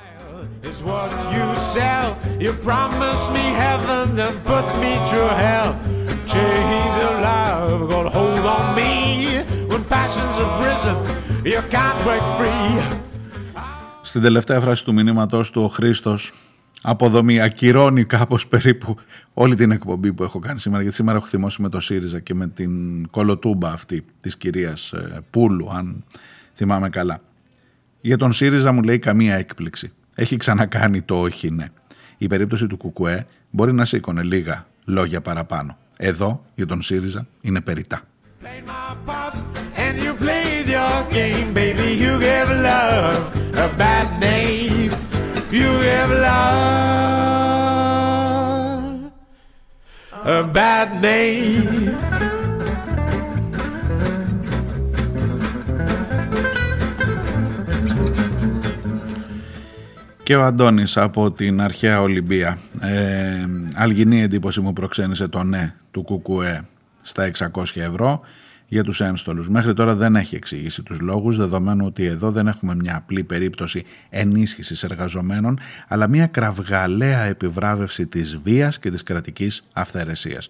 Is 0.70 0.78
what 0.90 1.10
you 1.34 1.46
sell. 1.74 2.08
You 2.44 2.52
promise 2.68 3.22
me 3.36 3.44
heaven, 3.64 4.04
then 4.18 4.34
put 4.50 4.66
me 4.82 4.92
through 5.08 5.32
hell. 5.44 5.70
Chains 6.32 6.96
of 7.06 7.14
love 7.28 7.80
gonna 7.92 8.12
hold 8.18 8.44
on 8.56 8.64
me 8.80 8.92
when 9.70 9.82
passion's 9.96 10.38
a 10.44 10.48
prison. 10.60 10.96
You 11.52 11.60
can't 11.74 11.98
break 12.06 12.24
free. 12.38 12.98
Στην 14.02 14.22
τελευταία 14.22 14.60
φράση 14.60 14.84
του 14.84 14.92
μηνύματός 14.92 15.50
του 15.50 15.62
ο 15.62 15.68
Χρήστος 15.68 16.32
αποδομή 16.82 17.40
ακυρώνει 17.40 18.04
κάπως 18.04 18.46
περίπου 18.46 18.96
όλη 19.34 19.54
την 19.54 19.70
εκπομπή 19.70 20.12
που 20.12 20.22
έχω 20.22 20.38
κάνει 20.38 20.60
σήμερα 20.60 20.82
γιατί 20.82 20.96
σήμερα 20.96 21.18
έχω 21.18 21.26
θυμώσει 21.26 21.62
με 21.62 21.68
το 21.68 21.80
ΣΥΡΙΖΑ 21.80 22.20
και 22.20 22.34
με 22.34 22.48
την 22.48 23.06
κολοτούμπα 23.10 23.70
αυτή 23.70 24.04
της 24.20 24.36
κυρίας 24.36 24.92
ε, 24.92 25.20
Πούλου 25.30 25.70
αν 25.72 26.04
θυμάμαι 26.54 26.88
καλά. 26.88 27.20
Για 28.00 28.16
τον 28.16 28.32
ΣΥΡΙΖΑ 28.32 28.72
μου 28.72 28.82
λέει 28.82 28.98
καμία 28.98 29.34
έκπληξη. 29.34 29.92
Έχει 30.14 30.36
ξανακάνει 30.36 31.02
το 31.02 31.20
όχι 31.20 31.50
ναι. 31.50 31.66
Η 32.18 32.26
περίπτωση 32.26 32.66
του 32.66 32.76
Κουκουέ 32.76 33.26
μπορεί 33.50 33.72
να 33.72 33.84
σήκωνε 33.84 34.22
λίγα 34.22 34.66
λόγια 34.84 35.20
παραπάνω. 35.20 35.76
Εδώ 35.96 36.44
για 36.54 36.66
τον 36.66 36.82
ΣΥΡΙΖΑ 36.82 37.26
είναι 37.40 37.60
περιτά. 37.60 38.02
Και 60.22 60.36
ο 60.36 60.42
Αντώνης 60.42 60.96
από 60.96 61.30
την 61.32 61.60
αρχαία 61.60 62.00
Ολυμπία. 62.00 62.58
Ε, 62.80 63.46
αλγινή 63.74 64.22
εντύπωση 64.22 64.60
μου 64.60 64.72
προξένησε 64.72 65.28
το 65.28 65.42
ναι 65.42 65.74
του 65.90 66.02
Κουκουέ 66.02 66.60
στα 67.02 67.30
600 67.38 67.64
ευρώ 67.74 68.20
για 68.68 68.84
τους 68.84 69.00
ένστολους. 69.00 69.48
Μέχρι 69.48 69.74
τώρα 69.74 69.94
δεν 69.94 70.16
έχει 70.16 70.34
εξηγήσει 70.34 70.82
τους 70.82 71.00
λόγους, 71.00 71.36
δεδομένου 71.36 71.86
ότι 71.86 72.04
εδώ 72.04 72.30
δεν 72.30 72.46
έχουμε 72.46 72.74
μια 72.74 72.96
απλή 72.96 73.24
περίπτωση 73.24 73.84
ενίσχυσης 74.08 74.82
εργαζομένων, 74.82 75.58
αλλά 75.88 76.08
μια 76.08 76.26
κραυγαλαία 76.26 77.22
επιβράβευση 77.22 78.06
της 78.06 78.36
βίας 78.36 78.78
και 78.78 78.90
της 78.90 79.02
κρατικής 79.02 79.64
αυθαιρεσίας. 79.72 80.48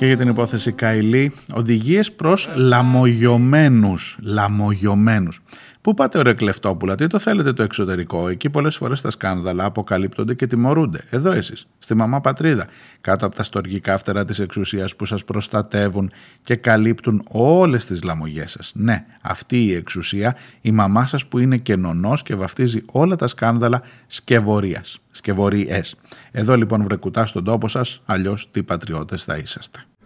Και 0.00 0.06
για 0.06 0.16
την 0.16 0.28
υπόθεση 0.28 0.72
Καϊλή, 0.72 1.32
οδηγίες 1.52 2.12
προς 2.12 2.50
λαμογιωμένους, 2.54 4.18
λαμογιωμένους. 4.22 5.40
Πού 5.80 5.94
πάτε 5.94 6.18
ωραία 6.18 6.32
κλεφτόπουλα, 6.32 6.96
τι 6.96 7.06
το 7.06 7.18
θέλετε 7.18 7.52
το 7.52 7.62
εξωτερικό; 7.62 8.28
Εκεί 8.28 8.50
πολλές 8.50 8.76
φορές 8.76 9.00
τα 9.00 9.10
σκάνδαλα 9.10 9.64
αποκαλύπτονται 9.64 10.34
και 10.34 10.46
τιμωρούνται. 10.46 11.00
Εδώ 11.10 11.30
εσείς, 11.32 11.66
στη 11.78 11.94
μαμά 11.94 12.20
πατρίδα, 12.20 12.66
κάτω 13.00 13.26
από 13.26 13.34
τα 13.34 13.42
στοργικά 13.42 13.98
φτερά 13.98 14.24
της 14.24 14.38
εξουσίας 14.38 14.96
που 14.96 15.04
σας 15.04 15.24
προστατεύουν 15.24 16.10
και 16.42 16.56
καλύπτουν 16.56 17.22
όλες 17.30 17.84
τις 17.84 18.02
λαμογιές 18.02 18.50
σας. 18.50 18.72
Ναι, 18.74 19.04
αυτή 19.20 19.64
η 19.64 19.74
εξουσία, 19.74 20.36
η 20.60 20.70
μαμά 20.72 21.06
σας 21.06 21.26
που 21.26 21.38
είναι 21.38 21.56
και 21.56 21.76
νονός 21.76 22.22
και 22.22 22.34
βαφτίζει 22.34 22.80
όλα 22.92 23.16
τα 23.16 23.26
σκάνδαλα 23.26 23.82
σκευωρίας, 24.06 24.98
σκευωρίες. 25.10 25.96
Εδώ 26.30 26.56
λοιπόν 26.56 26.84
βρεκουτά 26.84 27.26
στον 27.26 27.44
τόπο 27.44 27.68
σας, 27.68 28.02
αλλιώς 28.04 28.50
τι 28.50 28.62
πατριώτες 28.62 29.24
θα 29.24 29.36
είσαστε. 29.36 29.84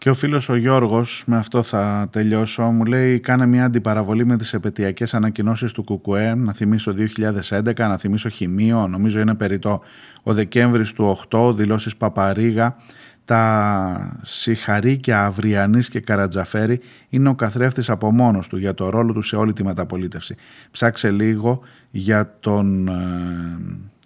Και 0.00 0.10
ο 0.10 0.14
φίλος 0.14 0.48
ο 0.48 0.54
Γιώργος, 0.56 1.22
με 1.26 1.36
αυτό 1.36 1.62
θα 1.62 2.08
τελειώσω, 2.10 2.62
μου 2.62 2.84
λέει 2.84 3.20
κάνε 3.20 3.46
μια 3.46 3.64
αντιπαραβολή 3.64 4.26
με 4.26 4.36
τις 4.36 4.52
επαιτειακές 4.52 5.14
ανακοινώσεις 5.14 5.72
του 5.72 5.84
ΚΚΕ, 5.84 6.34
να 6.34 6.52
θυμίσω 6.52 6.92
2011, 6.92 7.88
να 7.88 7.98
θυμίσω 7.98 8.28
Χημείο, 8.28 8.86
νομίζω 8.86 9.20
είναι 9.20 9.34
περιττό. 9.34 9.80
Ο 10.22 10.34
Δεκέμβρης 10.34 10.92
του 10.92 11.18
8, 11.30 11.52
δηλώσεις 11.56 11.96
Παπαρίγα, 11.96 12.76
τα 13.24 14.18
Σιχαρίκια 14.22 15.24
Αυριανής 15.24 15.88
και 15.88 16.00
Καρατζαφέρη 16.00 16.80
είναι 17.08 17.28
ο 17.28 17.34
καθρέφτης 17.34 17.90
από 17.90 18.12
μόνος 18.12 18.48
του 18.48 18.56
για 18.56 18.74
το 18.74 18.88
ρόλο 18.88 19.12
του 19.12 19.22
σε 19.22 19.36
όλη 19.36 19.52
τη 19.52 19.64
μεταπολίτευση. 19.64 20.34
Ψάξε 20.70 21.10
λίγο 21.10 21.60
για 21.90 22.36
τον 22.40 22.90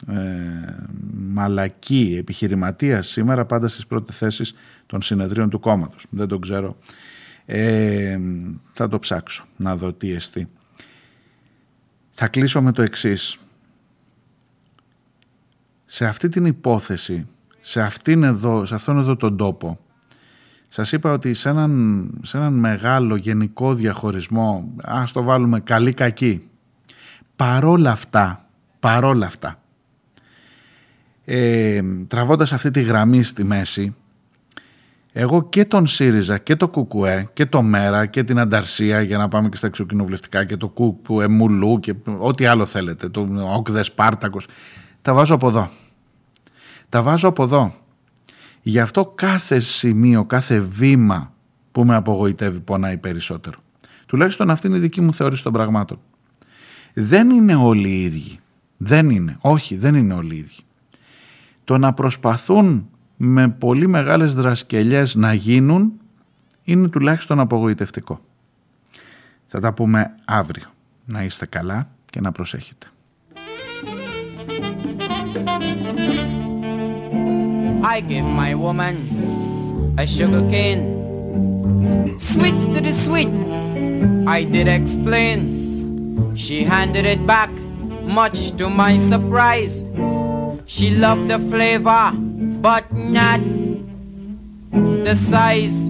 ε, 0.09 0.14
ε 0.14 0.74
μαλακή 1.16 2.16
επιχειρηματία 2.18 3.03
σήμερα 3.03 3.45
πάντα 3.45 3.68
στις 3.68 3.86
πρώτες 3.86 4.16
θέσεις 4.16 4.55
των 4.86 5.03
συνεδρίων 5.03 5.51
του 5.51 5.61
κόμματος. 5.61 6.07
Δεν 6.11 6.28
το 6.28 6.38
ξέρω. 6.38 6.76
Ε, 7.47 8.18
θα 8.72 8.88
το 8.88 8.99
ψάξω 8.99 9.45
να 9.57 9.76
δω 9.76 9.92
τι 9.92 10.12
εστί. 10.12 10.49
Θα 12.11 12.28
κλείσω 12.28 12.62
με 12.62 12.72
το 12.72 12.82
εξής. 12.82 13.38
Σε 15.84 16.07
αυτή 16.07 16.28
την 16.28 16.45
υπόθεση, 16.45 17.26
σε, 17.61 17.80
αυτήν 17.82 18.22
εδώ, 18.22 18.64
σε 18.64 18.74
αυτόν 18.74 18.99
εδώ 18.99 19.16
τον 19.16 19.36
τόπο, 19.36 19.78
σας 20.68 20.92
είπα 20.92 21.12
ότι 21.12 21.32
σε 21.32 21.49
έναν, 21.49 22.11
σε 22.22 22.36
έναν 22.36 22.53
μεγάλο 22.53 23.16
γενικό 23.16 23.74
διαχωρισμό, 23.74 24.74
ας 24.82 25.12
το 25.12 25.22
βάλουμε 25.22 25.61
καλή-κακή, 25.61 26.49
παρόλα 27.36 27.90
αυτά, 27.90 28.49
παρόλα 28.80 29.26
αυτά, 29.26 29.62
ε, 31.25 31.83
τραβώντας 32.07 32.53
αυτή 32.53 32.70
τη 32.70 32.83
γραμμή 32.83 33.22
στη 33.22 33.45
μέση, 33.45 33.95
εγώ 35.12 35.49
και 35.49 35.64
τον 35.64 35.87
ΣΥΡΙΖΑ 35.87 36.39
και 36.39 36.57
το 36.57 36.68
ΚΚΕ 36.68 37.29
και 37.33 37.47
το 37.47 37.62
ΜΕΡΑ 37.62 38.07
και 38.07 38.25
την 38.25 38.39
Ανταρσία 38.39 39.01
για 39.03 39.18
να 39.18 39.29
πάμε 39.29 39.49
και 39.49 39.57
στα 39.57 39.66
εξοκοινοβουλευτικά 39.66 40.45
και 40.45 40.57
το 40.57 40.68
ΚΚΕ 40.68 41.29
Μουλού 41.29 41.81
και 41.81 41.95
ό,τι 42.18 42.47
άλλο 42.47 42.66
θέλετε, 42.66 43.09
το 43.09 43.29
ΟΚΔΕ 43.57 43.83
Σπάρτακος, 43.83 44.47
τα 45.03 45.14
βάζω 45.14 45.35
από 45.35 45.49
εδώ. 45.49 45.70
Τα 46.89 47.03
βάζω 47.03 47.29
από 47.29 47.43
εδώ. 47.43 47.75
Γι' 48.62 48.81
αυτό 48.81 49.12
κάθε 49.14 49.59
σημείο, 49.59 50.25
κάθε 50.25 50.61
βήμα 50.61 51.33
που 51.72 51.85
με 51.85 51.95
απογοητεύει 51.95 52.61
πονάει 52.61 52.97
περισσότερο. 52.97 53.59
Τουλάχιστον 54.07 54.51
αυτή 54.51 54.66
είναι 54.66 54.77
η 54.77 54.81
δική 54.81 55.01
μου 55.01 55.14
θεώρηση 55.14 55.43
των 55.43 55.53
πραγμάτων. 55.53 56.01
Δεν 56.95 57.31
είναι 57.31 57.55
όλοι 57.55 57.89
οι 57.89 58.03
ίδιοι. 58.03 58.39
Δεν 58.77 59.11
είναι. 59.11 59.37
Όχι, 59.41 59.77
δεν 59.77 59.95
είναι 59.95 60.14
όλοι 60.14 60.35
οι 60.35 60.39
ίδιοι. 60.39 60.63
Το 61.64 61.78
να 61.78 61.92
προσπαθούν 61.92 62.88
με 63.16 63.48
πολύ 63.48 63.86
μεγάλες 63.86 64.34
δρασκελιές 64.34 65.14
να 65.14 65.32
γίνουν 65.32 65.92
είναι 66.64 66.88
τουλάχιστον 66.88 67.40
απογοητευτικό. 67.40 68.20
Θα 69.46 69.60
τα 69.60 69.72
πούμε 69.72 70.14
αύριο. 70.24 70.66
Να 71.04 71.22
είστε 71.22 71.46
καλά 71.46 71.88
και 72.10 72.20
να 72.20 72.32
προσέχετε. 72.32 72.86
I 77.96 78.00
give 78.00 78.28
my 78.42 78.54
woman 78.54 78.94
a 80.02 80.06
sugar 80.06 80.44
cane. 80.54 80.84
Sweets 82.16 82.64
to 82.74 82.80
the 82.80 82.94
sweet, 83.04 83.32
I 84.26 84.38
did 84.54 84.68
explain. 84.80 85.38
She 86.34 86.64
handed 86.64 87.06
it 87.14 87.20
back, 87.26 87.50
much 88.20 88.38
to 88.58 88.70
my 88.70 88.96
surprise. 89.10 89.84
She 90.66 90.90
loved 90.96 91.28
the 91.28 91.38
flavor, 91.38 92.12
but 92.62 92.90
not 92.92 93.40
the 94.72 95.14
size. 95.14 95.88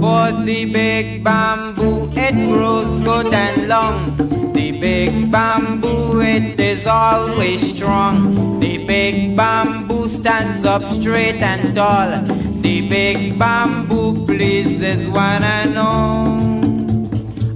For 0.00 0.32
the 0.44 0.70
big 0.72 1.22
bamboo, 1.22 2.10
it 2.16 2.34
grows 2.48 3.02
good 3.02 3.32
and 3.34 3.68
long. 3.68 4.16
The 4.54 4.72
big 4.80 5.30
bamboo, 5.30 6.20
it 6.22 6.58
is 6.58 6.86
always 6.86 7.76
strong. 7.76 8.58
The 8.58 8.86
big 8.86 9.36
bamboo 9.36 10.08
stands 10.08 10.64
up 10.64 10.82
straight 10.84 11.42
and 11.42 11.76
tall. 11.76 12.22
The 12.62 12.88
big 12.88 13.38
bamboo 13.38 14.24
pleases 14.24 15.06
one 15.06 15.44
and 15.44 15.76
all. 15.76 16.38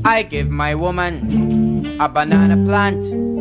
I 0.04 0.24
give 0.24 0.50
my 0.50 0.74
woman 0.74 1.86
a 1.98 2.08
banana 2.08 2.62
plant. 2.66 3.31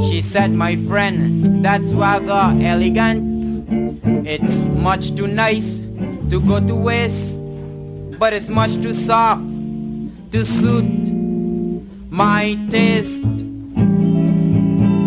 She 0.00 0.20
said, 0.20 0.52
my 0.52 0.76
friend, 0.76 1.64
that's 1.64 1.92
rather 1.92 2.56
elegant. 2.64 3.66
It's 4.26 4.58
much 4.58 5.14
too 5.14 5.26
nice 5.26 5.80
to 6.30 6.40
go 6.40 6.60
to 6.64 6.74
waste, 6.74 7.38
but 8.18 8.32
it's 8.32 8.48
much 8.48 8.80
too 8.80 8.94
soft 8.94 9.42
to 10.32 10.44
suit 10.44 10.84
my 12.10 12.56
taste. 12.70 13.22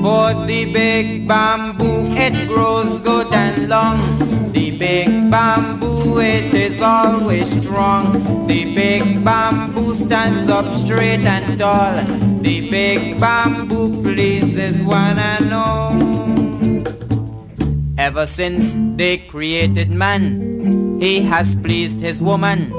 For 0.06 0.34
the 0.46 0.70
big 0.72 1.28
bamboo, 1.28 2.06
it 2.16 2.48
grows 2.48 3.00
good 3.00 3.34
and 3.34 3.68
long. 3.70 4.52
The 4.52 4.78
big 4.78 5.32
bamboo, 5.32 6.20
it 6.20 6.54
is 6.54 6.82
always 6.82 7.50
strong. 7.62 8.12
The 8.48 8.76
big 8.76 9.24
bamboo 9.26 9.96
stands 9.96 10.48
up 10.48 10.72
straight 10.76 11.26
and 11.26 11.58
tall. 11.58 12.35
The 12.46 12.70
big 12.70 13.20
bamboo 13.20 14.04
pleases 14.04 14.80
one 14.84 15.18
and 15.18 15.50
all. 15.52 15.98
Ever 17.98 18.28
since 18.28 18.76
they 18.96 19.18
created 19.18 19.90
man, 19.90 21.02
he 21.02 21.22
has 21.22 21.56
pleased 21.56 22.00
his 22.02 22.22
woman 22.22 22.72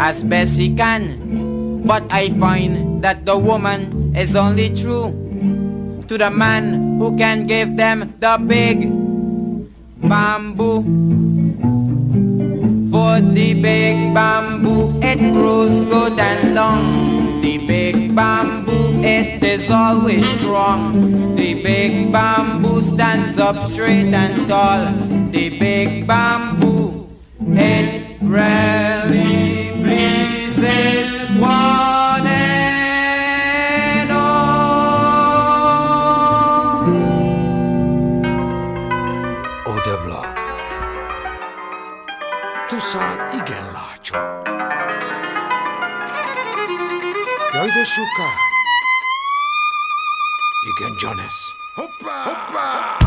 as 0.00 0.24
best 0.24 0.58
he 0.58 0.74
can. 0.74 1.86
But 1.86 2.02
I 2.10 2.30
find 2.30 3.00
that 3.04 3.24
the 3.24 3.38
woman 3.38 4.10
is 4.16 4.34
only 4.34 4.74
true 4.74 5.14
to 6.08 6.18
the 6.18 6.28
man 6.28 6.98
who 6.98 7.16
can 7.16 7.46
give 7.46 7.76
them 7.76 8.12
the 8.18 8.42
big 8.42 8.90
bamboo. 10.02 10.82
For 12.90 13.22
the 13.22 13.54
big 13.54 14.12
bamboo, 14.12 14.98
it 14.98 15.22
grows 15.32 15.84
good 15.84 16.18
and 16.18 16.56
long. 16.56 17.15
The 17.46 17.64
big 17.64 18.12
bamboo, 18.12 19.00
it 19.04 19.40
is 19.40 19.70
always 19.70 20.26
strong. 20.36 21.36
The 21.36 21.62
big 21.62 22.10
bamboo 22.10 22.82
stands 22.82 23.38
up 23.38 23.70
straight 23.70 24.12
and 24.12 24.48
tall. 24.48 24.92
The 25.30 25.56
big 25.56 26.08
bamboo, 26.08 27.06
it 27.38 28.16
really 28.20 29.70
pleases 29.80 31.05
szuka? 47.86 48.28
Igen, 50.62 50.96
Jonas. 50.98 51.54
Hoppá! 51.74 52.24
Hoppá! 52.24 53.05